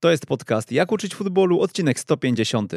[0.00, 2.72] To jest podcast Jak uczyć futbolu, odcinek 150.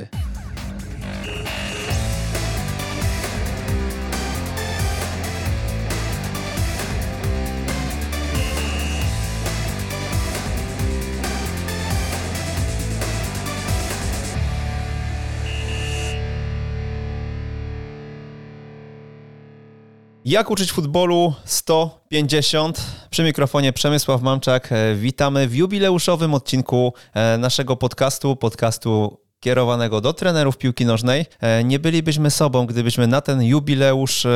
[20.25, 22.81] Jak uczyć futbolu 150.
[23.09, 24.71] Przy mikrofonie Przemysław Mamczak.
[24.71, 31.25] E, Witamy w jubileuszowym odcinku e, naszego podcastu, podcastu kierowanego do trenerów piłki nożnej.
[31.41, 34.27] E, Nie bylibyśmy sobą, gdybyśmy na ten jubileusz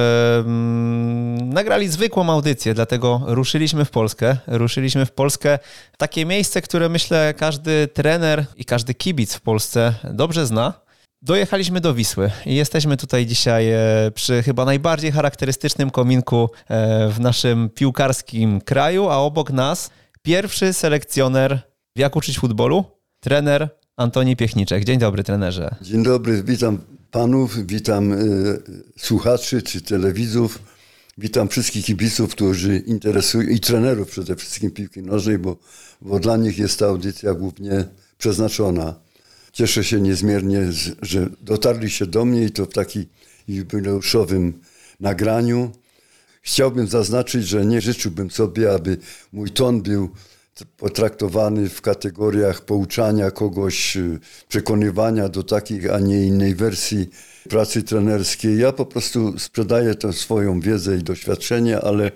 [1.44, 4.38] nagrali zwykłą audycję, dlatego ruszyliśmy w Polskę.
[4.48, 5.60] Ruszyliśmy w Polskę,
[5.98, 10.87] takie miejsce, które myślę każdy trener i każdy kibic w Polsce dobrze zna.
[11.22, 17.20] Dojechaliśmy do Wisły i jesteśmy tutaj dzisiaj e, przy chyba najbardziej charakterystycznym kominku e, w
[17.20, 19.90] naszym piłkarskim kraju, a obok nas
[20.22, 21.60] pierwszy selekcjoner
[21.96, 22.84] w Jak uczyć futbolu,
[23.20, 24.84] trener Antoni Piechniczek.
[24.84, 25.76] Dzień dobry, trenerze.
[25.82, 26.78] Dzień dobry, witam
[27.12, 28.60] panów, witam y,
[28.98, 30.60] słuchaczy czy telewidzów,
[31.18, 35.58] witam wszystkich kibiców, którzy interesują i trenerów przede wszystkim piłki nożnej, bo,
[36.02, 37.86] bo dla nich jest ta audycja głównie
[38.18, 39.07] przeznaczona.
[39.58, 40.62] Cieszę się niezmiernie,
[41.02, 43.06] że dotarliście do mnie i to w takim
[43.48, 44.62] jubileuszowym
[45.00, 45.72] nagraniu.
[46.42, 48.98] Chciałbym zaznaczyć, że nie życzyłbym sobie, aby
[49.34, 50.10] mój ton był
[50.78, 57.10] potraktowany w kategoriach pouczania kogoś, y, przekonywania do takich, a nie innej wersji
[57.50, 58.58] pracy trenerskiej.
[58.60, 62.12] Ja po prostu sprzedaję tę swoją wiedzę i doświadczenie, ale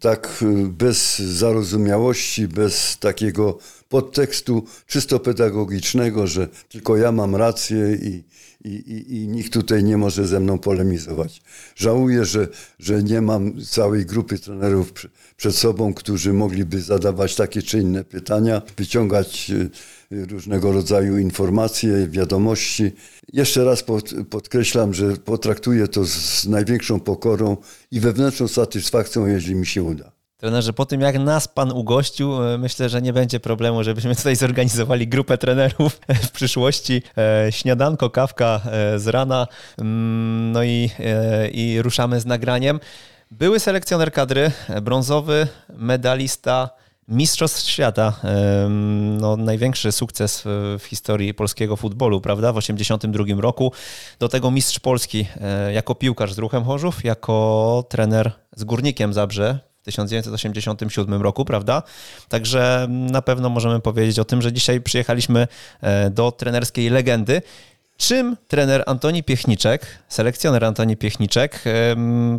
[0.00, 8.24] tak y, bez zarozumiałości, bez takiego podtekstu czysto pedagogicznego, że tylko ja mam rację i,
[8.64, 11.42] i, i, i nikt tutaj nie może ze mną polemizować.
[11.76, 17.62] Żałuję, że, że nie mam całej grupy trenerów pr- przed sobą, którzy mogliby zadawać takie
[17.62, 19.70] czy inne pytania, wyciągać y,
[20.26, 22.92] różnego rodzaju informacje, wiadomości.
[23.32, 27.56] Jeszcze raz pod, podkreślam, że potraktuję to z największą pokorą
[27.90, 30.15] i wewnętrzną satysfakcją, jeśli mi się uda.
[30.38, 34.36] Trenerze, po tym jak nas pan ugościł, e, myślę, że nie będzie problemu, żebyśmy tutaj
[34.36, 37.02] zorganizowali grupę trenerów w przyszłości.
[37.18, 39.46] E, Śniadanko, kawka e, z rana,
[39.78, 40.90] mm, no i,
[41.52, 42.80] i ruszamy z nagraniem.
[43.30, 44.50] Były selekcjoner kadry,
[44.82, 46.70] brązowy medalista
[47.08, 48.12] Mistrzostw Świata.
[48.24, 52.52] Em, No, największy sukces w- historii polskiego futbolu, prawda?
[52.52, 53.72] W 1982 roku.
[54.18, 55.26] Do tego mistrz Polski
[55.72, 61.82] jako piłkarz z Ruchem Chorzów, jako trener z Górnikiem Zabrze 1987 roku, prawda?
[62.28, 65.48] Także na pewno możemy powiedzieć o tym, że dzisiaj przyjechaliśmy
[65.80, 67.42] e, do trenerskiej legendy.
[67.96, 71.64] Czym trener Antoni Piechniczek, selekcjoner Antoni Piechniczek,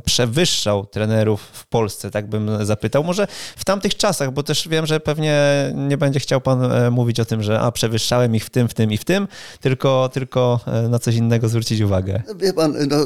[0.06, 3.04] przewyższał trenerów w Polsce, tak bym zapytał.
[3.04, 5.38] Może w tamtych czasach, bo też wiem, że pewnie
[5.76, 8.74] nie będzie chciał pan e, mówić o tym, że a, przewyższałem ich w tym, w
[8.74, 9.28] tym i w tym,
[9.62, 12.22] tylko, tylko e, na coś innego zwrócić uwagę.
[12.36, 12.98] Wie pan, no,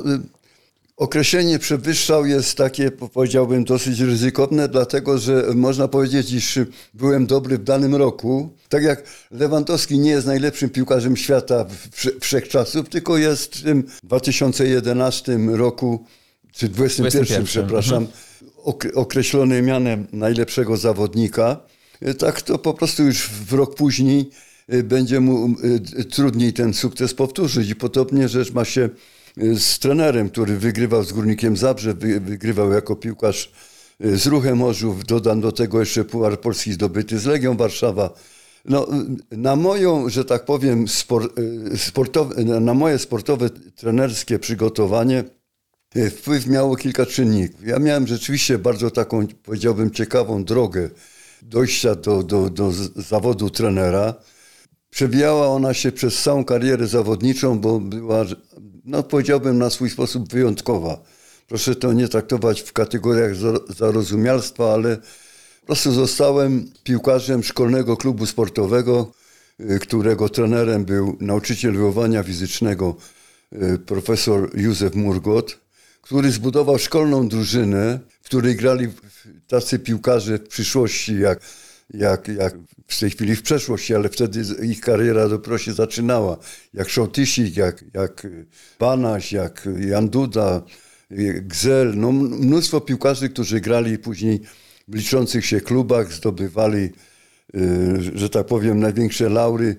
[1.06, 6.60] określenie przewyższał jest takie, po- powiedziałbym, dosyć ryzykowne, dlatego że można powiedzieć, iż
[6.94, 8.50] byłem dobry w danym roku.
[8.70, 11.66] Tak jak Lewandowski nie jest najlepszym piłkarzem świata
[12.22, 16.06] wszechczasów, tylko jest w tym 2011 roku,
[16.52, 18.08] czy 2021, 21, przepraszam,
[18.64, 21.60] ok- określony mianem najlepszego zawodnika.
[22.20, 24.30] Tak to po prostu już w rok później
[24.74, 25.56] y, będzie mu
[26.00, 27.70] y, trudniej ten sukces powtórzyć.
[27.70, 28.90] I podobnie rzecz ma się
[29.38, 33.52] z trenerem, który wygrywał z Górnikiem Zabrze, wy- wygrywał jako piłkarz
[34.06, 38.14] y, z Ruchem Morzów, dodam do tego jeszcze Puchar Polski zdobyty z Legią Warszawa.
[38.66, 38.88] No,
[39.34, 41.34] y, na moją, że tak powiem, spor,
[41.74, 45.24] y, sportowe, na moje sportowe, trenerskie przygotowanie
[46.12, 47.68] wpływ miało kilka czynników.
[47.68, 50.90] Ja miałem rzeczywiście bardzo taką, powiedziałbym, ciekawą drogę
[51.42, 54.14] dojścia do, do, do zawodu trenera.
[54.90, 58.26] Przewijała ona się przez całą karierę zawodniczą, bo była,
[58.86, 61.02] no powiedziałbym, na swój sposób wyjątkowa.
[61.48, 64.98] Proszę to nie traktować w kategoriach za- zarozumialstwa, ale
[65.60, 69.12] po prostu zostałem piłkarzem szkolnego klubu sportowego,
[69.60, 72.96] y, którego trenerem był nauczyciel wychowania fizycznego
[73.54, 75.60] y, profesor Józef Murgot,
[76.02, 78.88] który zbudował szkolną drużynę, w której grali
[79.48, 81.40] tacy piłkarze w przyszłości, jak,
[81.94, 82.58] jak, jak
[82.88, 86.38] w tej chwili w przeszłości, ale wtedy ich kariera dopiero się zaczynała.
[86.74, 88.28] Jak Szołtysik, jak, jak
[88.80, 90.62] Banaś, jak Jan Duda,
[91.42, 94.40] Gzel, no mnóstwo piłkarzy, którzy grali później
[94.88, 96.90] w liczących się klubach, zdobywali,
[97.56, 99.76] y, że tak powiem, największe laury,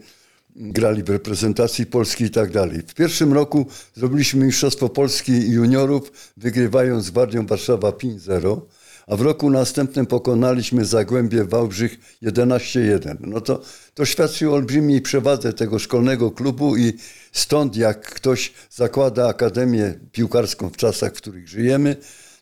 [0.56, 2.82] grali w reprezentacji Polski i tak dalej.
[2.86, 8.60] W pierwszym roku zrobiliśmy Mistrzostwo Polski juniorów, wygrywając z Warszawa 5-0,
[9.06, 13.16] a w roku następnym pokonaliśmy Zagłębie Wałbrzych 11-1.
[13.20, 13.62] No to,
[13.94, 16.92] to świadczy o olbrzymiej przewadze tego szkolnego klubu i
[17.32, 21.96] stąd jak ktoś zakłada akademię piłkarską w czasach, w których żyjemy,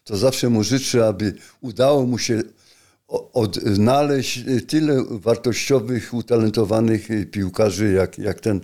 [0.05, 2.43] to zawsze mu życzę, aby udało mu się
[3.33, 8.61] odnaleźć tyle wartościowych, utalentowanych piłkarzy, jak, jak ten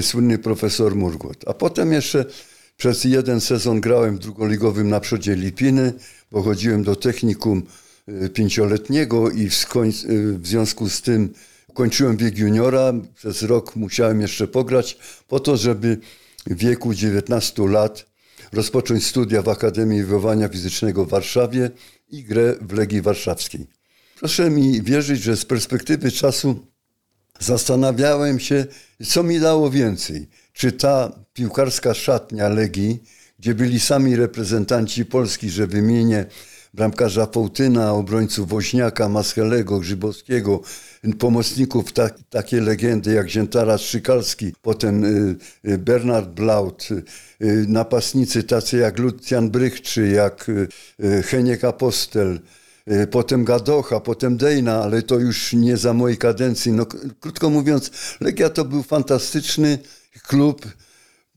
[0.00, 1.44] słynny profesor Murgot.
[1.46, 2.24] A potem jeszcze
[2.80, 5.92] przez jeden sezon grałem w drugoligowym na przodzie Lipiny,
[6.30, 7.62] bo chodziłem do technikum
[8.08, 11.34] y, pięcioletniego i w, y, w związku z tym
[11.74, 12.92] kończyłem wiek juniora.
[13.14, 14.98] Przez rok musiałem jeszcze pograć
[15.28, 15.98] po to, żeby
[16.46, 18.06] w wieku 19 lat
[18.52, 21.70] rozpocząć studia w Akademii Wychowania Fizycznego w Warszawie
[22.10, 23.66] i grę w Legii Warszawskiej.
[24.18, 26.66] Proszę mi wierzyć, że z perspektywy czasu
[27.40, 28.66] zastanawiałem się,
[29.06, 30.28] co mi dało więcej.
[30.52, 33.02] Czy ta piłkarska szatnia Legii,
[33.38, 36.26] gdzie byli sami reprezentanci Polski, że wymienię
[36.74, 40.60] bramkarza Połtyna, obrońców Woźniaka, Maschelego, Grzybowskiego,
[41.18, 45.36] pomocników ta, takie legendy jak Ziętara Strzykalski, potem y,
[45.70, 47.04] y, Bernard Blaut, y,
[47.68, 50.68] napastnicy tacy jak Lucjan Brychczy, jak y,
[51.04, 52.40] y, Heniek Apostel,
[53.10, 56.72] potem Gadocha, potem Dejna, ale to już nie za mojej kadencji.
[56.72, 56.86] No,
[57.20, 59.78] krótko mówiąc, Legia to był fantastyczny
[60.22, 60.66] klub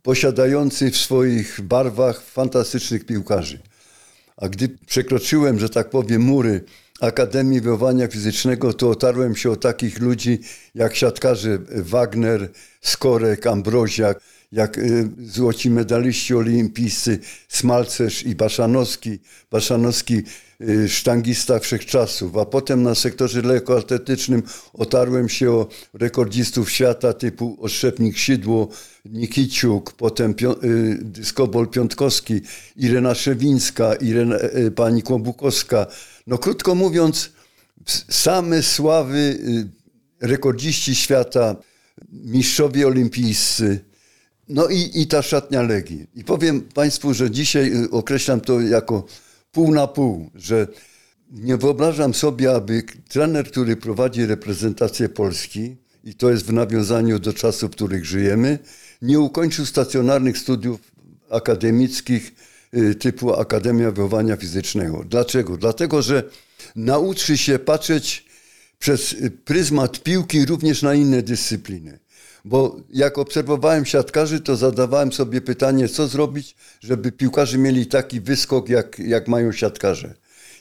[0.02, 3.60] posiadający w swoich barwach fantastycznych piłkarzy.
[4.38, 6.64] A gdy przekroczyłem, że tak powiem, mury
[7.02, 10.40] Akademii Wychowania Fizycznego, to otarłem się o takich ludzi
[10.76, 14.20] jak siatkarze Wagner, Skorek, Ambroziak,
[14.52, 19.20] jak y, złoci medaliści olimpijscy Smalcerz i Baszanowski.
[19.52, 20.22] Baszanowski
[20.88, 24.44] sztangista wszechczasów, a potem na sektorze lekkoatletycznym
[24.74, 28.68] otarłem się o rekordzistów świata typu Oszczepnik Sidło,
[29.06, 32.42] Nikiciuk, potem y, Dyskobol Piątkowski,
[32.76, 34.36] Irena Szewińska, Irena,
[34.76, 35.86] pani Kłobukowska.
[36.28, 37.32] No krótko mówiąc,
[38.10, 39.38] same sławy
[40.22, 41.56] rekordziści świata,
[42.12, 43.80] mistrzowie olimpijscy,
[44.50, 46.08] no i, i ta szatnia Legii.
[46.16, 49.06] I powiem Państwu, że dzisiaj y, określam to jako
[49.54, 50.68] pół na pół, że
[51.32, 57.34] nie wyobrażam sobie, aby trener, który prowadzi reprezentację Polski, i to jest w nawiązaniu do
[57.34, 58.60] czasów, w których żyjemy,
[59.02, 60.80] nie ukończył stacjonarnych studiów
[61.30, 62.34] akademickich
[62.74, 65.04] y, typu Akademia Wychowania Fizycznego.
[65.10, 65.58] Dlaczego?
[65.58, 66.24] Dlatego, że
[66.76, 68.26] nauczy się patrzeć
[68.80, 69.16] przez
[69.46, 72.00] pryzmat piłki również na inne dyscypliny.
[72.46, 78.70] Bo jak obserwowałem siatkarzy, to zadawałem sobie pytanie, co zrobić, żeby piłkarze mieli taki wyskok,
[78.70, 80.14] jak, jak mają siatkarze.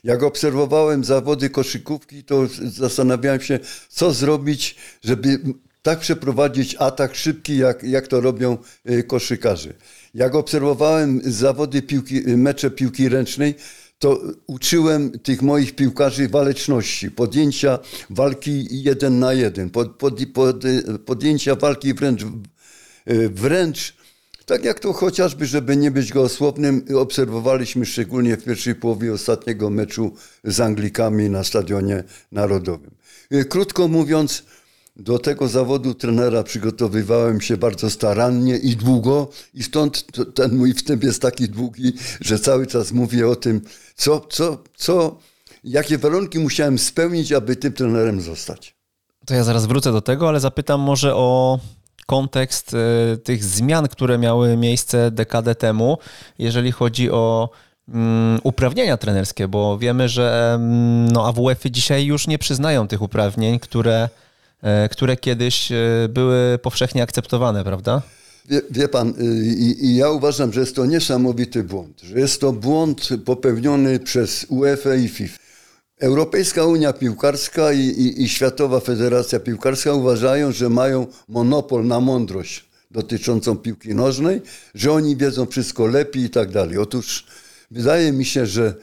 [0.05, 3.58] Jak obserwowałem zawody koszykówki, to zastanawiałem się,
[3.88, 5.40] co zrobić, żeby
[5.82, 8.58] tak przeprowadzić atak szybki, jak, jak to robią
[8.90, 9.73] y, koszykarze.
[10.14, 13.55] Jak obserwowałem zawody piłki, mecze piłki ręcznej,
[14.02, 17.78] to uczyłem tych moich piłkarzy waleczności, podjęcia
[18.10, 20.62] walki jeden na jeden, pod, pod, pod,
[21.06, 22.22] podjęcia walki wręcz,
[23.31, 23.96] wręcz
[24.46, 30.12] tak jak to chociażby, żeby nie być gołosłownym, obserwowaliśmy szczególnie w pierwszej połowie ostatniego meczu
[30.44, 32.90] z Anglikami na Stadionie Narodowym.
[33.48, 34.43] Krótko mówiąc,
[34.97, 41.05] do tego zawodu trenera przygotowywałem się bardzo starannie i długo i stąd ten mój wstęp
[41.05, 43.61] jest taki długi, że cały czas mówię o tym,
[43.94, 45.19] co, co, co,
[45.65, 48.75] jakie warunki musiałem spełnić, aby tym trenerem zostać.
[49.27, 51.59] To ja zaraz wrócę do tego, ale zapytam może o
[52.06, 55.99] kontekst e, tych zmian, które miały miejsce dekadę temu,
[56.39, 57.51] jeżeli chodzi o
[57.89, 63.58] mm, uprawnienia trenerskie, bo wiemy, że mm, no, AWF-y dzisiaj już nie przyznają tych uprawnień,
[63.58, 64.08] które
[64.90, 68.02] które kiedyś e, były powszechnie akceptowane, prawda?
[68.48, 72.40] Wie, wie pan, y, i, i, ja uważam, że jest to niesamowity błąd, że jest
[72.40, 75.38] to błąd popełniony przez UEFA i FIFA.
[76.00, 82.64] Europejska Unia Piłkarska i, i, i Światowa Federacja Piłkarska uważają, że mają monopol na mądrość
[82.90, 84.42] dotyczącą piłki nożnej,
[84.74, 86.78] że oni wiedzą wszystko lepiej i tak dalej.
[86.78, 87.26] Otóż
[87.70, 88.74] wydaje mi się, że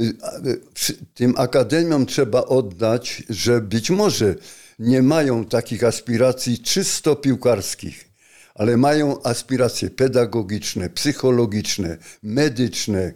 [0.00, 0.02] y,
[0.46, 4.34] y, tym akademiom trzeba oddać, że być może
[4.78, 8.08] nie mają takich aspiracji czysto piłkarskich,
[8.54, 13.12] ale mają aspiracje pedagogiczne, psychologiczne, medyczne,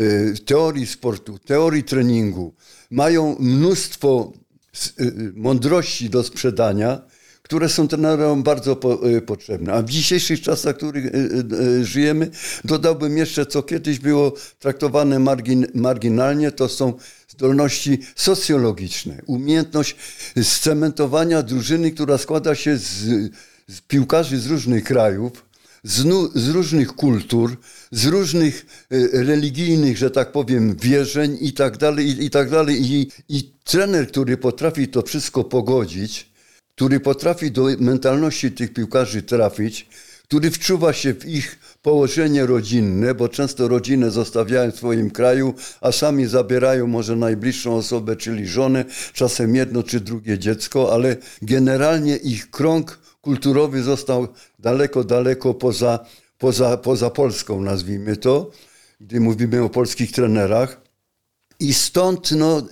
[0.00, 2.54] y, teorii sportu, teorii treningu.
[2.90, 4.32] Mają mnóstwo
[5.00, 7.02] y, mądrości do sprzedania,
[7.48, 9.72] które są trenerom bardzo po, y, potrzebne.
[9.72, 12.30] A w dzisiejszych czasach, w których y, y, żyjemy,
[12.64, 16.92] dodałbym jeszcze, co kiedyś było traktowane margin, marginalnie, to są
[17.38, 19.96] zdolności socjologiczne, umiejętność
[20.42, 22.84] scementowania drużyny, która składa się z,
[23.68, 25.44] z piłkarzy z różnych krajów,
[25.82, 27.56] z, z różnych kultur,
[27.90, 32.92] z różnych y, religijnych, że tak powiem, wierzeń i tak dalej, i, i tak dalej.
[32.92, 36.30] I, I trener, który potrafi to wszystko pogodzić,
[36.74, 39.88] który potrafi do mentalności tych piłkarzy trafić,
[40.28, 45.92] który wczuwa się w ich położenie rodzinne, bo często rodzinę zostawiają w swoim kraju, a
[45.92, 52.50] sami zabierają może najbliższą osobę, czyli żonę, czasem jedno czy drugie dziecko, ale generalnie ich
[52.50, 56.06] krąg kulturowy został daleko, daleko poza,
[56.38, 58.50] poza, poza Polską, nazwijmy to,
[59.00, 60.80] gdy mówimy o polskich trenerach.
[61.60, 62.62] I stąd no,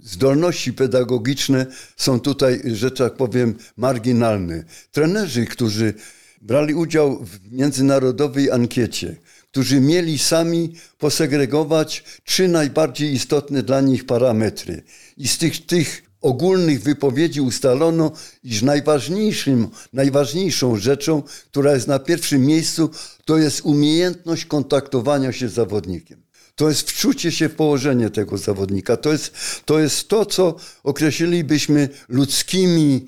[0.00, 4.64] zdolności pedagogiczne są tutaj, że tak powiem, marginalne.
[4.90, 5.94] Trenerzy, którzy
[6.42, 9.16] brali udział w międzynarodowej ankiecie,
[9.50, 14.82] którzy mieli sami posegregować trzy najbardziej istotne dla nich parametry.
[15.16, 18.12] I z tych, tych ogólnych wypowiedzi ustalono,
[18.44, 22.90] iż najważniejszym, najważniejszą rzeczą, która jest na pierwszym miejscu,
[23.24, 26.22] to jest umiejętność kontaktowania się z zawodnikiem.
[26.56, 28.96] To jest wczucie się w położenie tego zawodnika.
[28.96, 29.32] To jest
[29.64, 33.06] to, jest to co określilibyśmy ludzkimi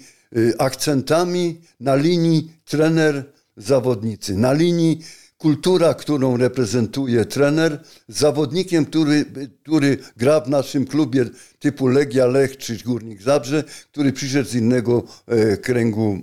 [0.59, 5.01] akcentami na linii trener-zawodnicy, na linii
[5.39, 9.25] kultura, którą reprezentuje trener, zawodnikiem, który,
[9.63, 11.25] który gra w naszym klubie
[11.59, 16.19] typu Legia Lech czy Górnik Zabrze, który przyszedł z innego e, kręgu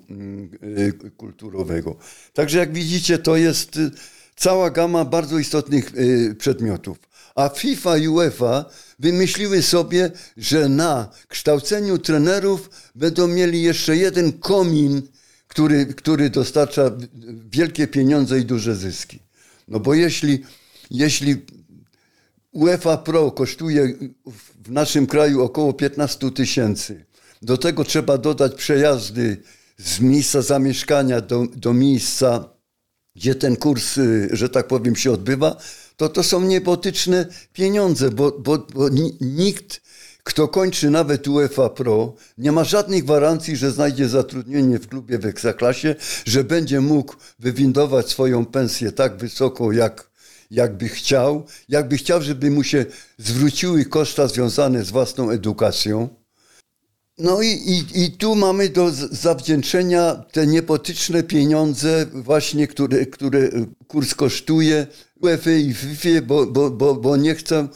[1.05, 1.95] e, kulturowego.
[2.33, 3.91] Także jak widzicie, to jest e,
[4.35, 7.10] cała gama bardzo istotnych e, przedmiotów.
[7.35, 8.65] A FIFA i UEFA
[8.99, 15.01] wymyśliły sobie, że na kształceniu trenerów będą mieli jeszcze jeden komin
[15.51, 16.91] który, który dostarcza
[17.49, 19.19] wielkie pieniądze i duże zyski.
[19.67, 20.43] No bo jeśli,
[20.91, 21.45] jeśli
[22.51, 23.93] UEFA Pro kosztuje
[24.65, 27.05] w naszym kraju około 15 tysięcy,
[27.41, 29.37] do tego trzeba dodać przejazdy
[29.77, 32.49] z miejsca zamieszkania do, do miejsca,
[33.15, 35.57] gdzie ten kurs, y, że tak powiem, się odbywa,
[36.01, 38.89] to to są niebotyczne pieniądze, bo, bo, bo
[39.21, 39.81] nikt
[40.23, 45.25] kto kończy nawet UEFA Pro, nie ma żadnej gwarancji, że znajdzie zatrudnienie w klubie w
[45.25, 50.11] Ekstraklasie, że będzie mógł wywindować swoją pensję tak wysoko, jak,
[50.51, 52.85] jakby chciał, jakby chciał, żeby mu się
[53.17, 56.09] zwróciły koszta związane z własną edukacją.
[57.17, 63.49] No i, i, i tu mamy do zawdzięczenia te niepotyczne pieniądze właśnie, które, które
[63.87, 64.87] kurs kosztuje
[65.21, 65.49] UEFA
[66.23, 67.67] bo, bo, bo, bo nie chcę,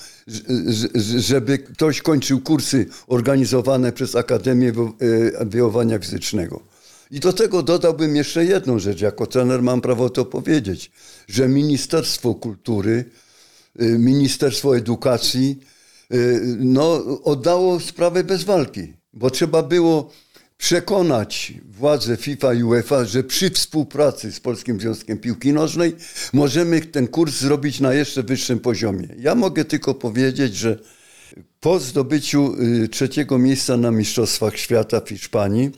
[1.17, 4.73] żeby ktoś kończył kursy organizowane przez Akademię
[5.39, 6.61] e, Wychowania Fizycznego.
[7.11, 9.01] I do tego dodałbym jeszcze jedną rzecz.
[9.01, 10.91] Jako trener mam prawo to powiedzieć,
[11.27, 13.05] że Ministerstwo Kultury,
[13.79, 15.59] e, Ministerstwo Edukacji
[16.11, 16.15] e,
[16.59, 20.11] no, oddało sprawę bez walki, bo trzeba było
[20.57, 25.95] przekonać władze FIFA i UEFA, że przy współpracy z Polskim Związkiem Piłki Nożnej
[26.33, 29.07] możemy ten kurs zrobić na jeszcze wyższym poziomie.
[29.17, 30.79] Ja mogę tylko powiedzieć, że
[31.59, 35.71] po zdobyciu y, trzeciego miejsca na Mistrzostwach Świata w Hiszpanii,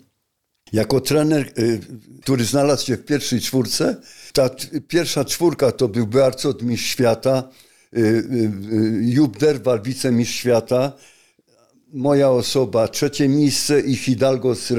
[0.74, 1.80] jako trener, y,
[2.22, 4.02] który znalazł się w pierwszej czwórce,
[4.34, 4.50] ta
[4.88, 7.50] pierwsza czwórka to był Bearcot mistrz świata,
[7.98, 8.24] y,
[9.02, 10.94] Jub Derwal wicemistrz świata,
[11.94, 14.74] moja osoba, trzecie miejsce i Hidalgo z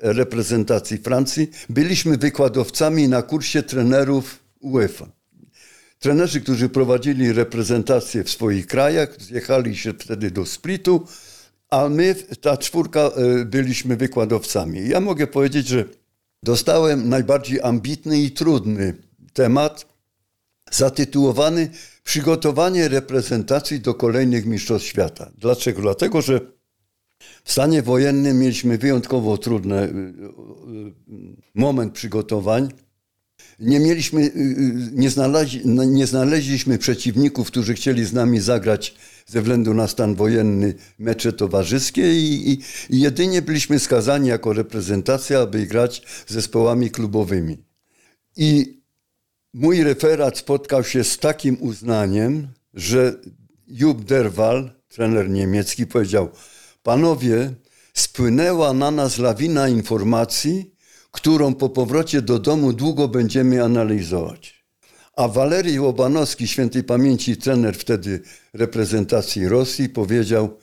[0.00, 1.50] reprezentacji Francji.
[1.68, 5.06] Byliśmy wykładowcami na kursie trenerów UEFA.
[5.98, 11.06] Trenerzy, którzy prowadzili reprezentację w swoich krajach, zjechali się wtedy do Splitu,
[11.70, 14.88] a my, ta czwórka, e, byliśmy wykładowcami.
[14.88, 15.84] Ja mogę powiedzieć, że
[16.42, 18.94] dostałem najbardziej ambitny i trudny
[19.32, 19.93] temat,
[20.76, 21.70] zatytułowany
[22.04, 25.30] Przygotowanie reprezentacji do kolejnych Mistrzostw Świata.
[25.38, 25.82] Dlaczego?
[25.82, 26.40] Dlatego, że
[27.44, 29.92] w stanie wojennym mieliśmy wyjątkowo trudny y, y,
[31.54, 32.68] moment przygotowań.
[33.58, 38.94] Nie mieliśmy, y, nie, znaleźli, no, nie znaleźliśmy przeciwników, którzy chcieli z nami zagrać
[39.26, 45.40] ze względu na stan wojenny mecze towarzyskie i, i, i jedynie byliśmy skazani jako reprezentacja,
[45.40, 47.64] aby grać z zespołami klubowymi.
[48.36, 48.80] I
[49.54, 53.20] mój referat spotkał się z takim uznaniem, że
[53.66, 56.28] Jub Derwal, trener niemiecki, powiedział:
[56.82, 57.54] Panowie,
[57.94, 60.74] spłynęła na nas lawina informacji,
[61.10, 64.64] którą po powrocie do domu długo będziemy analizować.
[65.16, 68.20] A Walerii Łobanowski, świętej pamięci trener wtedy
[68.52, 70.58] reprezentacji Rosji, powiedział: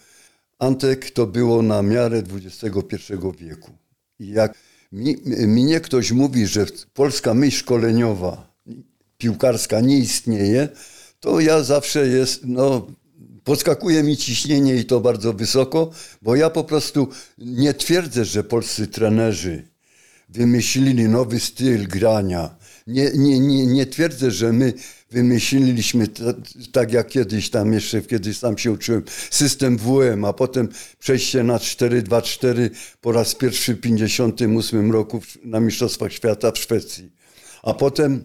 [0.60, 3.72] Antek, to było na miarę XXI wieku.
[4.20, 4.54] I jak
[4.92, 5.18] mi,
[5.48, 8.51] mnie ktoś mówi, że polska myśl szkoleniowa
[9.22, 10.70] piłkarska nie istnieje,
[11.20, 12.88] to ja zawsze jest, no,
[13.44, 18.88] podskakuje mi ciśnienie i to bardzo wysoko, bo ja po prostu nie twierdzę, że polscy
[18.88, 19.68] trenerzy
[20.30, 22.56] wymyślili nowy styl grania.
[22.88, 24.74] Nie, nie, nie, nie twierdzę, że my
[25.12, 26.08] wymyśliliśmy
[26.72, 31.58] tak jak kiedyś tam jeszcze, kiedyś sam się uczyłem, system WM, a potem przejście na
[31.58, 32.70] 4-2-4
[33.02, 37.12] po raz pierwszy w 1958 roku na Mistrzostwach Świata w Szwecji.
[37.64, 38.24] A potem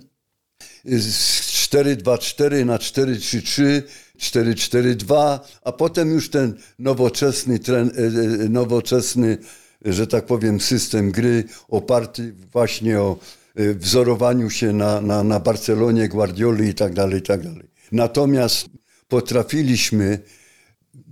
[0.86, 3.82] z 4-2-4 na 4-3-3,
[4.18, 9.38] 4-4-2, a potem już ten nowoczesny, tren, e, e, nowoczesny,
[9.84, 13.18] że tak powiem, system gry oparty właśnie o
[13.54, 17.70] e, wzorowaniu się na, na, na Barcelonie, Guardioli i tak dalej, i tak dalej.
[17.92, 18.66] Natomiast
[19.08, 20.18] potrafiliśmy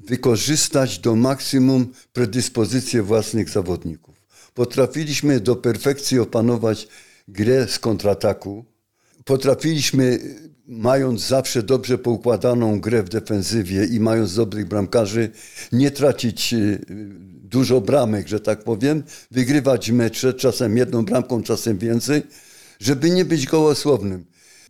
[0.05, 4.15] wykorzystać do maksimum predyspozycje własnych zawodników.
[4.55, 6.89] Potrafiliśmy do perfekcji opanować
[7.29, 8.65] grę z kontrataku,
[9.25, 10.19] potrafiliśmy,
[10.67, 15.31] mając zawsze dobrze poukładaną grę w defensywie i mając dobrych bramkarzy,
[15.73, 16.85] nie tracić y,
[17.43, 22.23] dużo bramek, że tak powiem, wygrywać mecze, czasem jedną bramką, czasem więcej,
[22.81, 24.25] żeby nie być gołosłownym.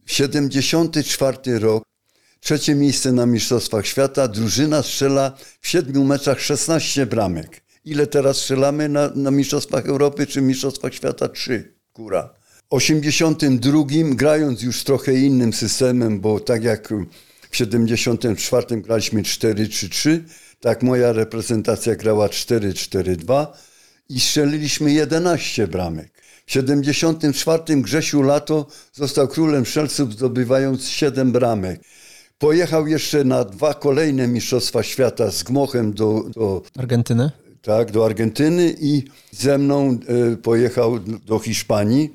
[0.06, 1.84] 74 rok,
[2.40, 7.64] trzecie miejsce na Mistrzostwach Świata, drużyna strzela w siedmiu meczach 16 bramek.
[7.84, 11.28] Ile teraz strzelamy na, na Mistrzostwach Europy czy Mistrzostwach Świata?
[11.28, 11.74] Trzy.
[11.92, 12.43] Kura.
[12.70, 13.82] 82
[14.14, 16.88] grając już trochę innym systemem, bo tak jak
[17.50, 20.20] w 74 graliśmy 4-3-3,
[20.60, 23.46] tak moja reprezentacja grała 4-4-2
[24.08, 26.14] i strzeliliśmy 11 bramek.
[26.46, 31.80] W 74 Grzesiu Lato został królem strzelców zdobywając 7 bramek.
[32.38, 37.30] Pojechał jeszcze na dwa kolejne Mistrzostwa Świata z Gmochem do, do Argentyny.
[37.62, 39.02] Tak, do Argentyny i
[39.32, 39.98] ze mną
[40.32, 42.14] y, pojechał do Hiszpanii.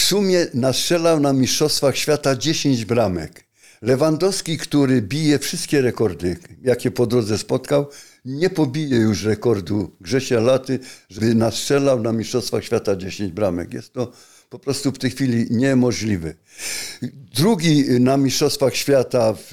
[0.00, 3.44] W sumie nastrzelał na Mistrzostwach Świata 10 bramek.
[3.82, 7.86] Lewandowski, który bije wszystkie rekordy, jakie po drodze spotkał,
[8.24, 10.78] nie pobije już rekordu Grzesia Laty,
[11.10, 13.74] żeby nastrzelał na Mistrzostwach Świata 10 bramek.
[13.74, 14.12] Jest to
[14.50, 16.34] po prostu w tej chwili niemożliwe.
[17.34, 19.48] Drugi na Mistrzostwach Świata w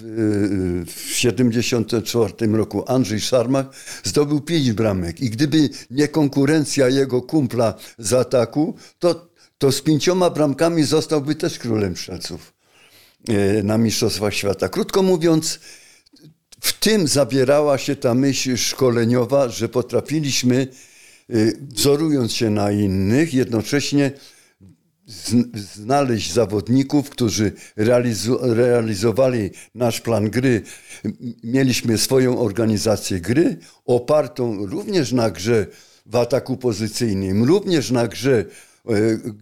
[1.13, 3.65] 1974 roku Andrzej Szarmach
[4.03, 10.29] zdobył 5 bramek i gdyby nie konkurencja jego kumpla z ataku, to to z pięcioma
[10.29, 12.53] bramkami zostałby też królem strzelców
[13.29, 14.69] e, na Mistrzostwach Świata.
[14.69, 15.59] Krótko mówiąc,
[16.59, 20.67] w tym zawierała się ta myśl szkoleniowa, że potrafiliśmy,
[21.29, 24.11] e, wzorując się na innych, jednocześnie
[25.75, 27.51] znaleźć zawodników, którzy
[28.45, 30.61] realizowali nasz plan gry.
[31.43, 35.67] Mieliśmy swoją organizację gry, opartą również na grze
[36.05, 38.45] w ataku pozycyjnym, również na grze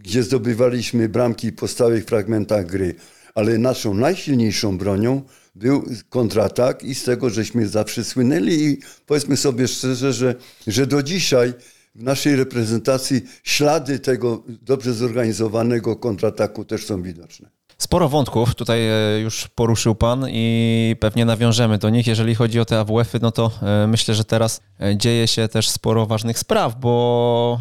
[0.03, 2.95] gdzie zdobywaliśmy bramki po stałych fragmentach gry.
[3.35, 5.21] Ale naszą najsilniejszą bronią
[5.55, 10.35] był kontratak i z tego żeśmy zawsze słynęli i powiedzmy sobie szczerze, że,
[10.67, 11.53] że do dzisiaj
[11.95, 17.54] w naszej reprezentacji ślady tego dobrze zorganizowanego kontrataku też są widoczne.
[17.77, 22.07] Sporo wątków tutaj e, już poruszył Pan i pewnie nawiążemy do nich.
[22.07, 25.69] Jeżeli chodzi o te AWF-y, no to e, myślę, że teraz e, dzieje się też
[25.69, 27.59] sporo ważnych spraw, bo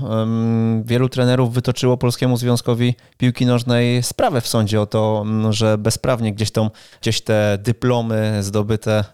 [0.84, 6.50] wielu trenerów wytoczyło Polskiemu Związkowi Piłki Nożnej sprawę w sądzie o to, że bezprawnie gdzieś,
[6.50, 9.04] tą, gdzieś te dyplomy zdobyte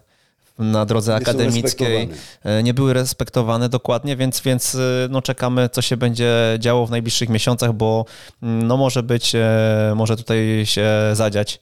[0.61, 2.09] na drodze nie akademickiej
[2.43, 6.91] e, nie były respektowane dokładnie, więc, więc e, no, czekamy, co się będzie działo w
[6.91, 8.05] najbliższych miesiącach, bo
[8.43, 11.59] mm, no, może być, e, może tutaj się zadziać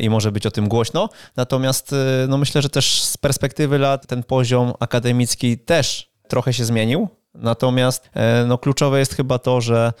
[0.00, 1.08] i może być o tym głośno.
[1.36, 1.94] Natomiast
[2.28, 7.08] no, myślę, że też z perspektywy lat ten poziom akademicki też trochę się zmienił.
[7.34, 8.10] Natomiast
[8.46, 9.92] no, kluczowe jest chyba to, że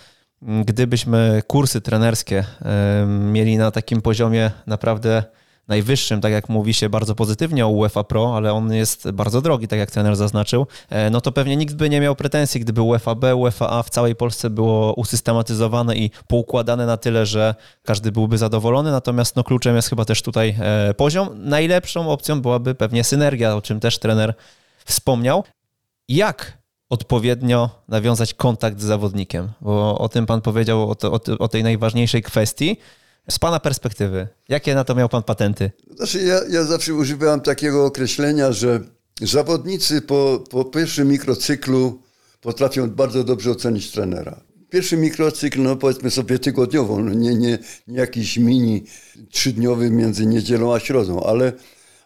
[0.42, 2.44] mm, gdybyśmy kursy trenerskie
[3.06, 5.24] mieli na takim poziomie naprawdę
[5.68, 9.68] najwyższym, tak jak mówi się bardzo pozytywnie o UEFA Pro, ale on jest bardzo drogi,
[9.68, 13.14] tak jak trener zaznaczył, e, no to pewnie nikt by nie miał pretensji, gdyby UEFA
[13.14, 18.38] B, UEFA A w całej Polsce było usystematyzowane i poukładane na tyle, że każdy byłby
[18.38, 21.28] zadowolony, natomiast no kluczem jest chyba też tutaj e, poziom.
[21.34, 24.34] Najlepszą opcją byłaby pewnie synergia, o czym też trener
[24.84, 25.44] wspomniał.
[26.08, 26.58] Jak
[26.90, 32.22] odpowiednio nawiązać kontakt z zawodnikiem, bo o tym pan powiedział, o, to, o, tej najważniejszej
[32.22, 32.76] kwestii.
[33.30, 35.70] Z Pana perspektywy, jakie na to miał Pan patenty?
[35.96, 38.80] Znaczy, ja, ja zawsze używałem takiego określenia, że
[39.22, 42.02] zawodnicy po, po pierwszym mikrocyklu
[42.40, 44.40] potrafią bardzo dobrze ocenić trenera.
[44.70, 47.58] Pierwszy mikrocykl, no powiedzmy sobie tygodniową, no nie, nie,
[47.88, 48.84] nie jakiś mini
[49.30, 51.52] trzydniowy między niedzielą a środą, ale,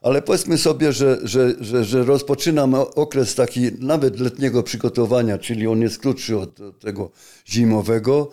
[0.03, 5.83] ale powiedzmy sobie, że, że, że, że rozpoczynam okres taki nawet letniego przygotowania, czyli on
[5.83, 7.11] jest krótszy od tego
[7.49, 8.31] zimowego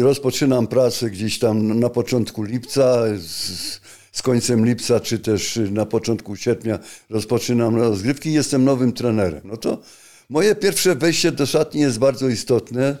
[0.00, 3.80] Rozpoczynam pracę gdzieś tam na początku lipca, z,
[4.12, 6.78] z końcem lipca, czy też na początku sierpnia
[7.10, 9.40] rozpoczynam rozgrywki jestem nowym trenerem.
[9.44, 9.78] No to
[10.28, 12.96] moje pierwsze wejście do szatni jest bardzo istotne.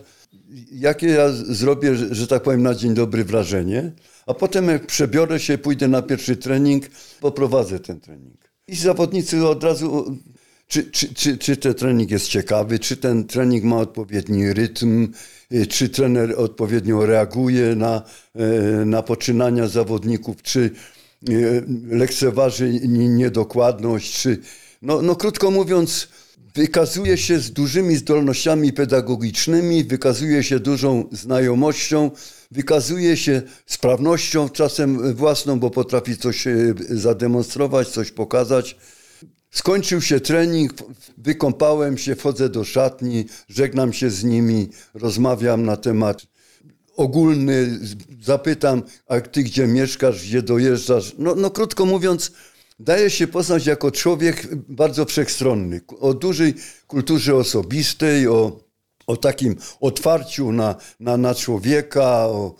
[0.72, 3.92] jakie ja zrobię, że tak powiem, na dzień dobry wrażenie,
[4.26, 6.84] a potem jak przebiorę się, pójdę na pierwszy trening,
[7.20, 8.50] poprowadzę ten trening.
[8.68, 10.16] I zawodnicy od razu,
[10.68, 15.08] czy, czy, czy, czy ten trening jest ciekawy, czy ten trening ma odpowiedni rytm,
[15.52, 18.02] y, czy trener odpowiednio reaguje na,
[18.82, 20.70] y, na poczynania zawodników, czy
[21.28, 24.38] y, lekceważy niedokładność, czy,
[24.82, 26.08] no, no krótko mówiąc,
[26.54, 32.10] wykazuje się z dużymi zdolnościami pedagogicznymi, wykazuje się dużą znajomością,
[32.50, 38.76] wykazuje się sprawnością czasem własną, bo potrafi coś e, zademonstrować, coś pokazać.
[39.56, 40.72] Skończył się trening,
[41.18, 46.26] wykąpałem się, wchodzę do szatni, żegnam się z nimi, rozmawiam na temat
[46.96, 47.80] ogólny,
[48.22, 51.14] zapytam, a ty gdzie mieszkasz, gdzie dojeżdżasz.
[51.18, 52.32] No, no krótko mówiąc,
[52.78, 56.54] daje się poznać jako człowiek bardzo wszechstronny, o dużej
[56.86, 58.60] kulturze osobistej, o,
[59.06, 62.54] o takim otwarciu na, na, na człowieka, o,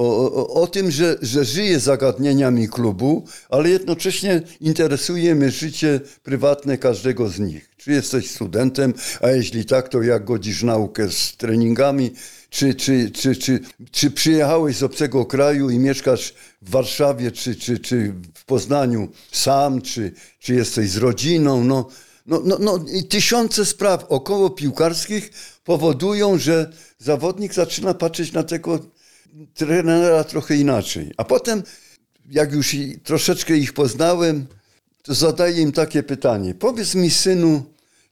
[0.00, 7.28] o, o, tym, że, że żyje zagadnieniami klubu, ale jednocześnie interesuje mnie życie prywatne każdego
[7.28, 7.70] z nich.
[7.76, 12.10] Czy jesteś studentem, a jeśli tak, to jak godzisz naukę z treningami,
[12.50, 13.60] czy, czy, czy, czy,
[13.90, 19.82] czy przyjechałeś z obcego kraju i mieszkasz w Warszawie, czy, czy, czy w Poznaniu sam,
[19.82, 21.64] czy, czy jesteś z rodziną.
[21.64, 21.88] No,
[22.26, 25.30] no, no, no, i tysiące spraw około piłkarskich
[25.64, 28.78] powodują, że zawodnik zaczyna patrzeć na tego
[29.54, 31.12] trenera trochę inaczej.
[31.16, 31.62] A potem,
[32.30, 34.46] jak już troszeczkę ich poznałem,
[35.02, 36.54] to zadaję im takie pytanie.
[36.54, 37.62] Powiedz mi, synu,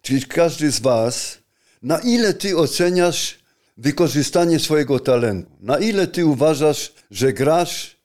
[0.02, 1.38] czyli każdy z was,
[1.82, 3.38] na ile ty oceniasz
[3.76, 5.50] wykorzystanie swojego talentu?
[5.60, 7.98] Na ile ty uważasz, że grasz?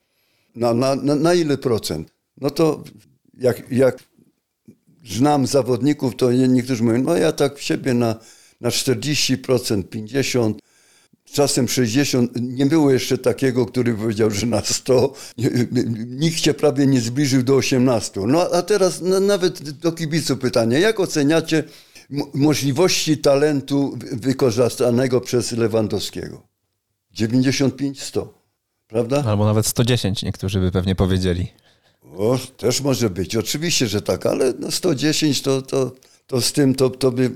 [0.55, 2.13] Na, na, na, na ile procent?
[2.37, 2.83] No to
[3.37, 4.03] jak, jak
[5.05, 8.15] znam zawodników, to niektórzy mówią, no ja tak w siebie na,
[8.61, 10.53] na 40%, 50%,
[11.33, 12.31] czasem 60.
[12.41, 15.13] Nie było jeszcze takiego, który powiedział, że na 100.
[16.07, 18.21] Nikt się prawie nie zbliżył do 18.
[18.27, 21.63] No a teraz no, nawet do kibicu pytanie, jak oceniacie
[22.33, 26.47] możliwości talentu wykorzystanego przez Lewandowskiego?
[27.17, 28.27] 95-100,
[28.87, 29.23] prawda?
[29.27, 31.47] Albo nawet 110 niektórzy by pewnie powiedzieli.
[32.17, 35.91] O, też może być, oczywiście, że tak, ale no 110 to, to,
[36.27, 37.31] to z tym to, to by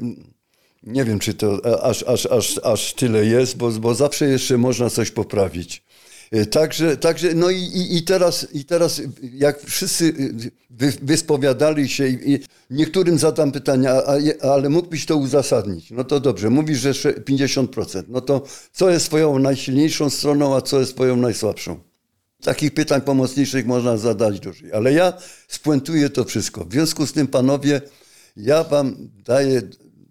[0.87, 4.89] nie wiem, czy to aż, aż, aż, aż tyle jest, bo, bo zawsze jeszcze można
[4.89, 5.83] coś poprawić.
[6.31, 9.01] E, także, także no i, i, teraz, i teraz
[9.33, 10.13] jak wszyscy
[10.69, 14.03] wy, wyspowiadali się i niektórym zadam pytania,
[14.41, 15.91] ale mógłbyś to uzasadnić.
[15.91, 18.03] No to dobrze, mówisz, że 50%.
[18.07, 21.79] No to co jest twoją najsilniejszą stroną, a co jest twoją najsłabszą?
[22.43, 24.65] Takich pytań pomocniczych można zadać dużo.
[24.73, 25.13] Ale ja
[25.47, 26.65] spuentuję to wszystko.
[26.65, 27.81] W związku z tym, panowie,
[28.37, 29.61] ja wam daję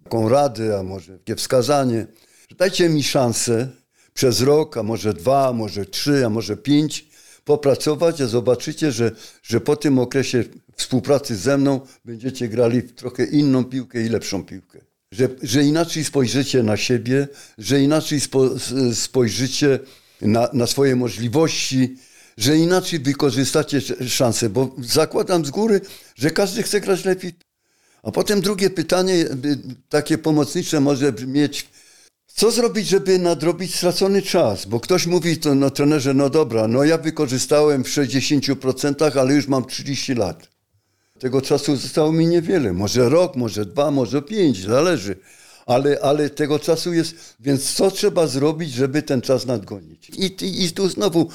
[0.07, 2.07] taką radę, a może takie wskazanie,
[2.49, 3.67] że dajcie mi szansę
[4.13, 7.07] przez rok, a może dwa, a może trzy, a może pięć
[7.45, 9.11] popracować, a zobaczycie, że,
[9.43, 10.43] że po tym okresie
[10.75, 14.79] współpracy ze mną będziecie grali w trochę inną piłkę i lepszą piłkę.
[15.11, 18.49] Że, że inaczej spojrzycie na siebie, że inaczej spo,
[18.93, 19.79] spojrzycie
[20.21, 21.97] na, na swoje możliwości,
[22.37, 25.81] że inaczej wykorzystacie szansę, bo zakładam z góry,
[26.15, 27.46] że każdy chce grać lepiej.
[28.07, 29.57] A potem drugie pytanie, y,
[29.89, 31.67] takie pomocnicze może mieć,
[32.27, 34.65] co zrobić, żeby nadrobić stracony czas?
[34.65, 39.47] Bo ktoś mówi to no trenerze, no dobra, no ja wykorzystałem w 60%, ale już
[39.47, 40.47] mam 30 lat.
[41.19, 45.15] Tego czasu zostało mi niewiele, może rok, może dwa, może pięć, zależy.
[45.65, 50.09] Ale, ale tego czasu jest, więc co trzeba zrobić, żeby ten czas nadgonić?
[50.09, 51.29] I, i, i tu znowu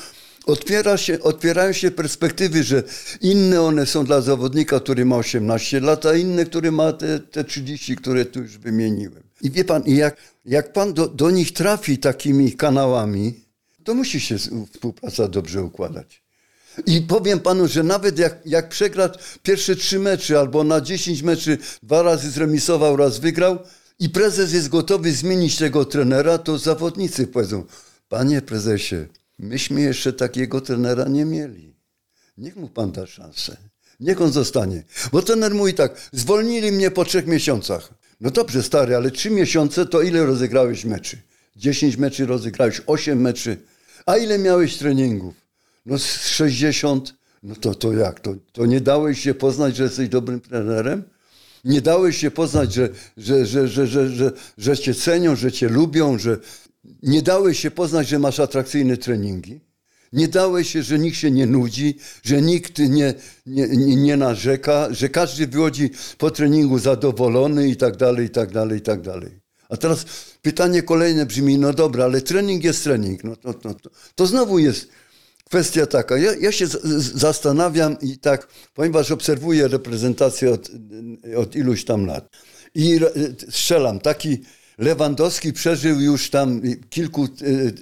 [0.47, 2.83] otwiera się, otwierają się perspektywy, że
[3.21, 7.45] inne one są dla zawodnika, który ma 18 lat, a inne, który ma te, te
[7.45, 9.23] 30, które tu już wymieniłem.
[9.43, 13.41] I wie pan, jak, jak pan do, do nich trafi takimi kanałami,
[13.85, 14.39] to musi się
[14.73, 16.23] współpraca dobrze układać.
[16.87, 19.11] I powiem panu, że nawet jak, jak przegra
[19.43, 23.59] pierwsze trzy mecze albo na 10 meczy dwa razy zremisował, raz wygrał
[23.99, 27.65] i prezes jest gotowy zmienić tego trenera, to zawodnicy powiedzą,
[28.09, 28.97] panie prezesie,
[29.43, 31.77] Myśmy jeszcze takiego trenera nie mieli.
[32.39, 33.57] Niech mu pan da szansę.
[34.01, 34.85] Niech on zostanie.
[35.13, 37.95] Bo trener mówi tak, zwolnili mnie po trzech miesiącach.
[38.21, 41.19] No dobrze, stary, ale trzy miesiące to ile rozegrałeś meczy?
[41.57, 43.57] Dziesięć meczy rozegrałeś, osiem meczy.
[44.07, 45.35] A ile miałeś treningów?
[45.87, 47.15] No z 60.
[47.43, 48.21] No to, to jak?
[48.21, 51.03] To, to nie dałeś się poznać, że jesteś dobrym trenerem?
[51.65, 55.69] Nie dałeś się poznać, że, że, że, że, że, że, że cię cenią, że cię
[55.69, 56.39] lubią, że,
[57.03, 59.61] nie dałeś się poznać, że masz atrakcyjne treningi.
[60.13, 63.15] Nie dałeś się, że nikt się nie nudzi, że nikt nie,
[63.47, 68.53] nie, nie, nie narzeka, że każdy wychodzi po treningu zadowolony i tak dalej, i tak
[68.53, 69.41] dalej, i tak dalej.
[69.69, 70.07] A teraz
[70.43, 73.25] pytanie kolejne brzmi, no dobra, ale trening jest trening.
[73.25, 73.75] No to, to,
[74.15, 74.89] to znowu jest
[75.45, 76.19] kwestia taka.
[76.19, 80.71] Ja, ja się z, z, zastanawiam i tak, ponieważ obserwuję reprezentację od,
[81.37, 82.29] od iluś tam lat
[82.75, 83.01] i
[83.51, 84.43] strzelam, taki
[84.83, 87.29] Lewandowski przeżył już tam kilku e,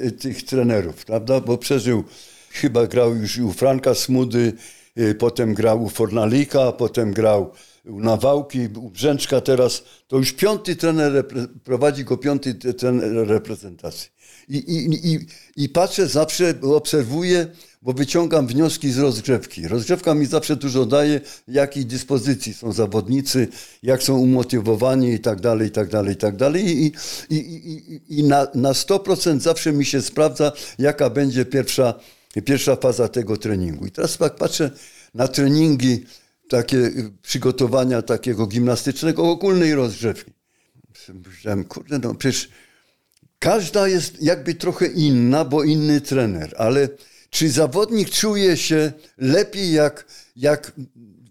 [0.06, 1.40] e, tych trenerów, prawda?
[1.40, 2.04] Bo przeżył,
[2.50, 4.52] chyba grał już u Franka Smudy,
[4.96, 7.52] e, potem grał u Fornalika, potem grał
[7.84, 9.82] u Nawałki, u Brzęczka teraz.
[10.08, 11.24] To już piąty trener,
[11.64, 14.10] prowadzi go piąty trener reprezentacji.
[14.48, 17.46] I, i, i, i patrzę, zawsze obserwuję,
[17.82, 19.68] bo wyciągam wnioski z rozgrzewki.
[19.68, 23.48] Rozgrzewka mi zawsze dużo daje, jakiej dyspozycji są zawodnicy,
[23.82, 26.64] jak są umotywowani i tak dalej, i tak dalej, i tak dalej.
[26.66, 26.92] I,
[27.30, 31.94] i, i, i na, na 100% zawsze mi się sprawdza, jaka będzie pierwsza,
[32.44, 33.86] pierwsza faza tego treningu.
[33.86, 34.70] I teraz jak patrzę
[35.14, 36.04] na treningi,
[36.48, 36.90] takie
[37.22, 40.32] przygotowania takiego gimnastycznego, ogólnej rozgrzewki.
[41.26, 42.48] Myślałem, kurde, no przecież
[43.38, 46.88] każda jest jakby trochę inna, bo inny trener, ale
[47.30, 50.04] czy zawodnik czuje się lepiej, jak,
[50.36, 50.72] jak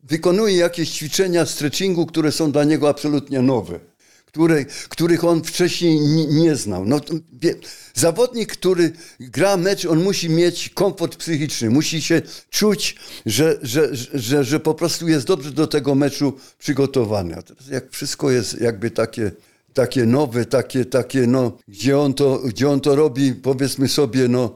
[0.03, 3.79] wykonuje jakieś ćwiczenia stretchingu, które są dla niego absolutnie nowe,
[4.25, 6.85] które, których on wcześniej nie, znał.
[6.85, 7.01] No,
[7.33, 7.55] wie,
[7.93, 14.43] zawodnik, który gra mecz, on musi mieć komfort psychiczny, musi się czuć, że, że, że,
[14.43, 17.35] że po prostu jest dobrze do tego meczu przygotowany.
[17.35, 19.31] A teraz jak wszystko jest jakby takie
[19.73, 24.55] takie nowe, takie, takie no, gdzie on to, gdzie on to robi, powiedzmy sobie, no,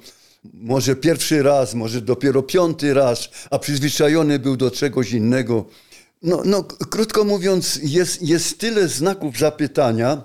[0.53, 5.65] może pierwszy raz, może dopiero piąty raz, a przyzwyczajony był do czegoś innego.
[6.21, 10.23] No, no krótko mówiąc, jest, jest tyle znaków zapytania,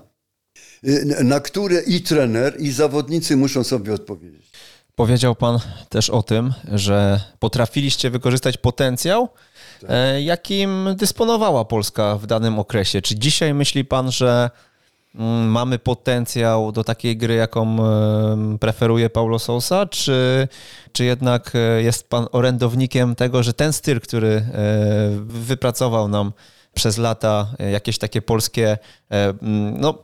[0.85, 4.51] y, na które i trener, i zawodnicy muszą sobie odpowiedzieć.
[4.95, 9.29] Powiedział Pan też o tym, że potrafiliście wykorzystać potencjał,
[9.81, 9.91] tak.
[9.91, 13.03] E, jakim dysponowała Polska w danym okresie.
[13.03, 14.51] Czy dzisiaj myśli Pan, że
[15.49, 17.77] mamy potencjał do takiej gry, jaką
[18.61, 20.49] preferuje Paulo Sousa, czy,
[20.93, 24.45] czy jednak e, jest pan orędownikiem tego, że ten styl, który e,
[25.27, 26.33] wypracował nam
[26.75, 28.79] przez lata e, jakieś takie polskie,
[29.11, 29.99] mm, no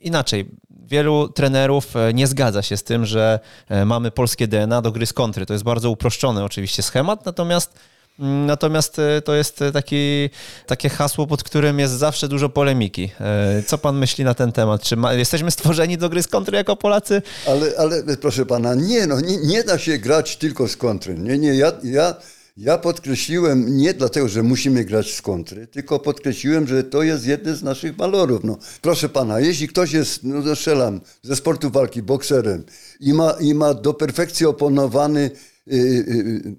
[0.00, 3.40] inaczej, wielu trenerów nie zgadza się z tym, że
[3.86, 5.46] mamy polskie DNA do gry z kontry.
[5.46, 7.78] To jest bardzo uproszczony oczywiście schemat, natomiast
[8.18, 10.30] Natomiast e, to jest e, taki,
[10.66, 13.10] takie hasło, pod którym jest zawsze dużo polemiki.
[13.20, 14.82] E, co pan myśli na ten temat?
[14.82, 17.22] Czy ma, jesteśmy stworzeni do gry z kontry jako Polacy?
[17.46, 21.14] Ale, ale proszę pana, nie, no, nie, nie da się grać tylko z kontry.
[21.14, 22.14] Nie, nie, ja, ja,
[22.56, 27.56] ja podkreśliłem nie dlatego, że musimy grać z kontry, tylko podkreśliłem, że to jest jeden
[27.56, 28.44] z naszych walorów.
[28.44, 32.64] No, proszę pana, jeśli ktoś jest, no strzelam, ze sportu walki, bokserem
[33.00, 35.30] i ma, i ma do perfekcji oponowany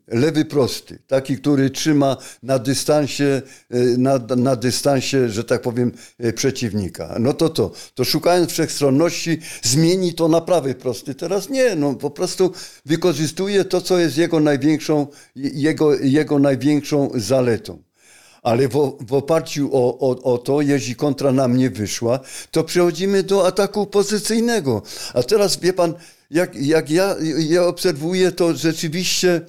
[0.08, 3.42] lewy prosty, taki, który trzyma na dystansie,
[3.98, 5.92] na, na dystansie, że tak powiem,
[6.36, 7.16] przeciwnika.
[7.20, 11.16] No to to, to szukając wszechstronności zmieni to na prawy prosty.
[11.16, 12.52] Teraz nie, no po prostu
[12.86, 17.88] wykorzystuje to, co jest jego największą, jego, jego największą zaletą.
[18.44, 22.20] Ale w, w oparciu o, o, o, to, jeśli kontra nam nie wyszła,
[22.52, 24.82] to przechodzimy do ataku pozycyjnego.
[25.14, 25.94] A teraz wie pan,
[26.30, 27.16] jak, jak ja,
[27.50, 29.42] ja obserwuję, to rzeczywiście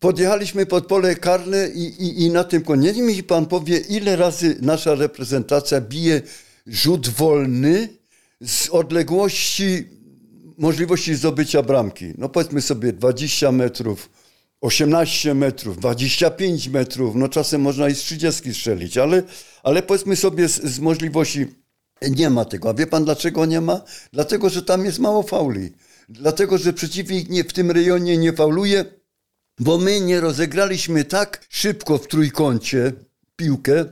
[0.00, 4.56] podjechaliśmy pod pole karne i, i, i na tym koniec mi pan powie, ile razy
[4.60, 6.22] nasza reprezentacja bije
[6.66, 7.88] rzut wolny
[8.40, 9.84] z odległości
[10.58, 12.12] możliwości zdobycia bramki.
[12.18, 14.10] No powiedzmy sobie 20 metrów,
[14.60, 19.22] 18 metrów, 25 metrów, no czasem można i z 30 strzelić, ale,
[19.62, 21.46] ale powiedzmy sobie z, z możliwości
[22.10, 22.68] nie ma tego.
[22.68, 23.80] A wie pan dlaczego nie ma?
[24.12, 25.72] Dlatego, że tam jest mało fauli
[26.08, 28.84] dlatego że przeciwnik nie, w tym rejonie nie fauluje,
[29.58, 32.92] bo my nie rozegraliśmy tak szybko w trójkącie
[33.36, 33.84] piłkę,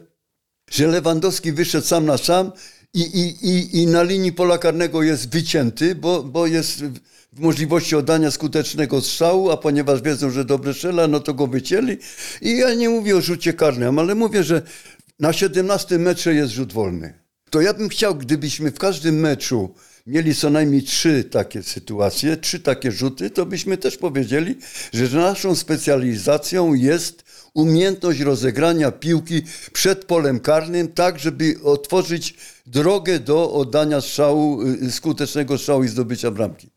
[0.70, 2.53] że Lewandowski wyszedł sam na sam
[2.94, 6.85] i, i, i, i na linii pola karnego jest wycięty, bo, bo jest
[7.33, 11.99] w możliwości oddania skutecznego strzału, a ponieważ wiedzą, że dobrze strzela, no to go wycięli.
[12.42, 14.62] I ja nie mówię o rzucie karnym, ale mówię, że
[15.20, 17.14] na 17 metrze jest rzut wolny.
[17.51, 19.75] To ja bym chciał, gdybyśmy w każdym meczu
[20.07, 24.57] mieli co najmniej trzy takie sytuacje, trzy takie rzuty, to byśmy też powiedzieli,
[24.93, 32.35] że naszą specjalizacją jest umiejętność rozegrania piłki przed polem karnym, tak żeby otworzyć
[32.67, 36.71] drogę do oddania strzału, y, skutecznego strzału i zdobycia bramki.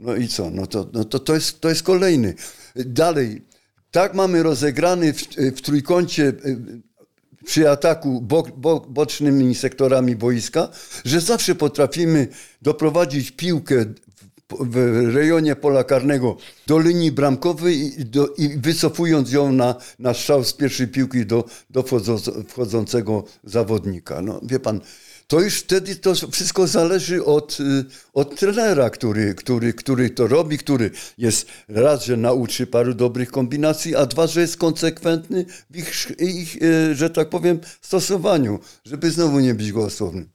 [0.00, 0.50] No i co?
[0.50, 2.34] No to, no to, to, jest, to jest kolejny.
[2.76, 3.42] Dalej,
[3.90, 6.82] tak mamy rozegrany w, w trójkącie y,
[7.44, 10.68] przy ataku bo, bo, bocznymi sektorami boiska,
[11.04, 12.28] że zawsze potrafimy
[12.62, 13.84] doprowadzić piłkę
[14.50, 20.14] w, w rejonie pola karnego do linii bramkowej i, do, i wycofując ją na, na
[20.14, 21.84] strzał z pierwszej piłki do, do
[22.48, 24.22] wchodzącego zawodnika.
[24.22, 24.80] No, wie pan,
[25.26, 30.58] to już wtedy to wszystko zależy od, y, od trenera, który, który, który to robi,
[30.58, 36.06] który jest raz, że nauczy paru dobrych kombinacji, a dwa, że jest konsekwentny w ich,
[36.18, 40.28] ich y, że tak powiem, stosowaniu, żeby znowu nie być głosownym.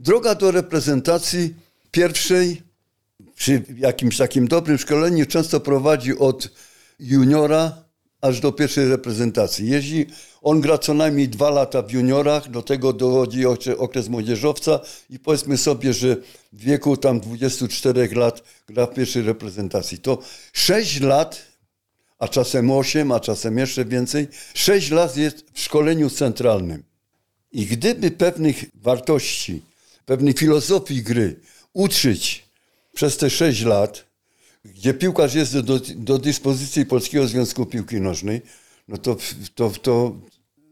[0.00, 1.54] Droga do reprezentacji
[1.90, 2.62] pierwszej
[3.36, 6.50] przy jakimś takim dobrym szkoleniu często prowadzi od
[7.00, 7.84] juniora
[8.20, 9.68] aż do pierwszej reprezentacji.
[9.68, 10.06] Jeździ,
[10.46, 13.46] on gra co najmniej dwa lata w juniorach, do tego dochodzi
[13.78, 14.80] okres młodzieżowca
[15.10, 16.16] i powiedzmy sobie, że
[16.52, 19.98] w wieku tam 24 lat gra w pierwszej reprezentacji.
[19.98, 20.18] To
[20.52, 21.42] 6 lat,
[22.18, 26.82] a czasem 8, a czasem jeszcze więcej, 6 lat jest w szkoleniu centralnym.
[27.52, 29.62] I gdyby pewnych wartości,
[30.04, 31.40] pewnej filozofii gry
[31.72, 32.44] uczyć
[32.92, 34.04] przez te 6 lat,
[34.64, 38.42] gdzie piłkarz jest do, do dyspozycji Polskiego Związku Piłki Nożnej,
[38.88, 39.16] no to,
[39.54, 40.16] to, to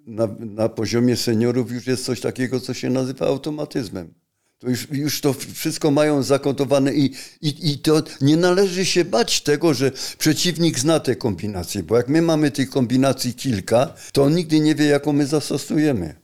[0.07, 4.15] na, na poziomie seniorów już jest coś takiego, co się nazywa automatyzmem.
[4.59, 7.05] To już, już to wszystko mają zakontowane i,
[7.43, 12.09] i, i to nie należy się bać tego, że przeciwnik zna te kombinacje, bo jak
[12.09, 16.15] my mamy tych kombinacji kilka, to on nigdy nie wie, jaką my zastosujemy.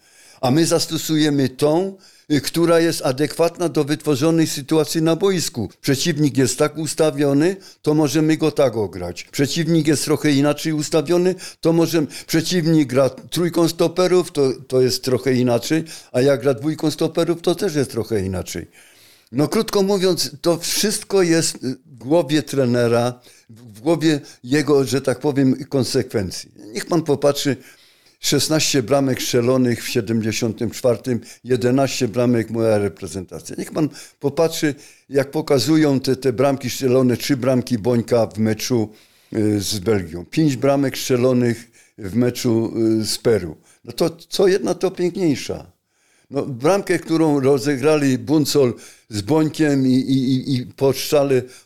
[0.40, 1.96] A my zastosujemy tą,
[2.42, 5.68] która jest adekwatna do wytworzonej sytuacji na boisku.
[5.80, 9.24] Przeciwnik jest tak ustawiony, to możemy go tak ograć.
[9.24, 12.06] Przeciwnik jest trochę inaczej ustawiony, to możemy...
[12.26, 17.54] Przeciwnik gra trójką stoperów, to, to jest trochę inaczej, a jak gra dwójką stoperów, to
[17.54, 18.66] też jest trochę inaczej.
[19.32, 25.64] No krótko mówiąc, to wszystko jest w głowie trenera, w głowie jego, że tak powiem,
[25.64, 26.50] konsekwencji.
[26.72, 27.56] Niech pan popatrzy,
[28.20, 33.56] 16 bramek strzelonych w 74, 11 bramek moja reprezentacja.
[33.58, 33.88] Niech pan
[34.20, 34.74] popatrzy,
[35.08, 38.90] jak pokazują te, te bramki strzelone, trzy bramki Bońka w meczu
[39.32, 43.56] y, z Belgią, pięć bramek strzelonych w meczu y, z Peru.
[43.84, 45.72] No to co jedna to piękniejsza.
[46.30, 48.74] No, bramkę, którą rozegrali Buncol
[49.08, 50.96] z Bońkiem i, i, i pod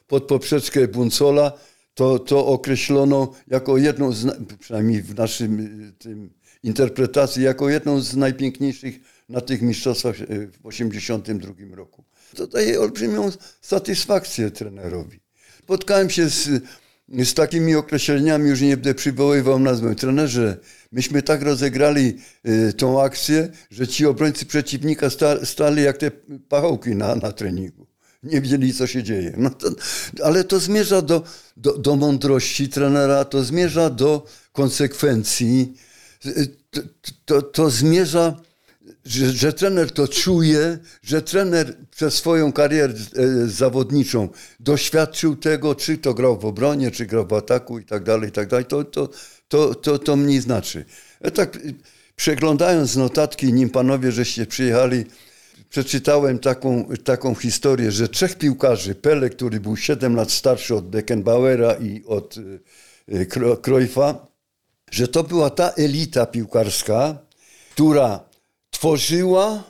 [0.09, 1.53] pod poprzeczkę Buncola,
[1.95, 6.31] to, to określono jako jedną z, przynajmniej w naszym y, tym
[6.65, 8.95] interpretacji jako jedną z najpiękniejszych
[9.29, 12.05] na tych mistrzostwach e, w 1982 roku.
[12.37, 15.21] To daje olbrzymią satysfakcję trenerowi.
[15.63, 16.49] Spotkałem się z,
[17.09, 19.95] z takimi określeniami, już nie będę przywoływał nazwę.
[19.95, 20.59] Trenerze,
[20.93, 26.11] myśmy tak rozegrali y, tą akcję, że ci obrońcy przeciwnika sta, stali jak te
[26.49, 27.87] pachołki na, na treningu.
[28.23, 29.35] Nie wiedzieli, co się dzieje.
[29.37, 29.69] No to,
[30.23, 31.25] ale to zmierza do,
[31.57, 35.75] do, do mądrości trenera, to zmierza do konsekwencji,
[36.71, 36.81] to,
[37.25, 38.37] to, to zmierza,
[39.05, 44.29] że, że, trener to czuje, że trener przez swoją karierę e, zawodniczą
[44.61, 48.33] doświadczył tego, czy to grał w obronie, czy grał w ataku i tak dalej, i
[48.33, 48.65] tak dalej.
[48.65, 49.09] To, to,
[49.49, 50.85] to, to, to mniej znaczy.
[51.21, 51.59] Ja tak
[52.17, 55.05] przeglądając notatki, nim panowie żeście przyjechali,
[55.71, 61.75] przeczytałem taką, taką historię, że trzech piłkarzy, Pele, który był 7 lat starszy od Beckenbauera
[61.75, 62.35] i od
[63.63, 64.34] Cruyffa,
[64.95, 67.19] że to była ta elita piłkarska,
[67.73, 68.25] która
[68.71, 69.65] tworzyła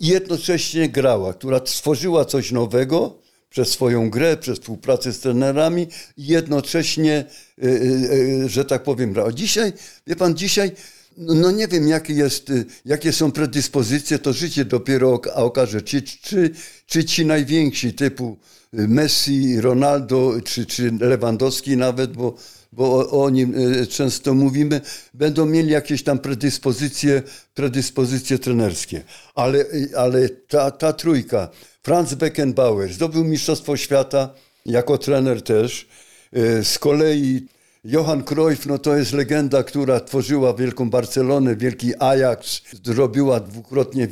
[0.00, 3.18] i jednocześnie grała, która stworzyła coś nowego
[3.50, 5.86] przez swoją grę, przez współpracę z trenerami
[6.16, 7.24] i jednocześnie,
[7.64, 9.32] y, y, y, że tak powiem, grała.
[9.32, 9.72] Dzisiaj,
[10.06, 10.72] wie pan, dzisiaj
[11.16, 12.52] no, no nie wiem, jakie, jest,
[12.84, 16.50] jakie są predyspozycje, to życie dopiero okaże, czy, czy,
[16.86, 18.36] czy ci najwięksi typu
[18.72, 22.34] Messi, Ronaldo, czy, czy Lewandowski nawet, bo
[22.76, 24.80] bo o, o nim e, często mówimy,
[25.14, 27.22] będą mieli jakieś tam predyspozycje,
[27.54, 29.02] predyspozycje trenerskie.
[29.34, 29.64] Ale,
[29.96, 31.48] ale ta, ta trójka,
[31.82, 34.34] Franz Beckenbauer zdobył Mistrzostwo Świata
[34.66, 35.88] jako trener też.
[36.32, 37.46] E, z kolei
[37.84, 44.08] Johan Cruyff, no to jest legenda, która tworzyła wielką Barcelonę, wielki Ajax, zrobiła dwukrotnie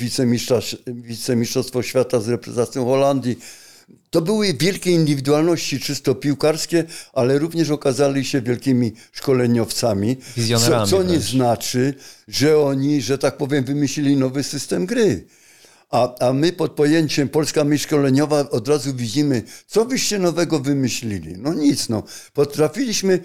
[0.87, 3.39] wicemistrzostwo świata z reprezentacją Holandii.
[4.11, 10.17] To były wielkie indywidualności czysto piłkarskie, ale również okazali się wielkimi szkoleniowcami.
[10.59, 11.95] Co, co nie znaczy,
[12.29, 15.27] że oni, że tak powiem, wymyślili nowy system gry.
[15.91, 21.35] A, a my pod pojęciem Polska Myśl Szkoleniowa od razu widzimy, co wyście nowego wymyślili.
[21.39, 22.03] No nic, no.
[22.35, 23.21] Potrafiliśmy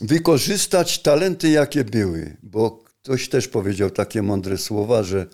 [0.00, 2.70] wykorzystać talenty, jakie były, bo
[3.02, 5.26] ktoś też powiedział takie mądre słowa, że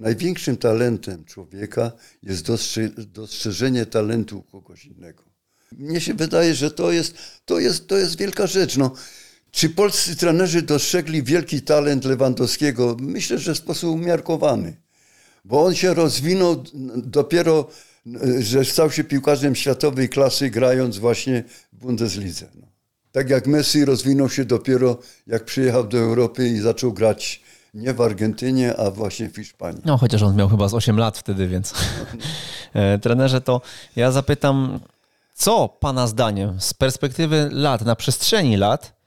[0.00, 1.92] Największym talentem człowieka
[2.22, 5.24] jest dostrze dostrzeżenie talentu kogoś innego.
[5.72, 8.76] Mnie się wydaje, że to jest, to jest, to jest wielka rzecz.
[8.76, 8.94] No,
[9.50, 12.96] czy polscy trenerzy dostrzegli wielki talent Lewandowskiego?
[13.00, 14.76] Myślę, że w sposób umiarkowany,
[15.44, 16.64] bo on się rozwinął
[16.96, 17.70] dopiero,
[18.38, 22.46] że stał się piłkarzem światowej klasy, grając właśnie w Bundeslidze.
[22.54, 22.66] No.
[23.12, 27.42] Tak jak Messi rozwinął się dopiero, jak przyjechał do Europy i zaczął grać
[27.74, 29.82] nie w Argentynie, a właśnie w Hiszpanii.
[29.84, 31.74] No, chociaż on miał chyba z 8 lat wtedy, więc
[32.74, 33.60] e, trenerze, to
[33.96, 34.80] ja zapytam,
[35.34, 38.98] co Pana zdaniem z perspektywy lat, na przestrzeni lat,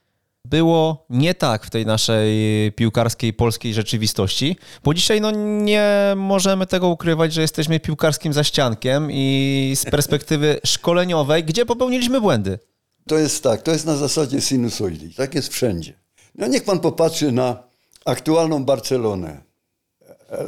[0.44, 5.30] było nie tak w tej naszej piłkarskiej polskiej rzeczywistości, bo dzisiaj no,
[5.62, 12.58] nie możemy tego ukrywać, że jesteśmy piłkarskim zaściankiem i z perspektywy szkoleniowej, gdzie popełniliśmy błędy.
[13.06, 15.94] To jest tak, to jest na zasadzie sinusoidii, tak jest wszędzie.
[16.34, 17.71] No niech pan popatrzy na
[18.04, 19.42] aktualną Barcelonę.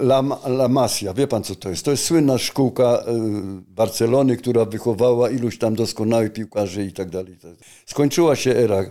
[0.00, 1.84] La, La Masia, wie pan co to jest?
[1.84, 3.02] To jest słynna szkółka y,
[3.68, 7.38] Barcelony, która wychowała iluś tam doskonałych piłkarzy i tak dalej.
[7.86, 8.84] Skończyła się era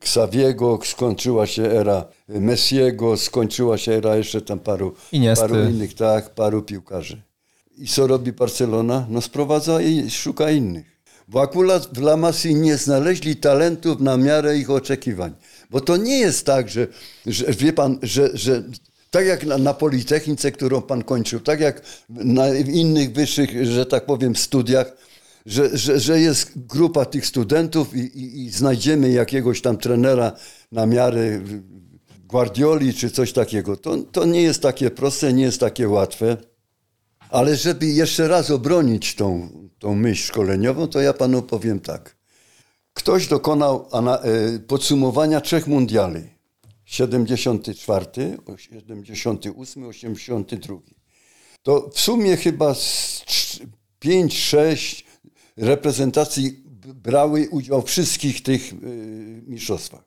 [0.00, 4.94] Xaviego, skończyła się era Messiego, skończyła się era jeszcze tam paru,
[5.36, 7.22] paru innych, tak, paru piłkarzy.
[7.78, 9.06] I co robi Barcelona?
[9.10, 10.94] No sprowadza i szuka innych.
[11.28, 15.34] Bo akurat w La Masji nie znaleźli talentów na miarę ich oczekiwań.
[15.74, 16.86] Bo to nie jest tak, że,
[17.26, 18.62] że wie pan, że, że
[19.10, 24.06] tak jak na, na, Politechnice, którą pan kończył, tak jak na innych wyższych, że tak
[24.06, 24.96] powiem, studiach,
[25.46, 30.32] że, że, że jest grupa tych studentów i, i, i znajdziemy jakiegoś tam trenera
[30.72, 31.40] na miarę
[32.28, 33.76] Guardioli czy coś takiego.
[33.76, 36.36] To, to nie jest takie proste, nie jest takie łatwe.
[37.30, 39.48] Ale żeby jeszcze raz obronić tą,
[39.78, 42.23] tą myśl szkoleniową, to ja panu powiem tak.
[42.94, 46.20] Ktoś dokonał e, podsumowania trzech mundiali.
[46.84, 48.06] 74,
[48.56, 50.76] 78, 82.
[51.62, 52.72] To w sumie chyba
[54.04, 55.04] 5-6
[55.56, 56.64] reprezentacji
[56.94, 58.76] brały udział w wszystkich tych e,
[59.46, 60.04] mistrzostwach.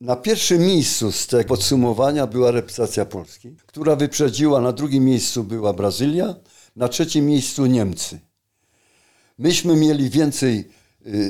[0.00, 5.72] Na pierwszym miejscu z tego podsumowania była reprezentacja Polski, która wyprzedziła, na drugim miejscu była
[5.72, 6.34] Brazylia,
[6.76, 8.20] na trzecim miejscu Niemcy.
[9.38, 10.68] Myśmy mieli więcej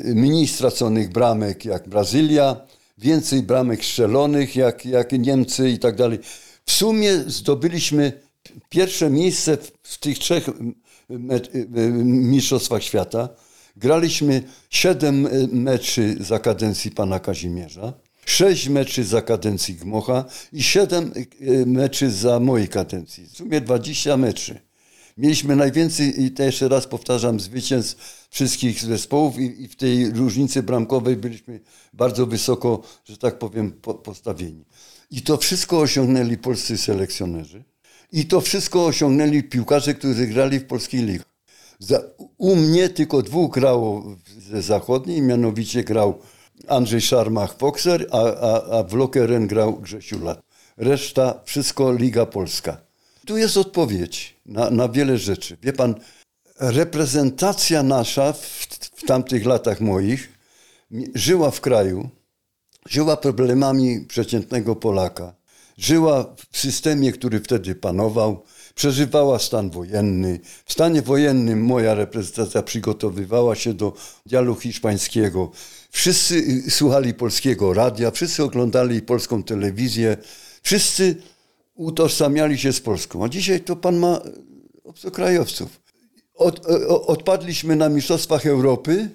[0.03, 2.55] mniej straconych bramek jak Brazylia,
[2.97, 6.19] więcej bramek strzelonych jak, jak Niemcy i tak dalej.
[6.65, 8.13] W sumie zdobyliśmy
[8.69, 10.53] pierwsze miejsce w tych trzech y,
[11.75, 13.29] y, mistrzostwach świata.
[13.75, 17.93] Graliśmy siedem meczy za kadencji pana Kazimierza,
[18.25, 21.13] sześć meczy za kadencji Gmocha i siedem
[21.65, 23.25] meczy za mojej kadencji.
[23.25, 24.68] W sumie 20 meczy.
[25.19, 30.63] Mieliśmy najwięcej, i to jeszcze raz powtarzam, zwycięstw wszystkich zespołów i, i w tej różnicy
[30.63, 31.59] bramkowej byliśmy
[31.93, 34.65] bardzo wysoko, że tak powiem, po, postawieni.
[35.11, 37.63] I to wszystko osiągnęli polscy selekcjonerzy.
[38.11, 41.23] I to wszystko osiągnęli piłkarze, którzy grali w polskiej lidze.
[42.37, 46.19] U mnie tylko dwóch grało ze zachodniej, mianowicie grał
[46.67, 50.41] Andrzej Szarmach-Foxer, a, a, a w Lokeren grał Grzesiu Lat.
[50.77, 52.88] Reszta, wszystko Liga Polska.
[53.29, 55.57] Tu jest odpowiedź na, na wiele rzeczy.
[55.63, 55.95] Wie pan,
[56.59, 58.45] reprezentacja nasza w,
[58.95, 60.29] w tamtych latach moich
[61.15, 62.09] żyła w kraju,
[62.89, 65.35] żyła problemami przeciętnego Polaka,
[65.77, 68.43] żyła w systemie, który wtedy panował,
[68.75, 70.39] przeżywała stan wojenny.
[70.65, 73.93] W stanie wojennym moja reprezentacja przygotowywała się do
[74.25, 75.51] dialogu hiszpańskiego.
[75.91, 76.35] Wszyscy
[76.67, 80.17] y, słuchali polskiego radia, wszyscy oglądali polską telewizję,
[80.61, 81.15] wszyscy
[81.79, 83.23] utożsamiali się z Polską.
[83.23, 84.21] A dzisiaj to pan ma
[84.83, 85.81] obcokrajowców.
[86.35, 89.09] Od, e, odpadliśmy na Mistrzostwach Europy,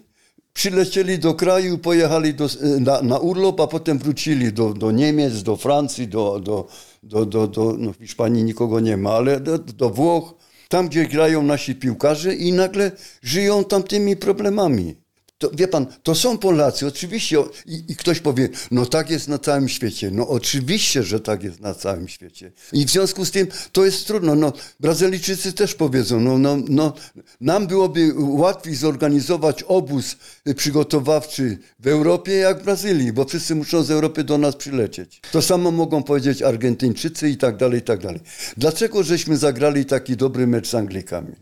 [0.52, 5.42] przylecieli do kraju, pojechali do, e, na, na, urlop, a potem wrócili do, do Niemiec,
[5.42, 6.68] do Francji, do, do,
[7.02, 10.34] do, do, do no Hiszpanii nikogo nie ma, ale do, do Włoch,
[10.68, 12.92] tam gdzie grają nasi piłkarze i nagle
[13.22, 15.03] żyją tam tymi problemami.
[15.44, 17.38] To, wie pan, to są Polacy, oczywiście.
[17.66, 20.10] I, I, ktoś powie, no tak jest na całym świecie.
[20.10, 22.52] No oczywiście, że tak jest na całym świecie.
[22.72, 24.34] I w związku z tym to jest trudno.
[24.34, 26.92] No, Brazylijczycy też powiedzą, no, no, no,
[27.40, 30.16] nam byłoby łatwiej zorganizować obóz
[30.56, 35.20] przygotowawczy w Europie jak w Brazylii, bo wszyscy muszą z Europy do nas przylecieć.
[35.32, 38.20] To samo mogą powiedzieć Argentyńczycy i tak dalej, i tak dalej.
[38.56, 41.32] Dlaczego żeśmy zagrali taki dobry mecz z Anglikami?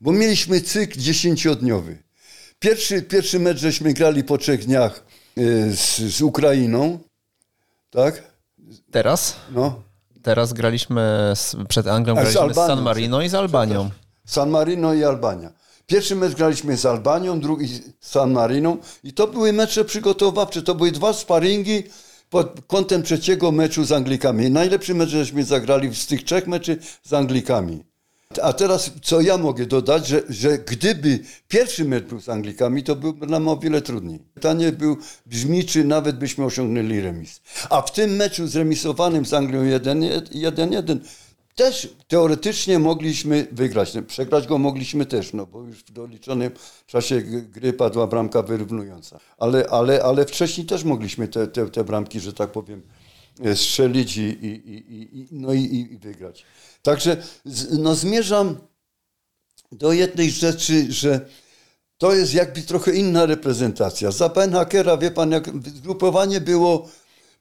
[0.00, 2.11] Bo mieliśmy cykl dziesięciodniowy.
[2.62, 5.04] Pierwszy, pierwszy mecz żeśmy grali po trzech dniach
[5.38, 6.98] y, z, z Ukrainą,
[7.90, 8.22] tak?
[8.90, 9.36] Teraz?
[9.54, 9.82] No.
[10.22, 13.90] Teraz graliśmy z, przed Anglią, graliśmy z, Albanią, z San Marino i z Albanią.
[14.26, 15.52] San Marino i Albania.
[15.86, 20.74] Pierwszy mecz graliśmy z Albanią, drugi z San Mariną i to były mecze przygotowawcze, to
[20.74, 21.82] były dwa sparingi
[22.30, 24.50] pod kątem trzeciego meczu z Anglikami.
[24.50, 27.84] Najlepszy mecz żeśmy zagrali z tych trzech meczy z Anglikami.
[28.38, 32.96] A teraz, co ja mogę dodać, że, że gdyby pierwszy mecz był z Anglikami, to
[32.96, 34.18] byłby nam o wiele trudniej.
[34.34, 37.40] Pytanie był, brzmi, czy nawet byśmy osiągnęli remis.
[37.70, 40.98] A w tym meczu zremisowanym z Anglią 1-1
[41.54, 43.92] też teoretycznie mogliśmy wygrać.
[44.06, 46.50] Przegrać go mogliśmy też, no bo już w doliczonym
[46.86, 49.20] czasie gry padła bramka wyrównująca.
[49.38, 52.82] Ale, ale, ale wcześniej też mogliśmy te, te, te bramki, że tak powiem,
[53.54, 56.44] strzelić i, i, i, no i, i wygrać.
[56.82, 57.22] Także
[57.70, 58.56] no, zmierzam
[59.72, 61.26] do jednej rzeczy, że
[61.98, 64.10] to jest jakby trochę inna reprezentacja.
[64.10, 66.88] Za Hakera, wie pan, jak zgrupowanie było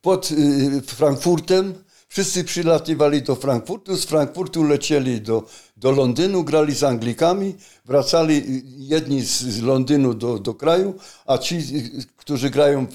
[0.02, 1.74] pod y, Frankfurtem,
[2.08, 5.44] wszyscy przylatywali do Frankfurtu, z Frankfurtu lecieli do,
[5.78, 11.56] do Londynu, grali z Anglikami, wracali y, jedni z Londynu do, do kraju, a ci,
[11.56, 12.88] y, którzy grają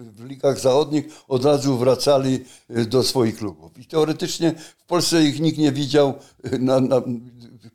[0.00, 3.78] w, ligach zachodnich, od razu wracali do swoich klubów.
[3.78, 6.14] I teoretycznie w Polsce ich nikt nie widział
[6.58, 7.02] na, na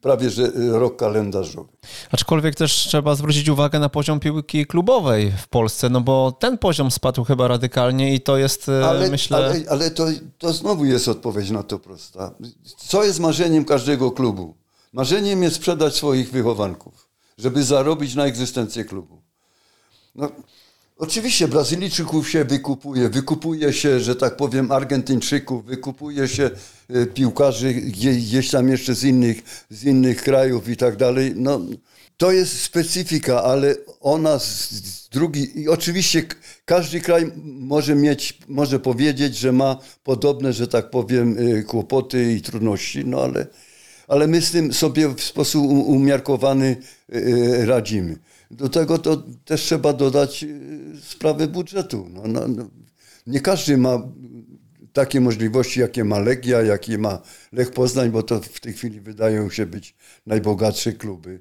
[0.02, 1.70] prawie że rok kalendarzowy.
[2.12, 6.92] Aczkolwiek też trzeba zwrócić uwagę na poziom piłki klubowej w Polsce, no bo ten poziom
[6.92, 9.38] spadł chyba radykalnie i to jest, ale, myślę...
[9.38, 10.06] Ale, ale to,
[10.38, 12.32] to znowu jest odpowiedź na to prosta.
[12.78, 14.56] Co jest marzeniem każdego klubu?
[14.94, 19.22] Marzeniem jest sprzedać swoich wychowanków, żeby zarobić na egzystencję klubu.
[20.16, 20.30] No,
[20.98, 26.50] Oczywiście Brazylijczyków się wykupuje, wykupuje się, że tak powiem, Argentyńczyków, wykupuje się
[26.90, 31.34] e, piłkarzy gdzieś tam jeszcze z innych, z innych krajów i tak dalej.
[31.36, 31.62] No,
[32.18, 36.24] to jest specyfika, ale ona z drugi, i oczywiście
[36.66, 42.42] każdy kraj może mieć, może powiedzieć, że ma podobne, że tak powiem, e, kłopoty i
[42.42, 43.48] trudności, no ale,
[44.08, 46.78] ale my z tym sobie w sposób umiarkowany
[47.10, 48.18] e, radzimy.
[48.52, 52.08] Do tego to też trzeba dodać y, sprawę budżetu.
[52.14, 52.70] No, no, no.
[53.28, 54.02] Nie każdy ma
[54.94, 57.22] takie możliwości, jakie ma Legia, jakie ma
[57.52, 61.40] Lech Poznań, bo to w tej chwili wydają się być najbogatsze kluby.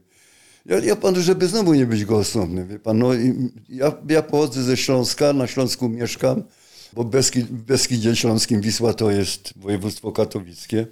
[0.66, 3.10] Ja, ja panu, żeby znowu nie być gołosłowny, wie pan, no,
[3.68, 6.42] ja, ja pochodzę ze Śląska, na Śląsku mieszkam,
[6.92, 10.86] bo Beskid, w Beskidzie Śląskim Wisła to jest województwo katowickie.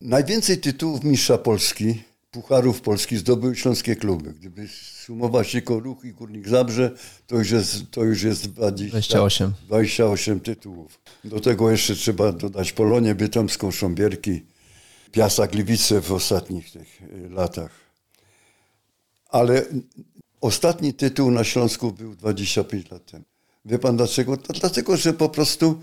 [0.00, 4.32] Najwięcej tytułów mistrza Polski Pucharów Polski zdobyły śląskie kluby.
[4.32, 4.68] Gdyby
[5.06, 6.90] sumować tylko Ruch i Górnik Zabrze,
[7.26, 9.52] to już jest, to już jest 20, 28.
[9.66, 11.00] 28 tytułów.
[11.24, 14.42] Do tego jeszcze trzeba dodać Polonię Bytomską, Sząbierki,
[15.12, 17.70] Piasa Gliwice w ostatnich tych y, latach.
[19.28, 19.66] Ale
[20.40, 23.24] ostatni tytuł na Śląsku był 25 lat temu.
[23.64, 24.36] Wie pan dlaczego?
[24.36, 25.80] To dlatego, że po prostu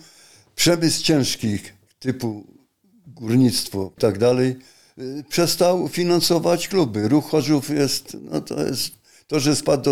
[0.56, 2.48] przemysł ciężkich typu
[3.08, 4.56] górnictwo i tak dalej
[5.00, 7.08] Y, przestał finansować kluby.
[7.08, 8.92] Ruch Chorzów jest, no to jest,
[9.30, 9.90] to, że spadł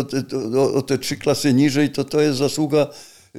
[0.74, 2.86] o te trzy klasy niżej, to to jest zasługa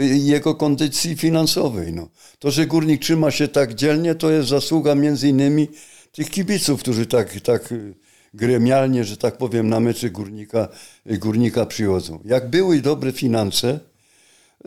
[0.01, 1.93] y, jego kondycji finansowej.
[1.93, 2.09] No.
[2.39, 5.67] To, że Górnik trzyma się tak dzielnie, to jest zasługa między innymi
[6.11, 7.93] tych kibiców, którzy tak, tak y,
[8.33, 10.67] gremialnie, że tak powiem, na mecze Górnika,
[11.05, 12.19] Górnika przychodzą.
[12.25, 13.79] Jak były dobre finanse,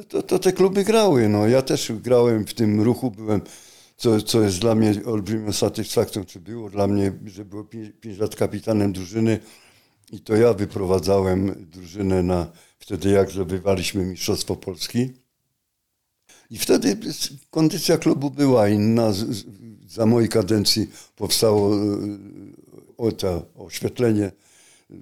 [0.09, 1.29] to, to te kluby grały.
[1.29, 1.49] No.
[1.49, 3.41] Ja też grałem w tym ruchu, byłem
[3.97, 7.65] co, co jest dla mnie olbrzymią satysfakcją, czy było dla mnie, że było
[8.01, 9.41] 5 lat kapitanem drużyny
[10.13, 12.47] i to ja wyprowadzałem drużynę na
[12.79, 15.11] wtedy, jak zdobywaliśmy Mistrzostwo Polski.
[16.51, 16.97] I wtedy
[17.51, 19.13] kondycja klubu była inna.
[19.87, 21.79] Za mojej kadencji powstało e,
[22.99, 24.33] o to oświetlenie,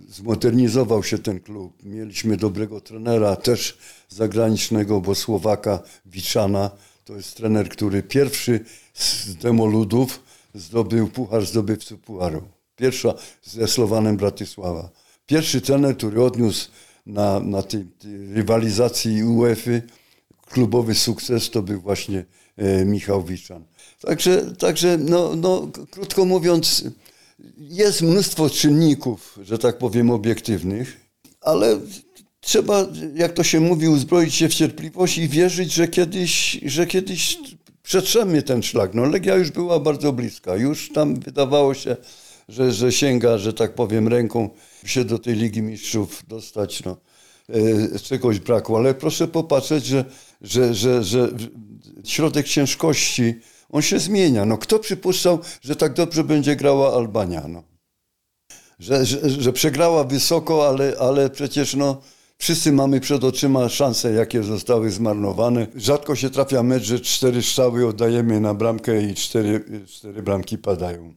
[0.09, 1.83] zmodernizował się ten klub.
[1.83, 6.71] Mieliśmy dobrego trenera, też zagranicznego, bo Słowaka Wiczana.
[7.05, 10.21] To jest trener, który pierwszy z Demoludów
[10.55, 12.43] zdobył puchar zdobywców pucharu.
[12.77, 14.91] Pierwsza ze Slowanem Bratysława.
[15.31, 16.69] Pierwszy trener, który odniósł
[17.07, 19.71] na, na tej, tej rywalizacji UEFA
[20.47, 22.25] klubowy sukces, to był właśnie
[22.57, 23.65] e, Michał Wiczan.
[24.01, 26.85] Także, także no, no, krótko mówiąc,
[27.59, 31.01] jest mnóstwo czynników, że tak powiem, obiektywnych,
[31.41, 31.81] ale
[32.41, 37.39] trzeba, jak to się mówi, uzbroić się w cierpliwość i wierzyć, że kiedyś, że kiedyś
[37.83, 38.95] przetrzemy ten szlak.
[38.95, 40.57] No Legia już była bardzo bliska.
[40.57, 41.97] Już tam wydawało się,
[42.51, 44.51] że, że sięga, że tak powiem, ręką
[44.85, 46.85] się do tej Ligi Mistrzów dostać.
[46.85, 46.97] No.
[47.95, 50.05] E, czegoś brakło, ale proszę popatrzeć, że,
[50.41, 51.29] że, że, że
[52.05, 53.35] środek ciężkości,
[53.71, 54.45] on się zmienia.
[54.45, 57.49] No, kto przypuszczał, że tak dobrze będzie grała Albania?
[57.49, 57.63] No?
[58.79, 62.03] Że, że, że przegrała wysoko, ale, ale przecież no,
[62.41, 65.67] Wszyscy mamy przed oczyma szanse, jakie zostały zmarnowane.
[65.77, 71.15] Rzadko się trafia mecz, że cztery strzały oddajemy na bramkę i cztery, cztery bramki padają.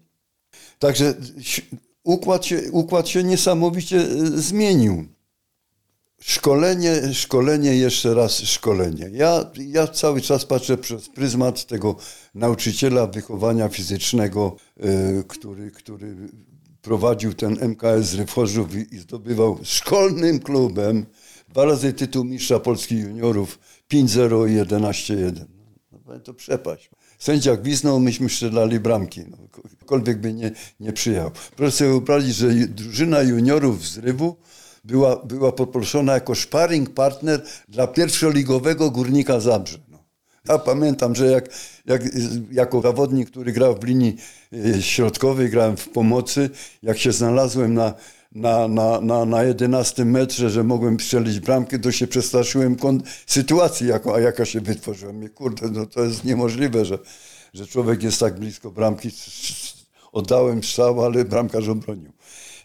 [0.84, 1.14] Także
[2.04, 5.06] układ się, układ się niesamowicie e, zmienił.
[6.22, 9.10] Szkolenie, szkolenie, jeszcze raz szkolenie.
[9.14, 11.96] Ja, ja cały czas patrzę przez pryzmat tego
[12.36, 16.16] nauczyciela wychowania fizycznego, yy, który, który
[16.82, 21.06] prowadził ten MKS Ryforzów i, i zdobywał szkolnym klubem
[21.50, 23.60] dwa razy tytuł mistrza Polski juniorów
[23.92, 25.46] 5-0 i 11-1.
[26.06, 26.90] No, to przepaść.
[27.24, 29.21] Sędzia gwiznął, myśmy strzelali bramki.
[29.32, 29.38] No,
[29.86, 31.32] kolwiek by nie, nie przyjechał.
[31.55, 34.36] Proszę sobie wyobrazić, że drużyna juniorów z Rywu
[34.84, 39.78] była, była poproszona jako sparring partner dla pierwszoligowego Górnika Zabrze.
[39.91, 40.03] No.
[40.49, 41.49] Ja pamiętam, że jak,
[41.86, 42.01] jak,
[42.51, 44.15] jako zawodnik, który grał w linii
[44.76, 46.49] e, środkowej, grałem w pomocy,
[46.82, 47.93] jak się znalazłem na,
[48.36, 52.78] na, na, na, na 11 metrze, że mogłem strzelić bramkę, to się przestraszyłem
[53.28, 55.14] sytuacji, a jaka się wytworzyła.
[55.14, 57.00] Mnie, kurde, no to jest niemożliwe, że,
[57.54, 59.10] że człowiek jest tak blisko bramki.
[60.12, 62.12] Oddałem strzał, ale bramkarz obronił.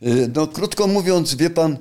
[0.03, 1.79] E, no krótko mówiąc, wie pan,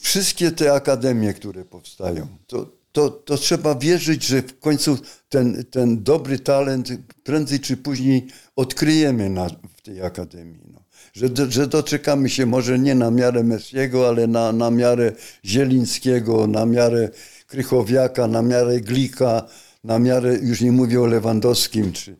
[0.00, 4.98] wszystkie te akademie, które powstają, to, to, to trzeba wierzyć, że w końcu
[5.28, 6.88] ten, ten dobry talent
[7.24, 10.73] prędzej czy później odkryjemy na, w tej akademii.
[11.14, 15.12] Że, że doczekamy się może nie na miarę Messiego, ale na, na miarę
[15.44, 17.08] Zielińskiego, na miarę
[17.46, 19.48] Krychowiaka, na miarę Glika,
[19.84, 22.16] na miarę, już nie mówię o Lewandowskim, czy,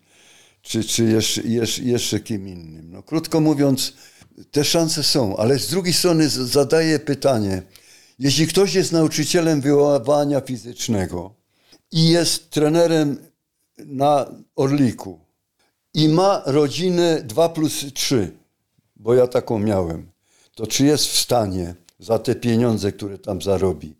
[0.62, 2.90] czy, czy jeszcze, jeszcze, jeszcze kim innym.
[2.92, 3.92] No, krótko mówiąc,
[4.50, 7.62] te szanse są, ale z drugiej strony zadaję pytanie,
[8.18, 11.34] jeśli ktoś jest nauczycielem wychowania fizycznego
[11.92, 13.18] i jest trenerem
[13.78, 14.26] na
[14.56, 15.20] Orliku
[15.94, 18.43] i ma rodzinę 2 plus 3,
[19.04, 20.10] bo ja taką miałem,
[20.54, 23.96] to czy jest w stanie za te pieniądze, które tam zarobi,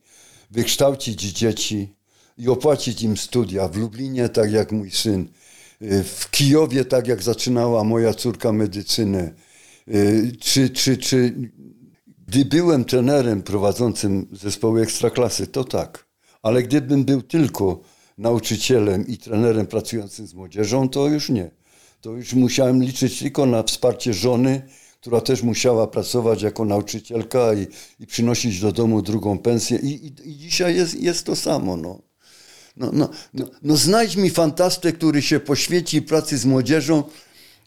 [0.51, 1.95] wykształcić dzieci
[2.39, 5.29] i opłacić im studia w Lublinie, tak jak mój syn,
[6.05, 9.35] w Kijowie, tak jak zaczynała moja córka medycynę,
[10.41, 11.35] czy, czy, czy
[12.27, 16.07] gdy byłem trenerem prowadzącym zespoły ekstraklasy, to tak.
[16.43, 17.81] Ale gdybym był tylko
[18.19, 21.51] nauczycielem i trenerem pracującym z młodzieżą, to już nie.
[22.01, 24.63] To już musiałem liczyć tylko na wsparcie żony,
[25.05, 27.67] która też musiała pracować jako nauczycielka i,
[28.01, 29.79] i przynosić do domu drugą pensję.
[29.79, 31.77] I, i, i dzisiaj jest, jest to samo.
[31.77, 31.99] No.
[32.77, 37.03] No, no, no, no znajdź mi fantastę, który się poświęci pracy z młodzieżą,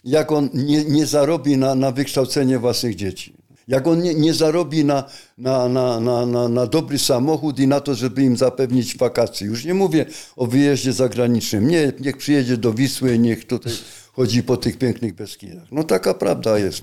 [0.04, 3.34] jak on nie, nie zarobi na, na wykształcenie własnych dzieci.
[3.68, 5.04] Jak on nie, nie zarobi na,
[5.38, 9.48] na, na, na, na, na dobry samochód i na to, żeby im zapewnić wakacje.
[9.48, 11.68] Już nie mówię o wyjeździe zagranicznym.
[11.68, 13.74] Nie, niech przyjedzie do Wisły, niech tutaj
[14.14, 15.68] chodzi po tych pięknych Beskidach.
[15.72, 16.82] No taka prawda jest.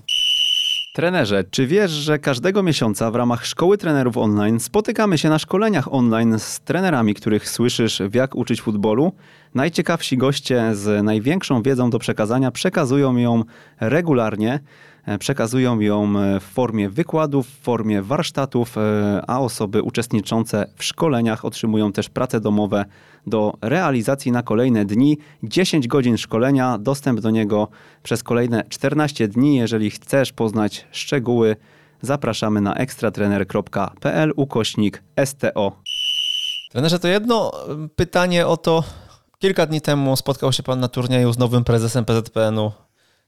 [0.95, 5.95] Trenerze, czy wiesz, że każdego miesiąca w ramach Szkoły Trenerów Online spotykamy się na szkoleniach
[5.95, 9.13] online z trenerami, których słyszysz w jak uczyć futbolu?
[9.55, 13.43] Najciekawsi goście z największą wiedzą do przekazania przekazują ją
[13.81, 14.61] regularnie.
[15.07, 20.85] E, przekazują ją e, w formie wykładów, w formie warsztatów, e, a osoby uczestniczące w
[20.85, 22.85] szkoleniach otrzymują też prace domowe
[23.27, 25.19] do realizacji na kolejne dni.
[25.43, 27.69] 10 godzin szkolenia, dostęp do niego
[28.03, 29.57] przez kolejne 14 dni.
[29.57, 31.57] Jeżeli chcesz poznać szczegóły,
[32.03, 35.73] zapraszamy na ekstratrener.pl ukośnik STO.
[36.71, 37.53] Trenerze, to jedno
[37.97, 38.85] pytanie o to.
[39.39, 42.73] Kilka dni temu spotkał się Pan na turnieju z nowym prezesem PZPN-u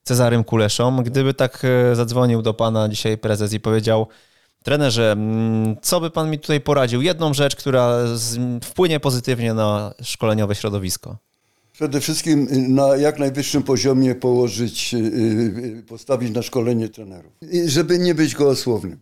[0.03, 1.03] Cezarym Kuleszą.
[1.03, 4.07] Gdyby tak e, zadzwonił do pana dzisiaj prezes i powiedział,
[4.67, 7.03] trenerze, mm, co by pan mi tutaj poradził?
[7.03, 7.99] Jedną rzecz, która
[8.64, 11.17] wpłynie pozytywnie na szkoleniowe środowisko.
[11.73, 17.33] Przede wszystkim y, na jak najwyższym poziomie położyć, y, y, postawić na szkolenie trenerów,
[17.67, 18.99] żeby nie być gołosłownym.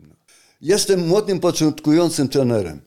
[0.61, 2.81] Jestem młodym, początkującym trenerem.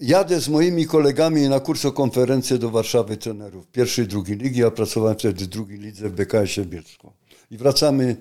[0.00, 4.60] Jadę z moimi kolegami na kurs o konferencję do Warszawy trenerów pierwszej drugiej ligi.
[4.60, 7.12] Ja pracowałem wtedy w drugiej lidze w BKS-ie Bielsku.
[7.50, 8.16] I wracamy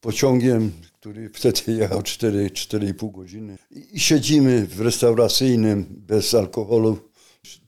[0.00, 0.72] pociągiem,
[1.02, 3.58] który wtedy jechał 4-4,5 godziny.
[3.92, 6.98] I siedzimy w restauracyjnym bez alkoholu.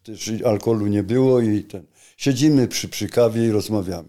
[0.03, 1.87] Też alkoholu nie było i ten.
[2.16, 4.09] Siedzimy przy, przy kawie i rozmawiamy.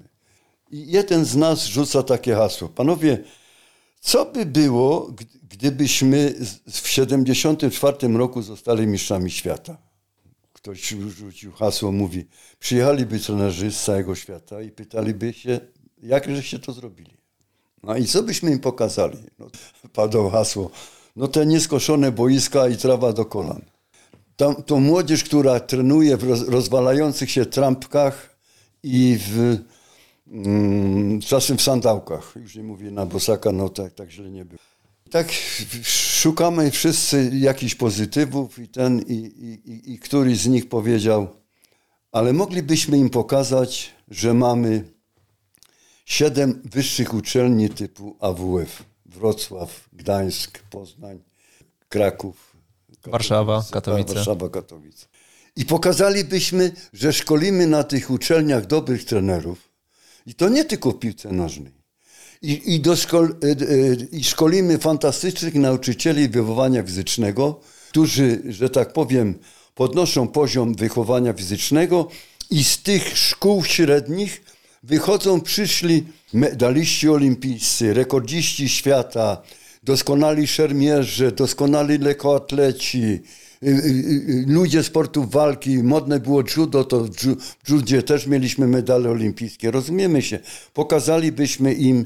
[0.71, 2.69] I jeden z nas rzuca takie hasło.
[2.69, 3.23] Panowie,
[3.99, 5.13] co by było,
[5.49, 6.33] gdybyśmy
[6.71, 9.77] w 74 roku zostali mistrzami świata?
[10.53, 12.25] Ktoś rzucił hasło, mówi,
[12.59, 15.59] przyjechaliby trenerzy z całego świata i pytaliby się,
[16.03, 17.24] jak żeście to zrobili?
[17.85, 19.17] No i co byśmy im pokazali?
[19.39, 19.47] No,
[19.93, 20.69] padło hasło,
[21.15, 23.61] no te nieskoszone boiska i trawa do kolan.
[24.35, 28.37] Tam, to młodzież, która trenuje w roz, rozwalających się trampkach
[28.83, 29.57] i w,
[30.27, 32.33] mm, czasem w sandałkach.
[32.35, 34.59] Już nie mówię na bosaka, no tak, tak źle nie było.
[35.11, 35.31] Tak
[35.83, 41.27] szukamy wszyscy jakichś pozytywów i ten, i, i, i, i któryś z nich powiedział,
[42.11, 44.94] ale moglibyśmy im pokazać, że mamy
[46.05, 48.83] siedem wyższych uczelni typu AWF.
[49.05, 51.19] Wrocław, Gdańsk, Poznań,
[51.89, 52.55] Kraków,
[53.07, 54.13] Warszawa, Katowice.
[54.13, 55.05] Warszawa, Katowice.
[55.55, 59.69] I pokazalibyśmy, że szkolimy na tych uczelniach dobrych trenerów.
[60.25, 61.73] I to nie tylko w piłce nożnej.
[62.41, 69.39] I, i, e, e, I szkolimy fantastycznych nauczycieli wychowania fizycznego, którzy, że tak powiem,
[69.75, 72.07] podnoszą poziom wychowania fizycznego
[72.49, 74.43] i z tych szkół średnich
[74.85, 79.41] wychodzą przyszli medaliści olimpijscy, rekordziści świata,
[79.83, 83.03] doskonali szermierze, doskonali lekkoatleci,
[83.63, 87.03] y, y, ludzie sportów walki, modne było judo, to
[87.63, 89.71] w judzie też mieliśmy medale olimpijskie.
[89.71, 90.39] Rozumiemy się.
[90.73, 92.05] Pokazalibyśmy im,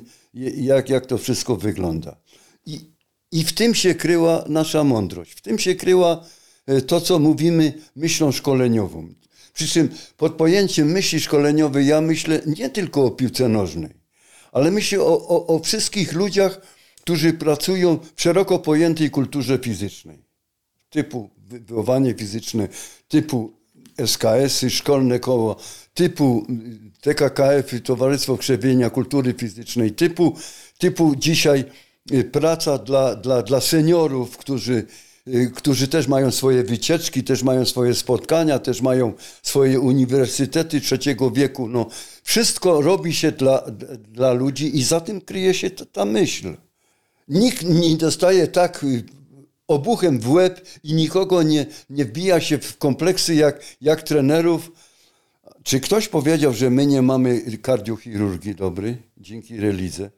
[0.58, 2.16] jak, jak to wszystko wygląda.
[2.66, 2.80] I,
[3.32, 5.32] I w tym się kryła nasza mądrość.
[5.32, 6.26] W tym się kryła
[6.88, 9.19] to, co mówimy myślą szkoleniową.
[9.54, 13.92] Przy czym pod pojęciem myśli szkoleniowej ja myślę nie tylko o piłce nożnej,
[14.52, 16.62] ale myślę o, o, o wszystkich ludziach,
[17.02, 20.18] którzy pracują w szeroko pojętej kulturze fizycznej.
[20.90, 22.68] Typu wychowanie fizyczne,
[23.08, 23.54] typu
[24.06, 25.56] SKS-y, szkolne koło,
[25.94, 26.46] typu
[27.02, 30.38] TKKF, Towarzystwo Krzewienia Kultury Fizycznej, typu,
[30.78, 31.64] typu dzisiaj
[32.12, 35.09] y, praca dla, dla, dla seniorów, którzy Y,
[35.56, 39.14] którzy też mają swoje wycieczki, też mają swoje spotkania, też mają
[39.44, 41.68] swoje uniwersytety trzeciego wieku.
[41.68, 41.86] No,
[42.24, 43.64] wszystko robi się dla,
[43.98, 46.58] dla ludzi i za tym kryje się ta, ta myśl.
[47.28, 49.04] Nikt nie dostaje tak y,
[49.68, 54.72] obuchem w łeb i nikogo nie, nie wbija się w kompleksy jak, jak trenerów.
[55.64, 60.12] Czy ktoś powiedział, że my nie mamy kardiochirurgii dobrej dzięki relidze?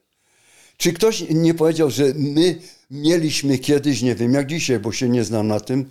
[0.78, 2.60] Czy ktoś nie powiedział, że my
[2.92, 5.90] mieliśmy kiedyś, nie wiem jak dzisiaj, bo się nie znam na tym,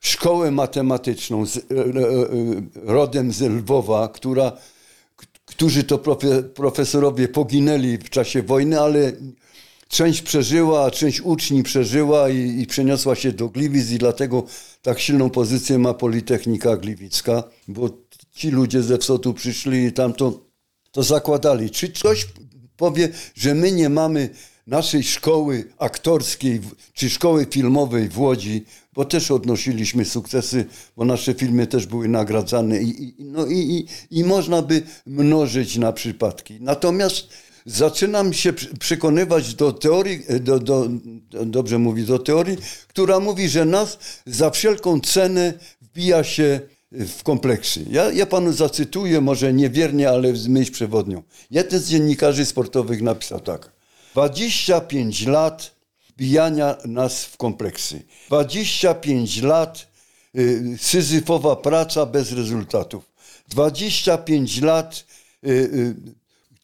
[0.00, 4.52] szkołę matematyczną z, e, e, e, rodem z Lwowa, która,
[5.44, 9.12] którzy to profe, profesorowie poginęli w czasie wojny, ale
[9.88, 14.44] część przeżyła, część uczni przeżyła i, i przeniosła się do Gliwic i dlatego
[14.82, 17.90] tak silną pozycję ma Politechnika Gliwicka, bo
[18.32, 20.40] ci ludzie ze wschodu przyszli i tam to,
[20.92, 21.70] to zakładali.
[21.70, 22.26] Czy ktoś
[22.76, 24.30] powie, że my nie mamy
[24.66, 26.60] naszej szkoły aktorskiej
[26.92, 32.82] czy szkoły filmowej w Łodzi, bo też odnosiliśmy sukcesy, bo nasze filmy też były nagradzane
[32.82, 33.86] i, i, no i, i,
[34.18, 36.58] i można by mnożyć na przypadki.
[36.60, 37.28] Natomiast
[37.66, 40.88] zaczynam się przekonywać do teorii, do, do,
[41.30, 42.56] do, dobrze mówi, do teorii,
[42.88, 46.60] która mówi, że nas za wszelką cenę wbija się
[46.92, 47.84] w kompleksy.
[47.90, 51.22] Ja, ja panu zacytuję, może niewiernie, ale z myśl przewodnią.
[51.50, 53.73] Jeden z dziennikarzy sportowych napisał tak.
[54.14, 55.74] 25 lat
[56.16, 58.02] bijania nas w kompleksy.
[58.28, 59.86] 25 lat
[60.34, 63.04] y, syzyfowa praca bez rezultatów.
[63.48, 65.04] 25 lat
[65.44, 65.94] y, y,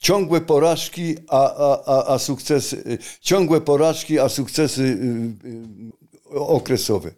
[0.01, 4.99] ciągłe porażki, a, a, a, a sukcesy, ciągłe porażki, a sukcesy
[6.31, 7.11] okresowe.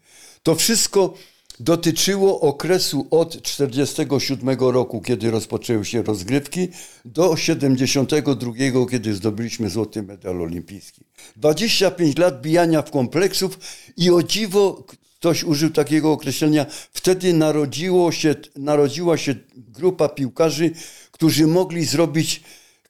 [0.42, 1.14] To wszystko
[1.60, 6.68] dotyczyło okresu od 1947 roku, kiedy rozpoczęły się rozgrywki,
[7.04, 8.52] do 1972,
[8.90, 11.04] kiedy zdobyliśmy złoty medal olimpijski.
[11.36, 13.58] 25 lat bijania w kompleksów
[13.96, 14.84] i o dziwo,
[15.18, 20.70] ktoś użył takiego określenia, wtedy narodziło się, narodziła się grupa piłkarzy,
[21.10, 22.42] którzy mogli zrobić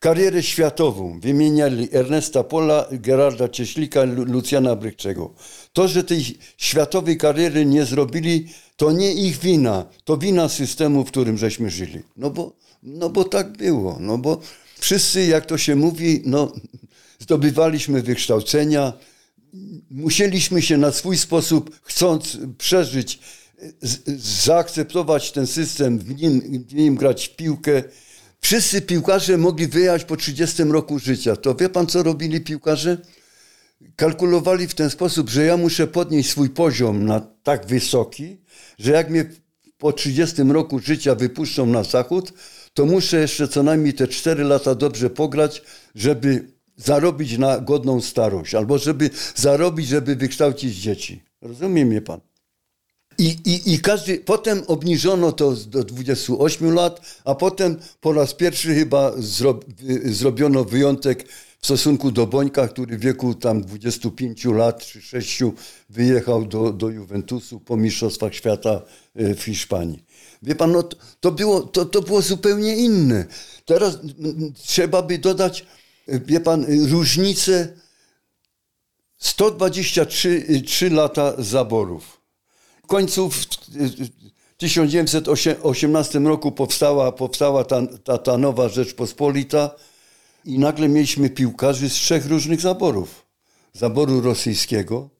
[0.02, 1.20] karierę światową.
[1.20, 5.34] Wymieniali Ernesta Pola, Gerarda Cieślika, Lucjana Brykczego.
[5.72, 11.08] To, że tej światowej kariery nie zrobili, to nie ich wina, to wina systemu, w
[11.08, 12.02] którym żeśmy żyli.
[12.16, 14.40] No bo, no bo tak było, no bo
[14.78, 16.52] wszyscy, jak to się mówi, no,
[17.18, 18.92] zdobywaliśmy wykształcenia,
[19.90, 23.18] musieliśmy się na swój sposób, chcąc przeżyć,
[24.44, 27.82] zaakceptować ten system, w nim, w nim grać w piłkę.
[28.42, 31.36] Wszyscy piłkarze mogli wyjechać po 30 roku życia.
[31.36, 32.98] To wie pan, co robili piłkarze?
[33.96, 38.40] kalkulowali w ten sposób, że ja muszę podnieść swój poziom na tak wysoki,
[38.78, 39.24] że jak mnie
[39.78, 42.32] po 30 roku życia wypuszczą na zachód,
[42.74, 45.62] to muszę jeszcze co najmniej te 4 lata dobrze pograć,
[45.94, 51.22] żeby zarobić na godną starość, albo żeby zarobić, żeby wykształcić dzieci.
[51.40, 52.20] Rozumie mnie pan?
[53.18, 58.74] I, i, I każdy, potem obniżono to do 28 lat, a potem po raz pierwszy
[58.74, 59.60] chyba zro,
[60.04, 61.28] zrobiono wyjątek
[61.62, 65.42] w stosunku do Bońka, który w wieku tam 25 lat czy 6
[65.88, 68.82] wyjechał do, do Juventusu po Mistrzostwach Świata
[69.14, 70.04] e, w Hiszpanii.
[70.42, 70.82] Wie pan, no,
[71.20, 73.26] to, było, to, to było zupełnie inne.
[73.64, 73.98] Teraz
[74.54, 75.66] trzeba by dodać,
[76.08, 77.76] e, wie pan, różnicę
[79.18, 82.21] 123 3 lata zaborów.
[82.84, 83.46] W końcu w
[84.56, 89.70] 1918 roku powstała, powstała ta, ta, ta nowa Rzeczpospolita,
[90.44, 93.26] i nagle mieliśmy piłkarzy z trzech różnych zaborów.
[93.72, 95.10] Zaboru rosyjskiego,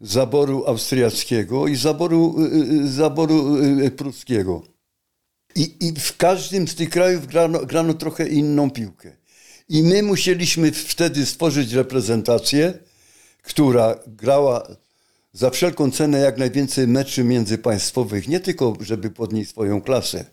[0.00, 3.56] zaboru austriackiego i zaboru, y, y, y, zaboru
[3.96, 4.62] pruskiego.
[5.54, 9.16] I, I, w każdym z tych krajów grano, grano trochę inną piłkę.
[9.68, 12.78] I my musieliśmy wtedy stworzyć reprezentację,
[13.42, 14.68] która grała
[15.38, 20.24] za wszelką cenę jak najwięcej meczy międzypaństwowych, nie tylko żeby podnieść swoją klasę,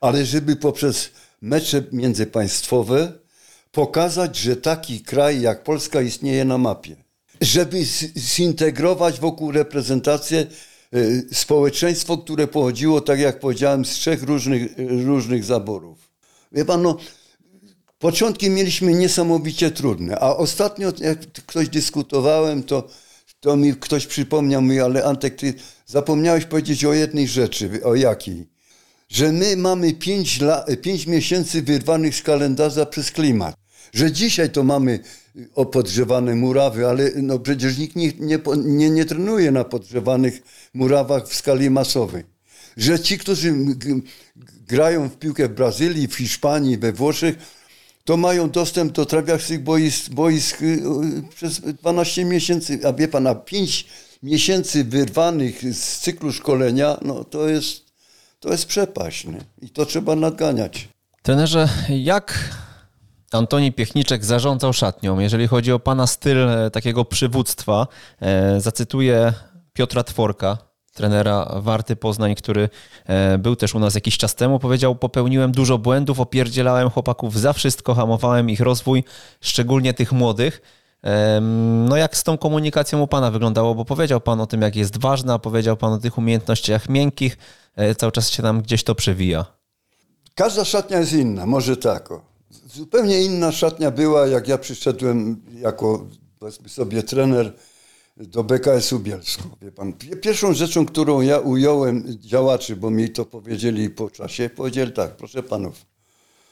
[0.00, 1.10] ale żeby poprzez
[1.42, 3.12] mecze międzypaństwowe
[3.72, 6.96] pokazać, że taki kraj jak Polska istnieje na mapie.
[7.40, 7.84] Żeby
[8.16, 10.46] zintegrować wokół reprezentację
[11.32, 14.72] społeczeństwo, które pochodziło, tak jak powiedziałem, z trzech różnych,
[15.06, 15.98] różnych zaborów.
[16.52, 16.96] Wie pan, no,
[17.98, 22.88] początki mieliśmy niesamowicie trudne, a ostatnio, jak ktoś dyskutowałem, to,
[23.44, 25.54] to mi ktoś przypomniał mi, ale Antek, ty
[25.86, 28.46] zapomniałeś powiedzieć o jednej rzeczy, o jakiej?
[29.08, 30.64] Że my mamy pięć, la,
[31.06, 33.56] miesięcy wyrwanych z kalendarza przez klimat.
[33.92, 34.98] Że dzisiaj to mamy
[35.54, 40.42] opodgrzewane murawy, ale no przecież nikt nie, nie, nie, nie trenuje na podgrzewanych
[40.74, 42.24] murawach w skali masowej.
[42.76, 43.54] Że ci, którzy
[44.68, 47.36] grają w piłkę w Brazylii, w Hiszpanii, we Włoszech,
[48.04, 50.82] to mają dostęp do trawiastych boisk, boisk y,
[51.34, 53.86] przez 12 miesięcy, a wie pan, na 5
[54.22, 57.84] miesięcy wyrwanych z cyklu szkolenia, no to jest,
[58.40, 59.40] to jest przepaść nie?
[59.62, 60.88] i to trzeba nadganiać.
[61.22, 62.54] Trenerze, jak
[63.32, 65.18] Antoni Piechniczek zarządzał szatnią.
[65.18, 67.86] Jeżeli chodzi o pana styl e, takiego przywództwa,
[68.20, 69.32] e, zacytuję
[69.72, 70.58] Piotra Tworka,
[70.94, 72.68] trenera Warty Poznań, który
[73.06, 77.52] e, był też u nas jakiś czas temu, powiedział: Popełniłem dużo błędów, opierdzielałem chłopaków za
[77.52, 79.04] wszystko, hamowałem ich rozwój,
[79.40, 80.62] szczególnie tych młodych.
[81.88, 83.74] No jak z tą komunikacją u Pana wyglądało?
[83.74, 87.38] Bo powiedział Pan o tym, jak jest ważna, powiedział Pan o tych umiejętnościach miękkich,
[87.96, 89.44] cały czas się nam gdzieś to przewija.
[90.34, 92.08] Każda szatnia jest inna, może tak.
[92.66, 96.06] Zupełnie inna szatnia była, jak ja przyszedłem jako,
[96.38, 97.52] powiedzmy sobie, trener
[98.16, 99.42] do BKS-u Bielsko.
[99.62, 99.92] Wie pan,
[100.22, 105.42] pierwszą rzeczą, którą ja ująłem działaczy, bo mi to powiedzieli po czasie, powiedzieli tak, proszę
[105.42, 105.86] panów,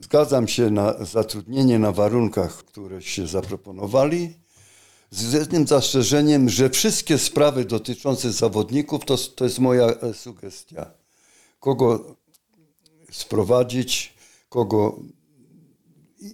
[0.00, 4.34] zgadzam się na zatrudnienie na warunkach, które się zaproponowali,
[5.10, 10.90] z jednym zastrzeżeniem, że wszystkie sprawy dotyczące zawodników to, to jest moja e, sugestia.
[11.60, 12.16] Kogo
[13.10, 14.14] sprowadzić,
[14.48, 15.00] kogo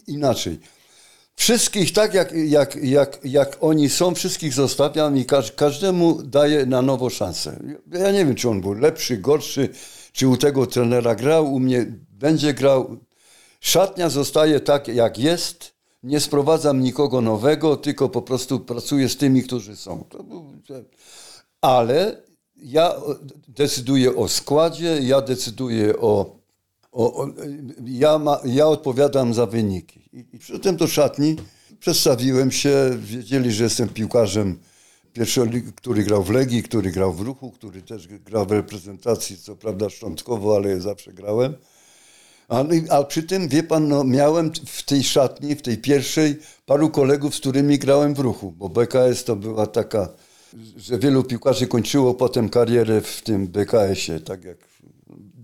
[0.06, 0.58] inaczej.
[1.38, 5.24] Wszystkich tak, jak, jak, jak, jak oni są, wszystkich zostawiam i
[5.56, 7.62] każdemu daję na nowo szansę.
[7.92, 9.68] Ja nie wiem, czy on był lepszy, gorszy,
[10.12, 12.96] czy u tego trenera grał, u mnie będzie grał.
[13.60, 15.74] Szatnia zostaje tak, jak jest.
[16.02, 20.04] Nie sprowadzam nikogo nowego, tylko po prostu pracuję z tymi, którzy są.
[21.60, 22.22] Ale
[22.56, 22.94] ja
[23.48, 26.37] decyduję o składzie, ja decyduję o
[26.98, 27.28] o, o,
[27.84, 30.00] ja, ma, ja odpowiadam za wyniki.
[30.12, 31.36] I, I przyszedłem do szatni,
[31.80, 34.58] przedstawiłem się, wiedzieli, że jestem piłkarzem
[35.12, 39.56] pierwszoligi, który grał w Legii, który grał w Ruchu, który też grał w reprezentacji, co
[39.56, 41.54] prawda szczątkowo, ale zawsze grałem.
[42.48, 46.36] A, no a przy tym, wie pan, no, miałem w tej szatni, w tej pierwszej,
[46.66, 50.08] paru kolegów, z którymi grałem w Ruchu, bo BKS to była taka,
[50.76, 54.68] że wielu piłkarzy kończyło potem karierę w tym BKS-ie, tak jak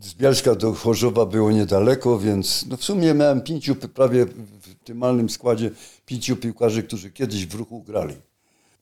[0.04, 5.28] z Bielska do Chorzowa było niedaleko, więc no w sumie miałem pięciu, prawie w optymalnym
[5.28, 5.70] składzie
[6.06, 8.14] pięciu piłkarzy, którzy kiedyś w ruchu grali.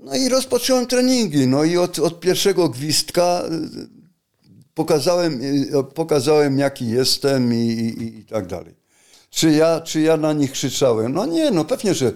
[0.00, 3.88] No i rozpocząłem treningi, no i od, od pierwszego gwizdka y,
[4.74, 8.74] pokazałem, y, pokazałem jaki jestem i, i, i tak dalej.
[9.30, 11.12] Czy ja, czy ja na nich krzyczałem?
[11.12, 12.12] No nie, no pewnie, że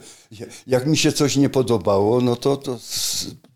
[0.66, 2.78] jak mi się coś nie podobało, no to, to,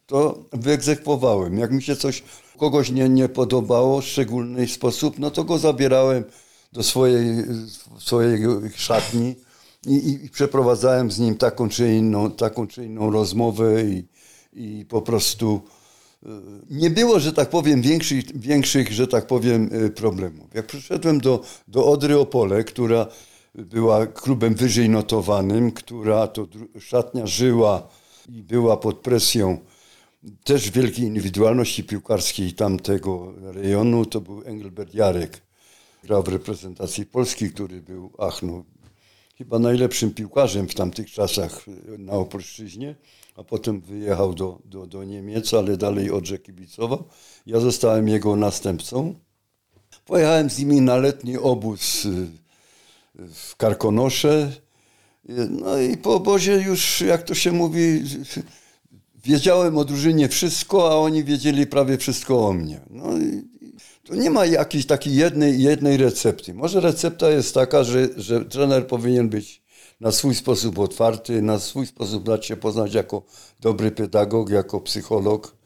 [0.06, 1.58] to wyegzekwowałem.
[1.58, 2.22] Jak mi się coś
[2.60, 6.24] kogoś nie, nie podobało w szczególny sposób, no to go zabierałem
[6.72, 7.44] do swojej,
[7.98, 8.40] swojej
[8.76, 9.34] szatni
[9.86, 14.04] i, i przeprowadzałem z nim taką czy inną, taką czy inną rozmowę i,
[14.52, 15.60] i po prostu
[16.22, 16.28] e,
[16.70, 20.54] nie było, że tak powiem, większych, większych że tak powiem, e, problemów.
[20.54, 23.06] Jak przyszedłem do, do Odry Opole, która
[23.54, 26.46] była klubem wyżej notowanym, która to
[26.80, 27.88] szatnia żyła
[28.28, 29.58] i była pod presją
[30.44, 35.42] też wielkiej indywidualności piłkarskiej tamtego rejonu to był Engelbert Jarek.
[36.04, 38.64] Grał w reprezentacji Polski, który był, ach no,
[39.38, 41.64] chyba najlepszym piłkarzem w tamtych czasach
[41.98, 42.94] na Opolszczyźnie,
[43.36, 47.04] a potem wyjechał do, do, do Niemiec, ale dalej Odrze kibicował.
[47.46, 49.14] Ja zostałem jego następcą.
[50.06, 52.28] Pojechałem z nimi na letni obóz y,
[53.14, 54.52] w Karkonosze.
[55.50, 58.02] No i po obozie już, jak to się mówi,
[59.24, 62.80] wiedziałem o drużynie wszystko, a oni wiedzieli prawie wszystko o mnie.
[62.90, 63.04] No
[64.04, 66.54] to nie ma jakiejś takiej jednej, jednej recepty.
[66.54, 69.62] Może recepta jest taka, że, że trener powinien być
[70.00, 73.22] na swój sposób otwarty, na swój sposób dać się poznać jako
[73.60, 75.56] dobry pedagog, jako psycholog.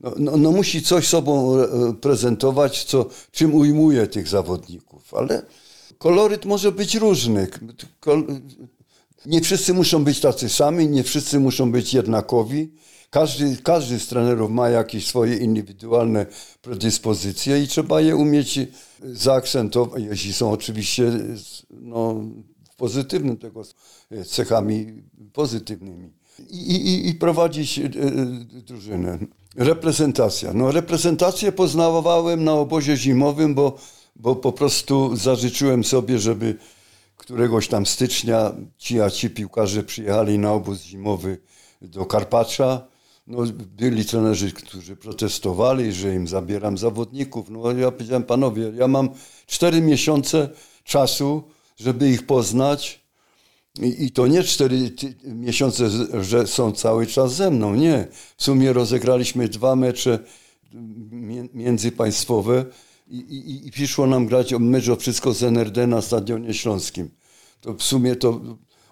[0.00, 5.42] No, no, no musi coś sobą e, prezentować, co, czym ujmuje tych zawodników, ale
[5.98, 7.48] koloryt może być różny.
[9.26, 12.72] Nie wszyscy muszą być tacy sami, nie wszyscy muszą być jednakowi.
[13.10, 16.26] Każdy, każdy z trenerów ma jakieś swoje indywidualne
[16.62, 18.58] predyspozycje i trzeba je umieć
[19.02, 21.12] zaakcentować, jeśli są oczywiście
[21.70, 22.24] no,
[22.76, 23.62] pozytywnym tego
[24.26, 25.02] cechami
[25.32, 26.10] pozytywnymi.
[26.50, 27.90] i, i, i prowadzić e,
[28.62, 29.18] drużynę.
[29.56, 30.52] Reprezentacja.
[30.52, 33.78] No reprezentację poznawałem na obozie zimowym, bo,
[34.16, 36.56] bo po prostu zażyczyłem sobie, żeby
[37.30, 41.38] któregoś tam stycznia ci a ci piłkarze przyjechali na obóz zimowy
[41.82, 42.86] do Karpacza.
[43.26, 43.38] No,
[43.76, 47.50] byli trenerzy, którzy protestowali, że im zabieram zawodników.
[47.50, 49.08] No ja powiedziałem, panowie, ja mam
[49.46, 50.48] cztery miesiące
[50.84, 51.42] czasu,
[51.76, 53.04] żeby ich poznać.
[53.80, 54.92] I, I, to nie cztery
[55.24, 55.90] miesiące,
[56.22, 57.74] że są cały czas ze mną.
[57.74, 58.08] Nie.
[58.36, 60.18] W sumie rozegraliśmy dwa mecze
[61.54, 62.64] międzypaństwowe
[63.08, 67.19] i, i, i przyszło nam grać mecz o wszystko z NRD na Stadionie Śląskim.
[67.60, 68.40] To w sumie to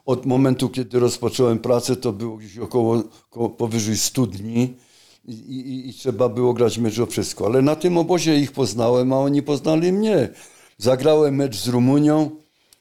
[0.07, 4.77] od momentu, kiedy rozpocząłem pracę, to było gdzieś około, około powyżej 100 dni
[5.25, 7.47] i, i, i, trzeba było grać mecz o wszystko.
[7.47, 10.29] Ale na tym obozie ich poznałem, a oni poznali mnie.
[10.79, 12.31] Zagrałem mecz z Rumunią,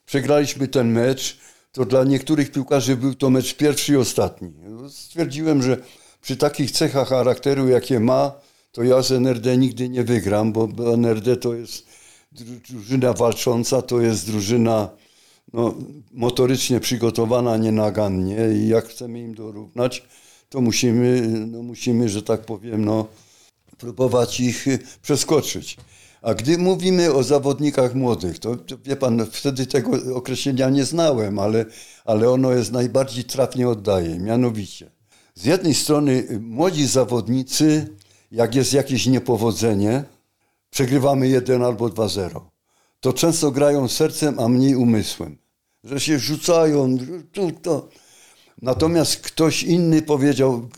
[0.05, 1.37] przegraliśmy ten mecz.
[1.71, 4.53] To dla niektórych piłkarzy był to mecz pierwszy i ostatni.
[4.89, 5.77] Stwierdziłem, że
[6.21, 8.31] przy takich cechach charakteru, jakie ma,
[8.71, 11.87] to ja z NRD nigdy nie wygram, bo NRD to jest
[12.69, 14.89] drużyna walcząca, to jest drużyna
[15.53, 15.75] no,
[16.13, 20.03] motorycznie przygotowana nienagannie i jak chcemy im dorównać,
[20.49, 23.07] to musimy, no, musimy że tak powiem, no,
[23.77, 24.65] próbować ich
[25.01, 25.77] przeskoczyć.
[26.21, 31.39] A gdy mówimy o zawodnikach młodych, to, to, wie pan, wtedy tego określenia nie znałem,
[31.39, 31.65] ale,
[32.05, 34.19] ale ono jest najbardziej trafnie oddaje.
[34.19, 34.91] Mianowicie,
[35.35, 37.95] z jednej strony młodzi zawodnicy,
[38.31, 40.03] jak jest jakieś niepowodzenie,
[40.69, 42.56] przegrywamy 1 albo 2-0
[42.99, 45.37] to często grają sercem, a mniej umysłem.
[45.83, 46.97] Że się rzucają,
[47.31, 47.89] tu, to.
[48.61, 50.69] Natomiast ktoś inny powiedział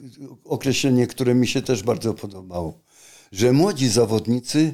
[0.45, 2.79] określenie, które mi się też bardzo podobało,
[3.31, 4.73] że młodzi zawodnicy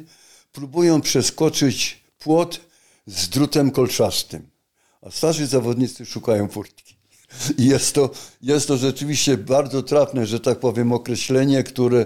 [0.52, 2.62] próbują przeskoczyć płot
[3.08, 4.50] z drutem kolczastym,
[5.02, 6.96] a starzy zawodnicy szukają furtki.
[7.58, 8.10] I jest to,
[8.42, 12.06] jest to rzeczywiście bardzo trafne, że tak powiem, określenie, które,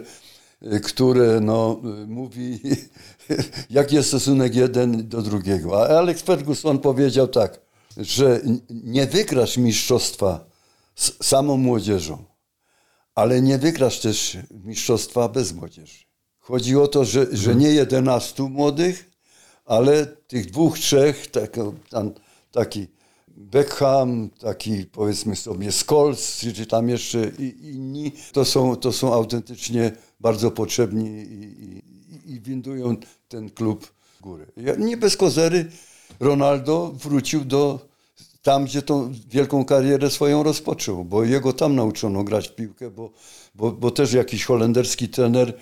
[0.84, 2.62] które no, mówi
[3.70, 5.82] jaki jest stosunek jeden do drugiego.
[5.84, 7.62] A Alex Ferguson powiedział tak,
[7.98, 10.46] że nie wygrasz mistrzostwa
[10.96, 12.24] z samą młodzieżą,
[13.16, 15.98] ale nie wygrasz też mistrzostwa bez młodzieży.
[16.40, 19.12] Chodzi o to, że, że nie jedenastu młodych,
[19.66, 21.56] ale tych dwóch, trzech, tak,
[21.90, 22.14] tam,
[22.52, 22.88] taki
[23.40, 27.32] Beckham, taki powiedzmy sobie Scholes, czy tam jeszcze
[27.62, 31.82] inni, to są, to są autentycznie bardzo potrzebni i,
[32.26, 32.96] i, i windują
[33.28, 34.46] ten klub góry.
[34.78, 35.66] Nie bez kozery
[36.20, 37.90] Ronaldo wrócił do
[38.42, 43.12] tam, gdzie tą wielką karierę swoją rozpoczął, bo jego tam nauczono grać w piłkę, bo,
[43.56, 45.58] bo, bo też jakiś holenderski trener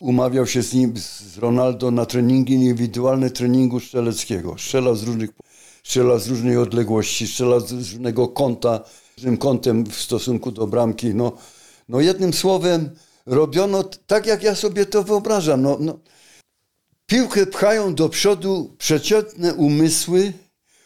[0.00, 4.54] umawiał się z nim, z Ronaldo na treningi indywidualne treningu strzeleckiego.
[4.58, 5.30] Strzelał z różnych,
[5.82, 8.80] strzelał z różnej odległości, strzelał z różnego kąta,
[9.16, 11.14] różnym kątem w stosunku do bramki.
[11.14, 11.32] No,
[11.88, 12.90] no jednym słowem
[13.26, 15.62] robiono tak, jak ja sobie to wyobrażam.
[15.62, 15.98] No, no,
[17.06, 20.32] Piłkę pchają do przodu przeciętne umysły,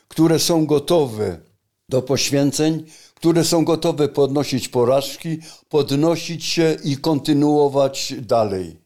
[0.09, 1.41] które są gotowe
[1.89, 2.85] do poświęceń,
[3.15, 5.39] które są gotowe podnosić porażki,
[5.69, 8.77] podnosić się i kontynuować dalej.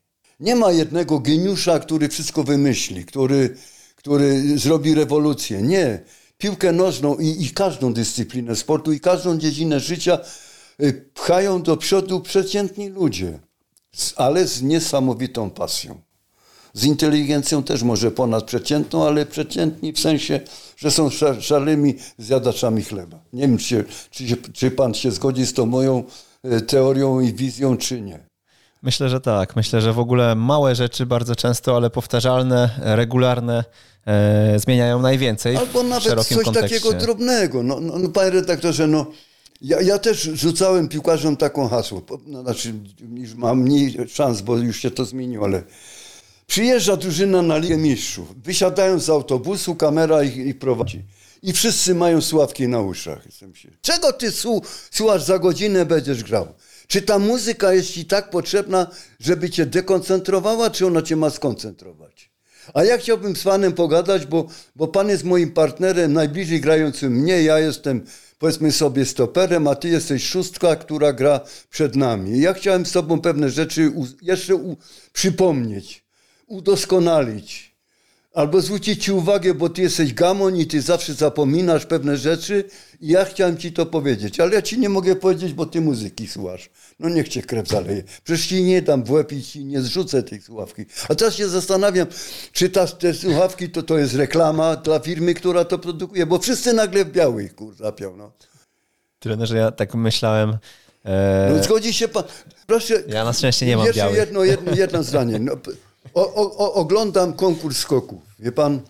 [0.41, 3.57] Nie ma jednego geniusza, który wszystko wymyśli, który,
[4.01, 5.63] który zrobi rewolucję.
[5.63, 6.01] Nie.
[6.39, 10.19] Piłkę nożną i, i każdą dyscyplinę sportu i każdą dziedzinę życia
[10.83, 13.39] y, pchają do przodu przeciętni ludzie,
[14.17, 16.01] ale z niesamowitą pasją
[16.75, 20.41] z inteligencją też może ponadprzeciętną, ale przeciętni w sensie,
[20.77, 23.19] że są szalnymi zjadaczami chleba.
[23.33, 26.05] Nie wiem, czy, czy, czy pan się zgodzi z tą moją
[26.45, 28.31] e, teorią i wizją, czy nie.
[28.83, 29.57] Myślę, że tak.
[29.57, 33.65] Myślę, że w ogóle małe rzeczy bardzo często, ale powtarzalne, regularne
[34.07, 35.57] e, zmieniają najwięcej.
[35.57, 36.81] Albo nawet coś kontekście.
[36.81, 37.63] takiego drobnego.
[37.63, 39.07] No, no, no, panie redaktorze, no,
[39.61, 42.03] ja, ja też rzucałem piłkarzom taką hasło.
[42.27, 42.75] No, znaczy,
[43.15, 45.63] już mam mniej szans, bo już się to zmieniło, ale
[46.51, 48.43] Przyjeżdża drużyna na Ligę Mistrzów.
[48.43, 51.03] Wysiadają z autobusu, kamera ich, ich prowadzi.
[51.43, 53.25] I wszyscy mają sławki na uszach.
[53.83, 54.33] Czego ty
[54.91, 56.47] słuchasz za godzinę będziesz grał?
[56.87, 58.91] Czy ta muzyka jest ci tak potrzebna,
[59.21, 62.30] żeby cię dekoncentrowała, czy ona cię ma skoncentrować?
[62.75, 64.47] A ja chciałbym z panem pogadać, bo,
[64.77, 67.43] bo pan jest moim partnerem, najbliżej grającym mnie.
[67.43, 68.05] Ja jestem,
[68.39, 71.41] powiedzmy sobie, stoperem, a ty jesteś szóstka, która gra
[71.71, 72.41] przed nami.
[72.41, 73.93] Ja chciałem z tobą pewne rzeczy
[74.23, 74.77] jeszcze
[75.13, 76.05] przypomnieć
[76.47, 77.70] udoskonalić.
[78.35, 82.65] Albo zwrócić ci uwagę, bo ty jesteś gamon i ty zawsze zapominasz pewne rzeczy
[83.01, 86.29] i ja chciałem ci to powiedzieć, ale ja ci nie mogę powiedzieć, bo ty muzyki
[86.29, 86.71] słuchasz.
[86.99, 88.03] No niech cię krew zaleje.
[88.25, 90.83] Przecież ci nie dam w łeb i ci nie zrzucę tej słuchawki.
[91.09, 92.07] A teraz się zastanawiam,
[92.53, 96.73] czy ta, te słuchawki to, to jest reklama dla firmy, która to produkuje, bo wszyscy
[96.73, 98.17] nagle w białych kur zapią.
[98.17, 98.33] No.
[99.19, 100.59] Trenerze, ja tak myślałem,
[101.57, 102.25] No zgodzi się pan.
[102.67, 103.03] Proszę.
[103.09, 104.17] Ja na szczęście nie mam Jeszcze białych.
[104.19, 105.39] jedno, jedno, jedno zdanie.
[105.39, 105.53] No,
[106.15, 108.23] o, o, oglądam konkurs skoków.
[108.39, 108.81] Wie pan,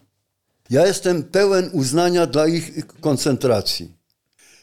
[0.70, 4.00] ja jestem pełen uznania dla ich koncentracji.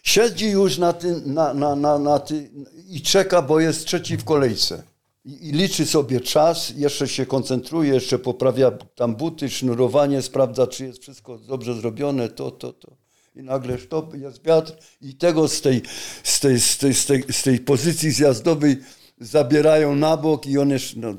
[0.04, 2.50] Siedzi już na tym, na, na, na, na ty,
[2.90, 4.84] i czeka, bo jest trzeci w kolejce.
[5.26, 10.86] I, I liczy sobie czas, jeszcze się koncentruje, jeszcze poprawia tam buty, sznurowanie, sprawdza, czy
[10.86, 12.92] jest wszystko dobrze zrobione, to, to, to.
[13.36, 15.82] I nagle sztop, jest wiatr i tego z tej,
[16.24, 18.78] z tej, z tej, z tej, z tej pozycji zjazdowej
[19.20, 20.96] zabierają na bok i on jest...
[20.96, 21.14] No,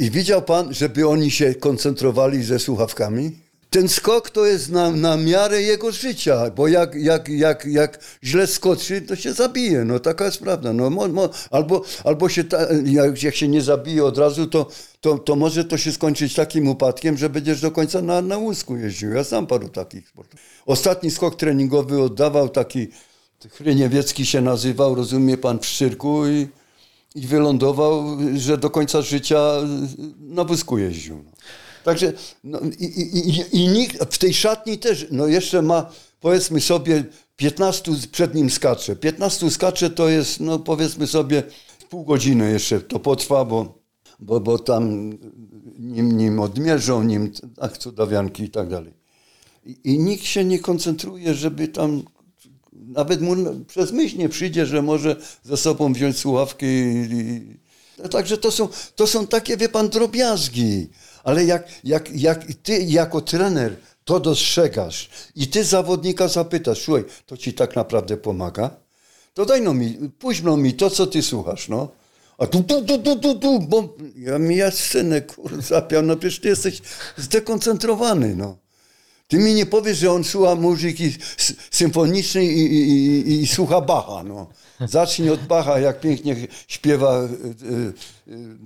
[0.00, 3.36] I widział pan, żeby oni się koncentrowali ze słuchawkami?
[3.70, 8.46] Ten skok to jest na, na miarę jego życia, bo jak, jak, jak, jak źle
[8.46, 9.84] skoczy, to się zabije.
[9.84, 10.72] No taka jest prawda.
[10.72, 14.66] No, mo, mo, albo, albo się ta, jak, jak się nie zabije od razu, to,
[15.00, 18.76] to, to może to się skończyć takim upadkiem, że będziesz do końca na, na łóżku
[18.76, 19.12] jeździł.
[19.12, 20.40] Ja znam paru takich sportów.
[20.66, 22.88] Ostatni skok treningowy oddawał taki,
[23.50, 26.48] Chryniewiecki się nazywał, rozumie pan, w Szczyrku i,
[27.14, 29.52] i wylądował, że do końca życia
[30.18, 31.16] na wózku jeździł.
[31.16, 31.30] No.
[31.84, 32.12] Także
[32.44, 35.90] no, i, i, i, nikt w tej szatni też, no jeszcze ma
[36.20, 37.04] powiedzmy sobie
[37.36, 38.96] 15 przed nim skacze.
[38.96, 41.42] 15 skacze to jest, no powiedzmy sobie
[41.90, 43.78] pół godziny jeszcze to potrwa, bo,
[44.20, 45.12] bo, bo tam
[45.78, 48.92] nim, nim odmierzą, nim ach, cudawianki i tak dalej.
[49.66, 52.02] I, I nikt się nie koncentruje, żeby tam
[52.86, 56.66] nawet mu przez myśl nie przyjdzie, że może ze sobą wziąć słuchawki.
[56.66, 57.58] I,
[58.10, 60.90] także to są, to są takie, wie pan, drobiazgi.
[61.24, 67.36] Ale jak, jak, jak ty jako trener to dostrzegasz i ty zawodnika zapytasz, słuchaj, to
[67.36, 68.70] ci tak naprawdę pomaga?
[69.34, 71.88] To daj no mi, puść no mi to, co ty słuchasz, no.
[72.38, 76.16] A tu, tu, tu, tu, tu, tu, bo ja mi ja synek, kurde, zapiał, no
[76.16, 76.82] przecież ty jesteś
[77.16, 78.58] zdekoncentrowany, no.
[79.30, 81.12] Ty mi nie powiesz, że on słucha muzyki
[81.70, 84.46] symfonicznej i, i, i, i słucha Bacha, no.
[84.88, 86.36] Zacznij od Bacha, jak pięknie
[86.68, 87.28] śpiewa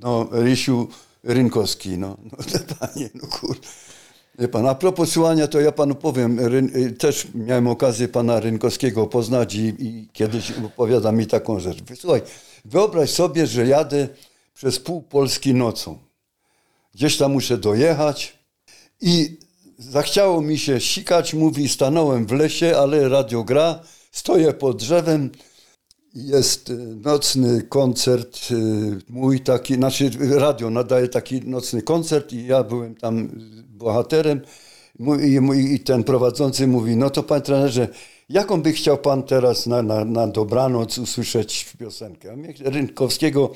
[0.01, 0.89] no, Rysiu
[1.25, 2.17] Rynkowski, no.
[2.53, 3.57] no panie, no kur...
[4.39, 9.07] Wie pan, a propos słuchania, to ja panu powiem, ryn, też miałem okazję pana Rynkowskiego
[9.07, 11.79] poznać i, i kiedyś opowiada mi taką rzecz.
[11.99, 12.23] Słuchaj,
[12.65, 14.09] wyobraź sobie, że jadę
[14.55, 15.99] przez pół Polski nocą.
[16.95, 18.39] Gdzieś tam muszę dojechać
[19.01, 19.44] i
[19.79, 23.81] zachciało mi się sikać, mówi, stanąłem w lesie, ale radio gra,
[24.13, 25.31] stoję pod drzewem,
[26.15, 26.73] jest
[27.05, 28.49] nocny koncert
[29.09, 33.29] mój taki, znaczy radio nadaje taki nocny koncert i ja byłem tam
[33.69, 34.41] bohaterem
[35.55, 37.89] i, ten prowadzący mówi, no to panie trenerze,
[38.29, 42.37] jaką by chciał pan teraz na, na, na dobranoc usłyszeć piosenkę?
[42.65, 43.51] Rynkowskiego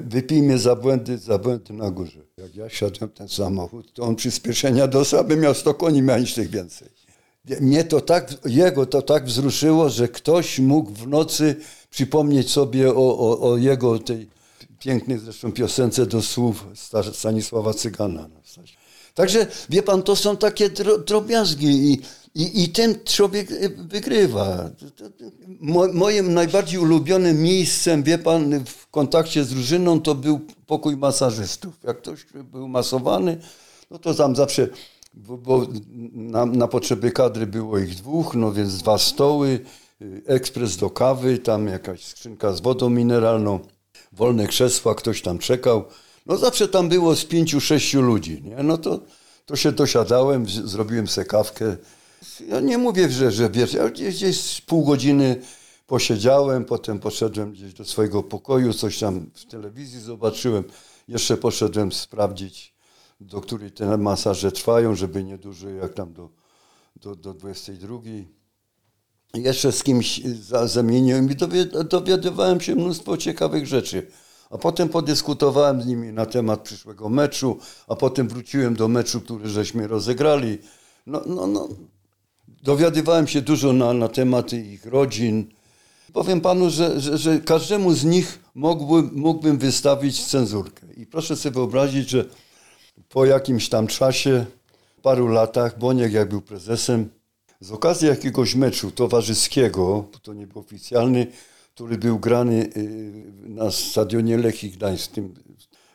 [0.00, 2.20] wypij mnie za błędy, za błędy na górze.
[2.36, 6.34] Jak ja siadłem ten samochód, to on przyspieszenia dostał, aby miał 100 koni, miał niż
[6.34, 6.88] tych więcej.
[7.60, 11.56] Mnie to tak, jego to tak wzruszyło, że ktoś mógł w nocy
[11.90, 14.28] przypomnieć sobie o, o, o jego tej
[14.78, 16.66] pięknej zresztą piosence do słów
[17.12, 18.28] Stanisława Cygana.
[19.14, 20.70] Także wie pan, to są takie
[21.06, 22.02] drobiazgi i,
[22.36, 23.48] i, i ten człowiek
[23.88, 24.70] wygrywa.
[25.60, 31.74] Mo, moim najbardziej ulubionym miejscem, wie pan, w kontakcie z drużyną to był pokój masażystów.
[31.84, 33.38] Jak ktoś był masowany,
[33.90, 34.68] no to tam zawsze
[35.14, 35.66] bo, bo
[36.12, 39.60] na, na, potrzeby kadry było ich dwóch, no więc dwa stoły,
[40.26, 43.60] ekspres do kawy, tam jakaś skrzynka z wodą mineralną,
[44.12, 45.84] wolne krzesła, ktoś tam czekał.
[46.26, 48.62] No zawsze tam było z pięciu, sześciu ludzi, nie?
[48.62, 49.00] No to,
[49.46, 51.76] to się dosiadałem, zrobiłem sobie kawkę.
[52.48, 55.40] Ja nie mówię, że, że wiesz, ja gdzieś, pół godziny
[55.86, 60.64] posiedziałem, potem poszedłem gdzieś do swojego pokoju, coś tam w telewizji zobaczyłem,
[61.08, 62.76] jeszcze poszedłem sprawdzić
[63.20, 66.30] do której te masaże trwają, żeby nie dłużej jak tam do,
[66.96, 67.98] do, do 22.
[69.34, 70.20] Jeszcze z kimś
[70.64, 71.36] zamieniłem i
[71.84, 74.06] dowiadywałem się mnóstwo ciekawych rzeczy.
[74.50, 77.58] A potem podyskutowałem z nimi na temat przyszłego meczu,
[77.88, 80.58] a potem wróciłem do meczu, który żeśmy rozegrali.
[81.06, 81.68] No, no, no.
[82.66, 85.46] Dowiadywałem się dużo na, na tematy ich rodzin.
[86.12, 90.86] Powiem panu, że, że, że każdemu z nich mógłbym, mógłbym wystawić cenzurkę.
[90.96, 92.24] I proszę sobie wyobrazić, że
[93.08, 94.46] po jakimś tam czasie,
[95.02, 97.08] paru latach, Boniek jak był prezesem,
[97.60, 101.26] z okazji jakiegoś meczu towarzyskiego, to nie był oficjalny,
[101.74, 105.34] który był grany y, na stadionie Lechii Gdańsk, tym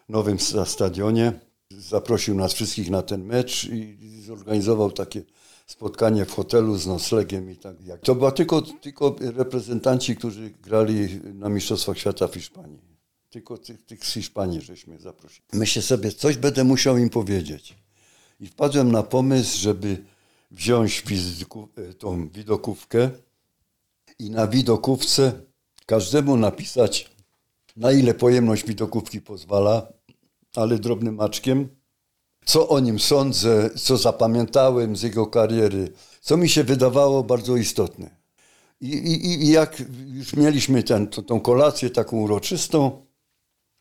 [0.10, 1.34] nowym stadionie,
[1.78, 5.22] zaprosił nas wszystkich na ten mecz i zorganizował takie
[5.72, 7.76] spotkanie w hotelu z noclegiem i tak.
[8.04, 12.80] To była tylko, tylko reprezentanci, którzy grali na Mistrzostwach Świata w Hiszpanii.
[13.30, 15.48] Tylko tych, tych z Hiszpanii żeśmy zaprosili.
[15.54, 17.76] Myślę sobie, coś będę musiał im powiedzieć.
[18.40, 20.04] I wpadłem na pomysł, żeby
[20.52, 23.10] wziąć wizytku, e, tą widokówkę
[24.20, 25.42] i na widokówce
[25.86, 27.12] każdemu napisać,
[27.76, 29.94] na ile pojemność widokówki pozwala,
[30.56, 31.70] ale drobnym maczkiem,
[32.46, 35.92] co o nim sądzę, co zapamiętałem z jego kariery,
[36.22, 38.22] co mi się wydawało bardzo istotne.
[38.82, 43.06] I, i, i jak już mieliśmy ten, tą kolację taką uroczystą,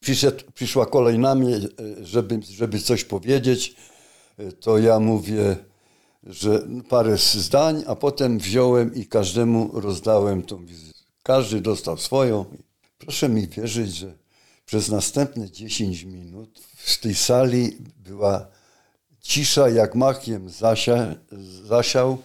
[0.01, 1.61] przyszedł, przyszła kolej na mnie,
[2.03, 3.77] żeby, żeby coś powiedzieć,
[4.61, 5.57] to ja mówię,
[6.25, 10.99] że parę zdań, a potem wziąłem i każdemu rozdałem tą wizytę.
[11.23, 12.45] Każdy dostał swoją.
[12.99, 14.15] Proszę mi wierzyć, że
[14.67, 18.47] przez następne 10 minut w tej sali była
[19.21, 21.15] cisza jak makiem zasia,
[21.67, 22.19] zasiał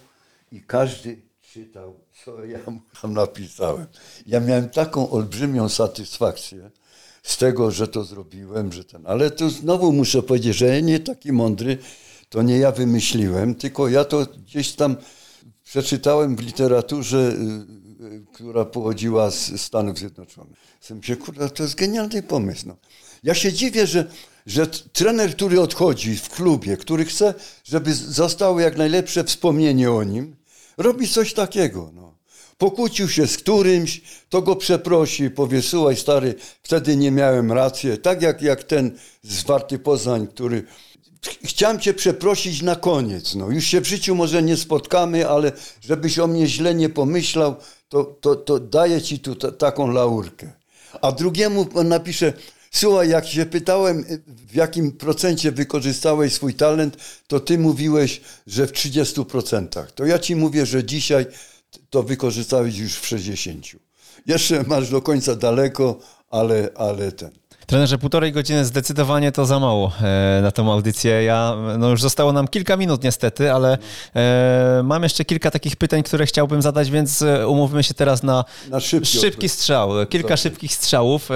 [0.52, 1.22] i każdy
[1.52, 3.86] czytał, co ja mu tam napisałem.
[4.26, 6.70] Ja miałem taką olbrzymią satysfakcję
[7.22, 9.06] z tego, że to zrobiłem, że ten.
[9.06, 11.78] Ale tu znowu muszę powiedzieć, że ja nie taki mądry,
[12.28, 14.96] to nie ja wymyśliłem, tylko ja to gdzieś tam
[15.64, 20.58] przeczytałem w literaturze, y, y, która pochodziła z Stanów Zjednoczonych.
[20.90, 22.68] Myślę, kurde, to jest genialny pomysł.
[22.68, 22.76] No.
[23.22, 24.10] Ja się dziwię, że,
[24.46, 30.36] że trener, który odchodzi w klubie, który chce, żeby zostało jak najlepsze wspomnienie o nim,
[30.76, 31.90] robi coś takiego.
[31.94, 32.16] No.
[32.58, 37.98] Pokłócił się z którymś, to go przeprosi, powie, słuchaj stary, wtedy nie miałem racji.
[37.98, 40.62] Tak jak, jak ten z Warty Poznań, który
[41.44, 43.34] chciałem cię przeprosić na koniec.
[43.34, 47.56] No, już się w życiu może nie spotkamy, ale żebyś o mnie źle nie pomyślał,
[47.88, 50.52] to, to, to daję ci tu taką laurkę.
[51.02, 52.32] A drugiemu napiszę,
[52.70, 58.72] słuchaj, jak się pytałem, w jakim procencie wykorzystałeś swój talent, to ty mówiłeś, że w
[58.72, 59.86] 30%.
[59.94, 61.26] To ja ci mówię, że dzisiaj
[61.90, 63.76] to wykorzystałeś już w 60%.
[64.26, 65.98] Jeszcze masz do końca daleko,
[66.30, 67.30] ale, ale ten.
[67.66, 71.22] Trenerze, półtorej godziny zdecydowanie to za mało e, na tą audycję.
[71.22, 73.78] Ja, no już zostało nam kilka minut niestety, ale
[74.16, 78.44] e, mam jeszcze kilka takich pytań, które chciałbym zadać, więc e, umówmy się teraz na,
[78.70, 79.90] na szybki, szybki strzał.
[80.08, 81.30] Kilka szybkich strzałów.
[81.30, 81.34] E,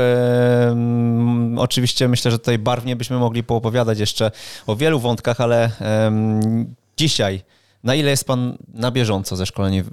[0.70, 4.30] m, oczywiście myślę, że tutaj barwnie byśmy mogli poopowiadać jeszcze
[4.66, 5.70] o wielu wątkach, ale
[6.96, 7.42] dzisiaj
[7.84, 9.86] na ile jest Pan na bieżąco ze szkoleniem,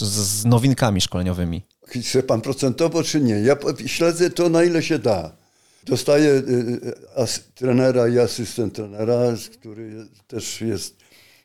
[0.00, 1.62] z nowinkami szkoleniowymi?
[1.86, 3.34] Chce Pan procentowo czy nie?
[3.34, 3.56] Ja
[3.86, 5.43] śledzę to na ile się da.
[5.86, 10.96] Dostaję y, y, trenera i asystent trenera, który też jest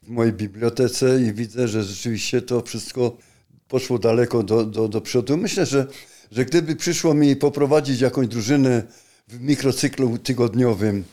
[0.04, 3.18] w mojej bibliotece i widzę, że rzeczywiście to wszystko
[3.68, 5.38] poszło daleko do, do, do przodu.
[5.38, 5.88] Myślę, że,
[6.32, 8.84] że gdyby przyszło mi poprowadzić jakąś drużynę
[9.28, 11.04] w mikrocyklu tygodniowym,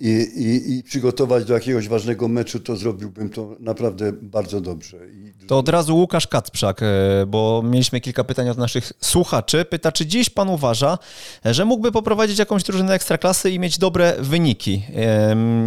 [0.00, 4.96] i, i, i, przygotować do jakiegoś ważnego meczu, to zrobiłbym to naprawdę bardzo dobrze.
[5.08, 5.46] I...
[5.46, 6.86] To od razu Łukasz Kacprzak, e,
[7.26, 9.64] bo mieliśmy kilka pytań od naszych słuchaczy.
[9.64, 10.98] Pyta, czy dziś pan uważa,
[11.44, 14.82] że mógłby poprowadzić jakąś drużynę ekstraklasy i mieć dobre wyniki?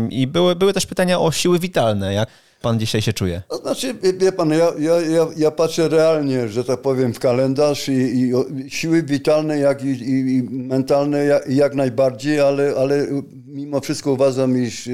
[0.10, 2.14] I były, były też pytania o siły witalne.
[2.14, 2.30] Jak
[2.62, 3.42] pan dzisiaj się czuje?
[3.50, 7.90] To znaczy, wie pan, ja, ja, ja, ja patrzę realnie, że tak powiem, w kalendarz
[7.90, 8.34] i, i
[8.70, 13.08] siły witalne, jak i, i, mentalne jak, jak, najbardziej, ale, ale
[13.48, 14.90] mimo wszystko uważam, iż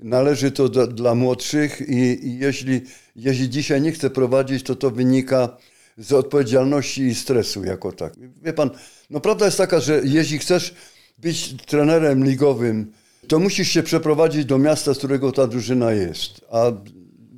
[0.00, 2.80] należy to do, dla młodszych i, i jeśli,
[3.16, 5.56] jeśli dzisiaj nie chcę prowadzić, to to wynika
[5.98, 8.12] z odpowiedzialności i stresu jako tak.
[8.42, 8.70] Wie pan,
[9.10, 10.74] no prawda jest taka, że jeśli chcesz
[11.18, 12.92] być trenerem ligowym,
[13.28, 16.40] to musisz się przeprowadzić do miasta, z którego ta drużyna jest.
[16.50, 16.72] A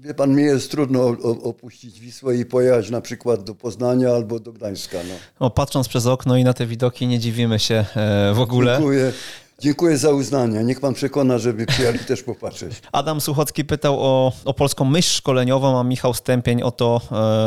[0.05, 1.07] wie pan, mi jest trudno
[1.43, 4.99] opuścić Wisłę i pojechać na przykład do Poznania albo do Gdańska.
[5.41, 5.51] No.
[5.51, 8.73] patrząc przez okno i na te widoki nie dziwimy się e, w ogóle.
[8.73, 9.13] Dziękuję.
[9.59, 10.65] Dziękuję za uznanie.
[10.65, 12.83] Niech pan przekona, żeby przyjechali też popatrzeć.
[12.93, 17.01] Adam Suchocki pytał o, o polską myśl szkoleniową, a Michał Stępień o to,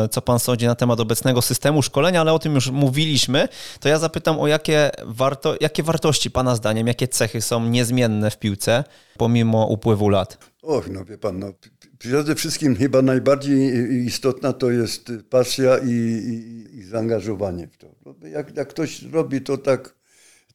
[0.05, 3.47] e, co pan sądzi na temat obecnego systemu szkolenia, ale o tym już mówiliśmy.
[3.79, 8.39] To ja zapytam o jakie, warto, jakie wartości pana zdaniem, jakie cechy są niezmienne w
[8.39, 8.84] piłce
[9.17, 10.38] pomimo upływu lat?
[10.61, 11.53] Och, no wie pan, no,
[11.97, 17.88] przede wszystkim chyba najbardziej istotna to jest pasja i, i, i zaangażowanie w to.
[18.27, 19.97] Jak, jak ktoś robi to tak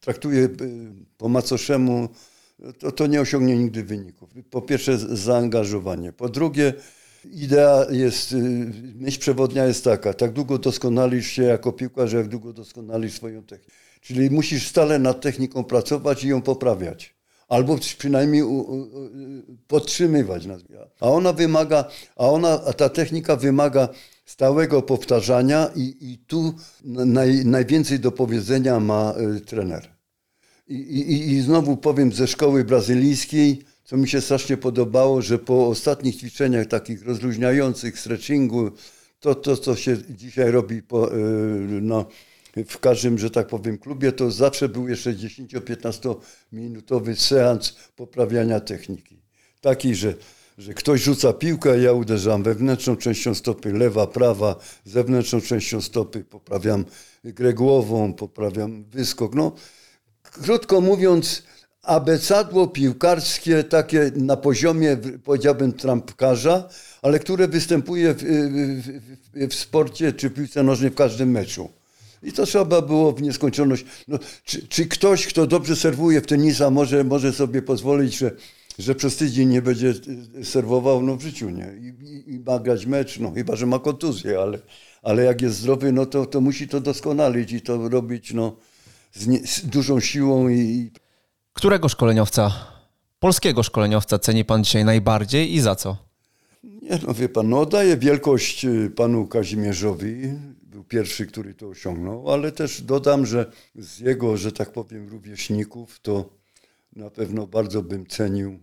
[0.03, 0.49] traktuje y,
[1.17, 2.09] po macoszemu,
[2.79, 4.29] to, to nie osiągnie nigdy wyników.
[4.49, 6.13] Po pierwsze zaangażowanie.
[6.13, 6.73] Po drugie
[7.31, 8.35] idea jest, y,
[8.95, 13.73] myśl przewodnia jest taka, tak długo doskonalisz się jako piłkarz, jak długo doskonalisz swoją technikę.
[14.01, 17.15] Czyli musisz stale nad techniką pracować i ją poprawiać.
[17.47, 18.43] Albo przynajmniej
[19.67, 20.47] podtrzymywać.
[20.99, 21.85] A ona wymaga,
[22.15, 23.89] a ona, a ta technika wymaga
[24.25, 26.53] stałego powtarzania i, i tu
[26.83, 29.92] naj, najwięcej do powiedzenia ma y, trener.
[30.67, 35.67] I, i, I znowu powiem ze szkoły brazylijskiej, co mi się strasznie podobało, że po
[35.67, 38.71] ostatnich ćwiczeniach takich rozluźniających, stretchingu,
[39.19, 41.19] to, to co się dzisiaj robi po, y,
[41.81, 42.05] no,
[42.67, 46.15] w każdym, że tak powiem, klubie, to zawsze był jeszcze 10-15
[46.51, 49.21] minutowy seans poprawiania techniki.
[49.61, 50.13] Taki, że
[50.57, 56.85] że ktoś rzuca piłkę, ja uderzam wewnętrzną częścią stopy, lewa, prawa, zewnętrzną częścią stopy, poprawiam
[57.23, 59.35] grę głową, poprawiam wyskok.
[59.35, 59.51] No,
[60.41, 61.43] krótko mówiąc,
[61.83, 66.69] abecadło piłkarskie takie na poziomie, powiedziałbym, trampkarza,
[67.01, 71.69] ale które występuje w, w, w, sporcie czy w piłce nożnej w każdym meczu.
[72.23, 73.85] I to trzeba było w nieskończoność.
[74.07, 78.31] No, czy, czy, ktoś, kto dobrze serwuje w tenisa, może, może sobie pozwolić, że,
[78.79, 79.93] że przez tydzień nie będzie
[80.43, 81.01] serwował?
[81.01, 81.73] No w życiu nie.
[81.79, 84.59] I, i, i ma grać mecz, no chyba, że ma kontuzję, ale,
[85.01, 88.57] ale jak jest zdrowy, no to, to musi to doskonalić i to robić no,
[89.13, 90.49] z, nie, z dużą siłą.
[90.49, 90.91] I...
[91.53, 92.51] Którego szkoleniowca,
[93.19, 95.97] polskiego szkoleniowca ceni pan dzisiaj najbardziej i za co?
[96.63, 102.31] Nie, no wie pan, no oddaję wielkość y, panu Kazimierzowi, był pierwszy, który to osiągnął,
[102.31, 106.29] ale też dodam, że z jego, że tak powiem, rówieśników, to
[106.95, 108.59] na pewno bardzo bym cenił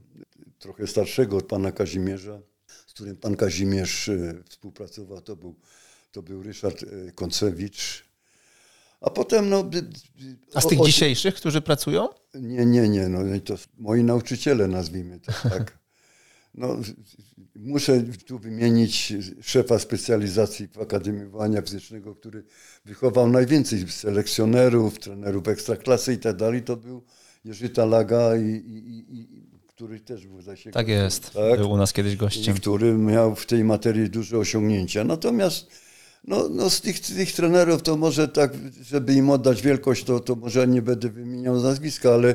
[0.59, 2.41] trochę starszego od pana Kazimierza,
[2.87, 5.55] z którym pan Kazimierz y, współpracował, to był,
[6.13, 8.10] to był Ryszard y, Koncewicz.
[9.01, 9.71] A potem, no.
[10.55, 12.09] A z tych o, dzisiejszych, którzy pracują?
[12.35, 13.09] Nie, nie, nie.
[13.09, 15.79] No, to moi nauczyciele, nazwijmy to tak.
[16.55, 16.77] No,
[17.57, 19.13] muszę tu wymienić
[19.43, 22.45] szefa specjalizacji w Akademii Wychowania Fizycznego, który
[22.85, 26.63] wychował najwięcej selekcjonerów, trenerów ekstraklasy i tak dalej.
[26.63, 27.03] To był
[27.45, 30.79] Jerzy Talaga, i, i, i, który też był zasięgnięty.
[30.79, 31.59] Tak jest, tak?
[31.59, 32.57] był u nas kiedyś gościem.
[32.57, 35.05] I który miał w tej materii duże osiągnięcia.
[35.05, 35.71] Natomiast
[36.25, 38.53] no, no z tych, tych trenerów to może tak,
[38.83, 42.35] żeby im oddać wielkość, to, to może nie będę wymieniał nazwiska, ale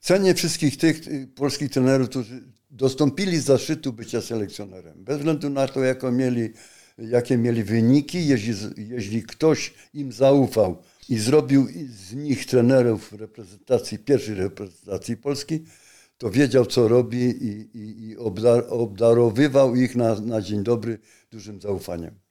[0.00, 1.00] cenię wszystkich tych
[1.34, 5.04] polskich trenerów, którzy dostąpili zaszczytu bycia selekcjonerem.
[5.04, 6.50] Bez względu na to, jaką mieli,
[6.98, 14.34] jakie mieli wyniki, jeśli, jeśli ktoś im zaufał i zrobił z nich trenerów reprezentacji, pierwszej
[14.34, 15.64] reprezentacji Polski,
[16.18, 20.98] to wiedział, co robi i, i, i obdar, obdarowywał ich na, na dzień dobry
[21.30, 22.23] dużym zaufaniem.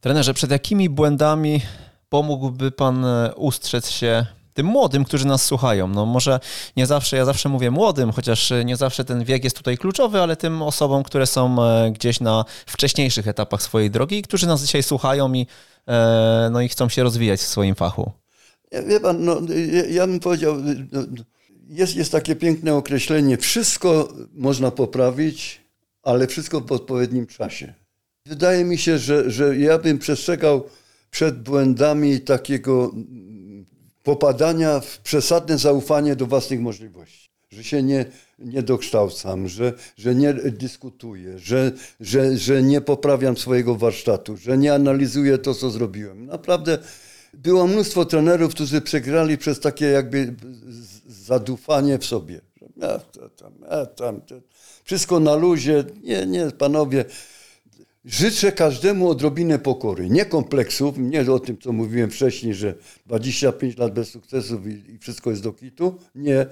[0.00, 1.60] Trenerze, przed jakimi błędami
[2.08, 5.88] pomógłby Pan e, ustrzec się tym młodym, którzy nas słuchają.
[5.88, 6.40] No może
[6.76, 10.36] nie zawsze, ja zawsze mówię młodym, chociaż nie zawsze ten wiek jest tutaj kluczowy, ale
[10.36, 15.32] tym osobom, które są e, gdzieś na wcześniejszych etapach swojej drogi którzy nas dzisiaj słuchają
[15.32, 15.46] i,
[15.88, 18.12] e, no i chcą się rozwijać w swoim fachu.
[18.86, 19.40] Wie pan, no,
[19.90, 20.56] ja bym powiedział,
[20.92, 21.00] no,
[21.68, 25.60] jest, jest takie piękne określenie, wszystko można poprawić,
[26.02, 27.79] ale wszystko w odpowiednim czasie.
[28.30, 30.64] Wydaje mi się, że, że ja bym przestrzegał
[31.10, 32.94] przed błędami takiego
[34.02, 37.30] popadania w przesadne zaufanie do własnych możliwości.
[37.50, 38.04] Że się nie,
[38.38, 44.74] nie dokształcam, że, że nie dyskutuję, że, że, że nie poprawiam swojego warsztatu, że nie
[44.74, 46.26] analizuję to, co zrobiłem.
[46.26, 46.78] Naprawdę
[47.34, 50.34] było mnóstwo trenerów, którzy przegrali przez takie jakby
[51.06, 52.40] zadufanie w sobie.
[52.76, 52.98] Ja,
[53.36, 54.20] tam, ja, tam,
[54.84, 55.84] wszystko na luzie.
[56.02, 57.04] Nie, nie, panowie,
[58.04, 62.74] Życzę każdemu odrobinę pokory, nie kompleksów, nie o tym, co mówiłem wcześniej, że
[63.06, 65.98] 25 lat bez sukcesów i, wszystko jest do kitu.
[66.14, 66.46] Nie.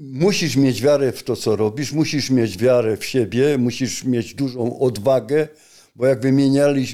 [0.00, 4.78] Musisz mieć wiarę w to, co robisz, musisz mieć wiarę w siebie, musisz mieć dużą
[4.78, 5.48] odwagę,
[5.96, 6.86] bo jak wymieniali,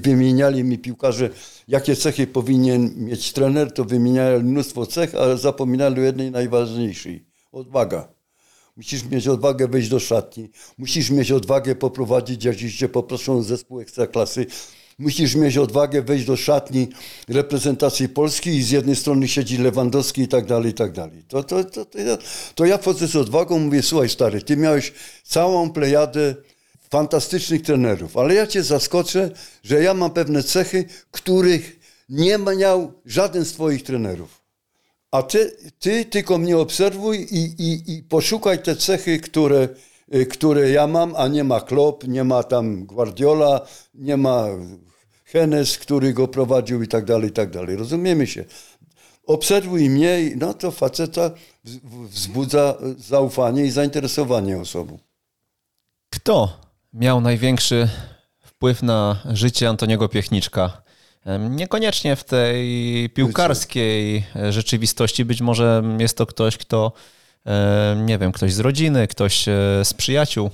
[0.00, 1.30] wymieniali mi piłkarze,
[1.68, 7.24] jakie cechy powinien mieć trener, to wymieniali mnóstwo cech, ale zapominali o jednej najważniejszej.
[7.52, 8.15] Odwaga.
[8.76, 10.50] Musisz mieć odwagę wejść do szatni.
[10.78, 14.46] Musisz mieć odwagę poprowadzić, jak cię poproszą zespół ekstraklasy.
[14.98, 16.88] Musisz mieć odwagę wejść do szatni
[17.28, 21.24] reprezentacji Polski i z jednej strony siedzi Lewandowski i tak dalej, i tak dalej.
[21.28, 22.18] To, to, to, to, ja,
[22.54, 24.92] to ja wchodzę z odwagą, mówię, słuchaj stary, ty miałeś
[25.24, 26.34] całą plejadę
[26.90, 29.30] fantastycznych trenerów, ale ja cię zaskoczę,
[29.62, 34.35] że ja mam pewne cechy, których nie miał żaden z twoich trenerów.
[35.10, 39.68] A ty, ty tylko mnie obserwuj i, i, i poszukaj te cechy, które,
[40.14, 44.46] y, które ja mam, a nie ma Klopp, nie ma tam Guardiola, nie ma
[45.24, 47.76] Hennes, który go prowadził i tak dalej, i tak dalej.
[47.76, 48.44] Rozumiemy się.
[49.26, 51.30] Obserwuj mnie, no to faceta
[52.10, 54.98] wzbudza zaufanie i zainteresowanie osobą.
[56.10, 56.60] Kto
[56.92, 57.88] miał największy
[58.44, 60.82] wpływ na życie Antoniego Piechniczka?
[61.50, 65.24] Niekoniecznie w tej piłkarskiej rzeczywistości.
[65.24, 66.92] Być może jest to ktoś, kto,
[68.04, 69.52] nie wiem, ktoś z rodziny, ktoś e,
[69.84, 70.50] z przyjaciół.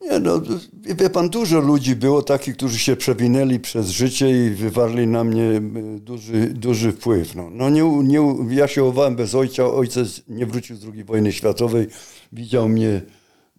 [0.00, 0.40] Nie, no,
[0.82, 5.60] wie pan, dużo ludzi było takich, którzy się przewinęli przez życie i wywarli na mnie
[6.00, 7.34] duży, duży wpływ.
[7.34, 11.32] No, no nie, nie, ja się chowałem bez ojca, ojciec nie wrócił z II wojny
[11.32, 11.86] światowej,
[12.32, 13.00] widział mnie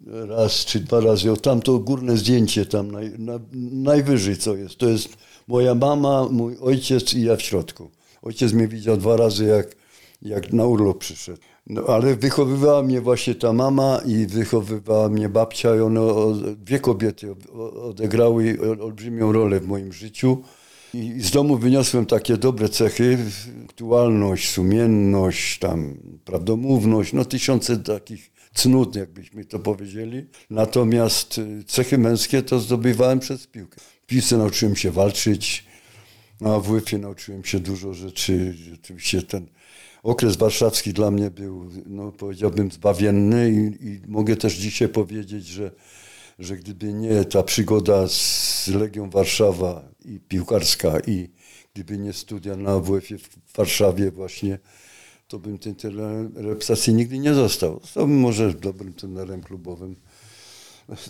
[0.07, 3.39] raz czy dwa razy, o tamto górne zdjęcie tam naj, na,
[3.71, 5.09] najwyżej co jest, to jest
[5.47, 7.89] moja mama, mój ojciec i ja w środku.
[8.21, 9.75] Ojciec mnie widział dwa razy, jak,
[10.21, 11.39] jak na urlop przyszedł.
[11.67, 16.01] No, ale wychowywała mnie właśnie ta mama i wychowywała mnie babcia i one,
[16.57, 17.35] dwie kobiety
[17.81, 20.37] odegrały olbrzymią rolę w moim życiu.
[20.93, 23.17] I z domu wyniosłem takie dobre cechy,
[23.65, 30.25] aktualność, sumienność, tam prawdomówność, no tysiące takich cnót, jakbyśmy to powiedzieli.
[30.49, 33.81] Natomiast y, cechy męskie to zdobywałem przez piłkę.
[34.05, 35.65] W piłce nauczyłem się walczyć,
[36.41, 38.55] a w WF-ie nauczyłem się dużo rzeczy.
[38.83, 39.47] Oczywiście ten
[40.03, 45.71] okres warszawski dla mnie był, no, powiedziałbym, zbawienny i, i mogę też dzisiaj powiedzieć, że,
[46.39, 51.29] że gdyby nie ta przygoda z Legią Warszawa i piłkarska i
[51.73, 54.59] gdyby nie studia na WF-ie w Warszawie właśnie,
[55.27, 55.75] to bym ten
[56.35, 57.79] reprezentacji nigdy nie został.
[57.81, 59.95] Zostałbym może dobrym trenerem klubowym.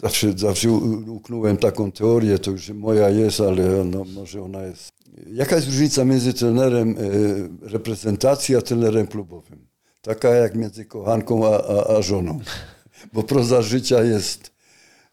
[0.01, 0.71] Zawsze, zawsze
[1.07, 4.91] uknąłem taką teorię, to już moja jest, ale no, może ona jest.
[5.33, 9.67] Jaka jest różnica między trenerem e, reprezentacji a trenerem klubowym?
[10.01, 12.39] Taka jak między kochanką a, a, a żoną.
[13.13, 14.51] Bo proza życia jest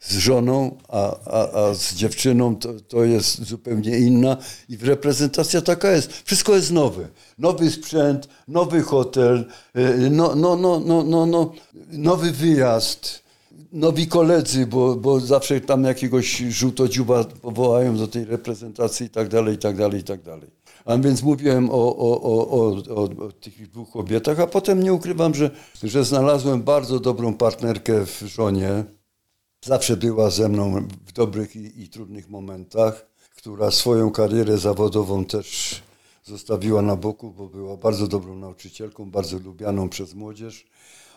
[0.01, 4.37] z żoną, a, a, a z dziewczyną to, to jest zupełnie inna.
[4.69, 6.13] I reprezentacja taka jest.
[6.25, 7.09] Wszystko jest nowe.
[7.39, 9.45] Nowy sprzęt, nowy hotel,
[10.11, 11.53] no, no, no, no, no, no,
[11.93, 13.23] nowy wyjazd,
[13.73, 19.55] nowi koledzy, bo, bo zawsze tam jakiegoś żółtodziuba powołają do tej reprezentacji i tak dalej,
[19.55, 20.51] i tak dalej, i tak dalej.
[20.85, 25.35] A więc mówiłem o, o, o, o, o tych dwóch kobietach, a potem nie ukrywam,
[25.35, 25.51] że,
[25.83, 28.85] że znalazłem bardzo dobrą partnerkę w żonie,
[29.65, 33.07] Zawsze była ze mną w dobrych i, i trudnych momentach,
[33.37, 35.83] która swoją karierę zawodową też
[36.25, 40.67] zostawiła na boku, bo była bardzo dobrą nauczycielką, bardzo lubianą przez młodzież,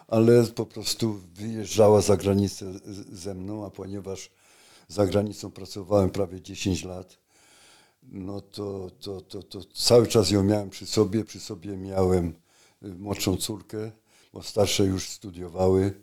[0.07, 2.73] ale po prostu wyjeżdżała za granicę
[3.11, 4.31] ze mną, a ponieważ
[4.87, 7.17] za granicą pracowałem prawie 10 lat,
[8.03, 11.25] no to, to, to, to cały czas ją miałem przy sobie.
[11.25, 12.33] Przy sobie miałem
[12.81, 13.91] młodszą córkę,
[14.33, 16.01] bo starsze już studiowały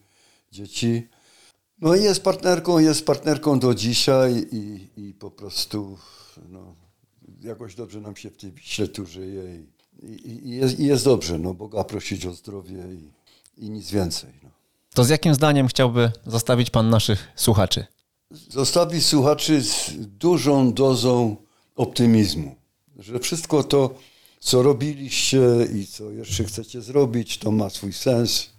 [0.52, 1.08] dzieci.
[1.78, 5.98] No i jest partnerką, jest partnerką do dzisiaj i, i po prostu
[6.48, 6.74] no,
[7.40, 9.64] jakoś dobrze nam się w tej Wiśle tu żyje
[10.02, 13.21] i, i, i, jest, i jest, dobrze, no Boga prosić o zdrowie i,
[13.62, 14.30] i nic więcej.
[14.42, 14.50] No.
[14.94, 17.86] To z jakim zdaniem chciałby zostawić Pan naszych słuchaczy?
[18.30, 21.36] Zostawić słuchaczy z dużą dozą
[21.76, 22.54] optymizmu,
[22.98, 23.94] że wszystko to,
[24.40, 25.40] co robiliście
[25.74, 28.50] i co jeszcze chcecie zrobić, to ma swój sens.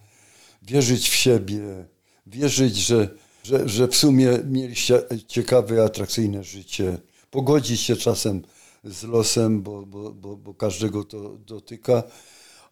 [0.61, 1.85] Wierzyć w siebie,
[2.27, 3.09] wierzyć, że,
[3.43, 6.97] że, że w sumie mieliście ciekawe, atrakcyjne życie,
[7.31, 8.41] pogodzić się czasem
[8.83, 12.03] z losem, bo, bo, bo, bo każdego to dotyka,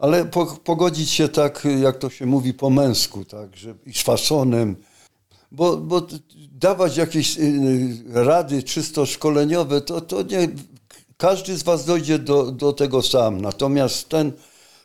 [0.02, 4.02] ale po, pogodzić się tak, jak to się mówi po męsku, tak, że, i z
[4.02, 4.76] fasonem,
[5.52, 6.07] bo, bo
[6.52, 10.49] dawać jakieś y, rady czysto szkoleniowe, to, to nie,
[11.18, 13.41] każdy z was dojdzie do, do tego sam.
[13.41, 14.32] Natomiast ten,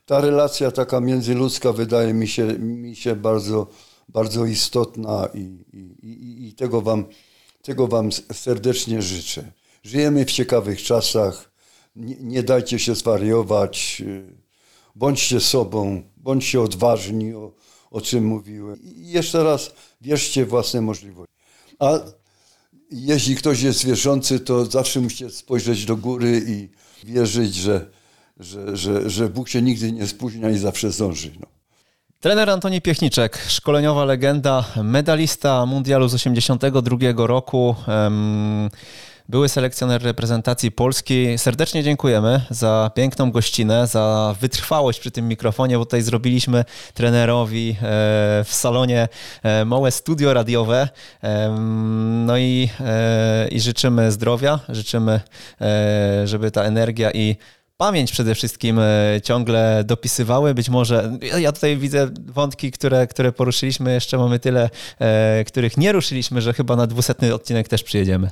[0.07, 3.67] ta relacja taka międzyludzka wydaje mi się, mi się bardzo
[4.09, 5.41] bardzo istotna i,
[6.03, 7.05] i, i tego, wam,
[7.63, 9.53] tego Wam serdecznie życzę.
[9.83, 11.51] Żyjemy w ciekawych czasach,
[11.97, 14.03] nie, nie dajcie się zwariować,
[14.97, 17.53] bądźcie sobą, bądźcie odważni, o,
[17.91, 18.83] o czym mówiłem.
[18.83, 19.71] I jeszcze raz
[20.01, 21.35] wierzcie w własne możliwości.
[21.79, 21.99] A
[22.91, 26.69] jeśli ktoś jest wierzący, to zawsze musicie spojrzeć do góry i
[27.07, 27.91] wierzyć, że,
[28.37, 31.31] że, że, że Bóg się nigdy nie spóźnia i zawsze zdąży.
[31.41, 31.47] No.
[32.21, 37.75] Trener Antoni Piechniczek, szkoleniowa legenda, medalista mundialu z 1982 roku,
[39.29, 41.39] były selekcjoner reprezentacji Polski.
[41.39, 47.75] Serdecznie dziękujemy za piękną gościnę, za wytrwałość przy tym mikrofonie, bo tutaj zrobiliśmy trenerowi e,
[48.45, 49.09] w salonie
[49.43, 50.89] e, małe studio radiowe.
[52.27, 55.21] No i, e, i życzymy zdrowia, życzymy,
[56.25, 57.37] żeby ta energia i
[57.77, 60.55] pamięć przede wszystkim e, ciągle dopisywały.
[60.55, 65.93] Być może ja tutaj widzę wątki, które, które poruszyliśmy, jeszcze mamy tyle, e, których nie
[65.93, 68.31] ruszyliśmy, że chyba na dwusetny odcinek też przyjedziemy.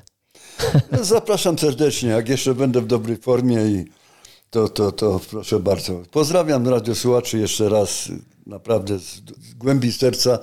[0.92, 3.84] No, zapraszam serdecznie, jak jeszcze będę w dobrej formie i
[4.50, 6.02] to, to, to proszę bardzo.
[6.10, 8.08] Pozdrawiam radiosłuchaczy jeszcze raz,
[8.46, 10.38] naprawdę z, z głębi serca.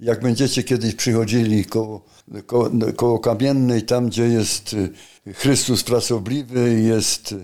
[0.00, 2.04] Jak będziecie kiedyś przychodzili koło,
[2.46, 4.76] koło, koło Kamiennej, tam gdzie jest
[5.34, 7.34] Chrystus Pracobliwy, jest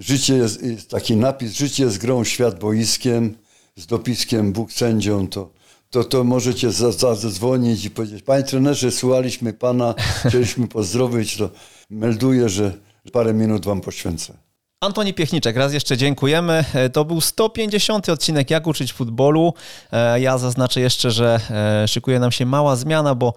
[0.00, 3.36] Życie jest, jest taki napis, życie jest grą, świat boiskiem,
[3.76, 5.52] z dopiskiem Bóg sędzią, to,
[5.90, 9.94] to, to możecie zadzwonić i powiedzieć, panie trenerze, słuchaliśmy pana,
[10.26, 11.50] chcieliśmy pozdrowić, to
[11.90, 12.72] melduję, że
[13.12, 14.34] parę minut wam poświęcę.
[14.80, 16.64] Antoni Piechniczek, raz jeszcze dziękujemy.
[16.74, 19.54] E, to był 150 odcinek Jak uczyć futbolu.
[19.92, 23.34] E, ja zaznaczę jeszcze, że e, szykuje nam się mała zmiana, bo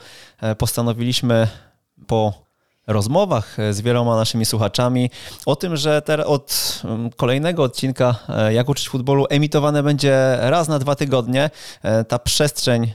[0.57, 1.47] postanowiliśmy
[2.07, 2.42] po
[2.87, 5.09] rozmowach z wieloma naszymi słuchaczami
[5.45, 8.15] o tym, że od mm, kolejnego odcinka
[8.49, 11.49] Jak uczyć futbolu emitowane będzie raz na dwa tygodnie.
[12.07, 12.93] Ta przestrzeń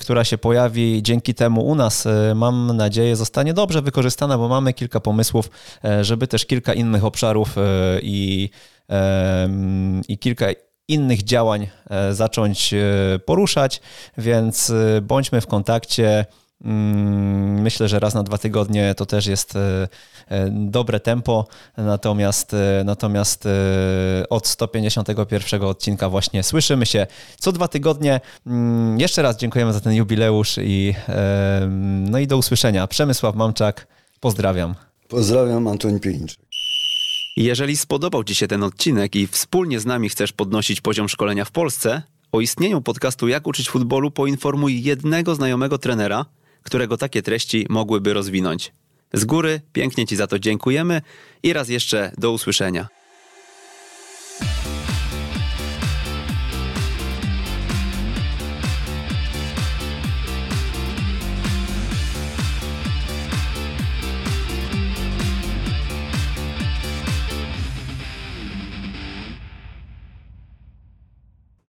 [0.00, 5.00] która się pojawi dzięki temu u nas, mam nadzieję, zostanie dobrze wykorzystana, bo mamy kilka
[5.00, 5.50] pomysłów,
[6.00, 7.56] żeby też kilka innych obszarów
[8.02, 8.50] i,
[10.08, 10.46] i kilka
[10.88, 13.80] innych działań e, zacząć e, poruszać,
[14.18, 16.26] więc e, bądźmy w kontakcie.
[16.64, 19.58] Mm, myślę, że raz na dwa tygodnie to też jest
[20.50, 21.46] dobre tempo,
[21.76, 23.48] natomiast, natomiast
[24.30, 27.06] od 151 odcinka właśnie słyszymy się
[27.38, 28.20] co dwa tygodnie.
[28.46, 30.94] Mm, jeszcze raz dziękujemy za ten jubileusz i,
[32.10, 32.86] no i do usłyszenia.
[32.86, 33.86] Przemysław Mamczak,
[34.20, 34.74] pozdrawiam.
[35.08, 36.38] Pozdrawiam, Antoni Pieńczyk.
[37.36, 41.50] Jeżeli spodobał Ci się ten odcinek i wspólnie z nami chcesz podnosić poziom szkolenia w
[41.50, 46.26] Polsce, o istnieniu podcastu Jak uczyć futbolu poinformuj jednego znajomego trenera,
[46.64, 48.72] którego takie treści mogłyby rozwinąć.
[49.12, 51.02] Z góry pięknie Ci za to dziękujemy
[51.42, 52.88] i raz jeszcze do usłyszenia.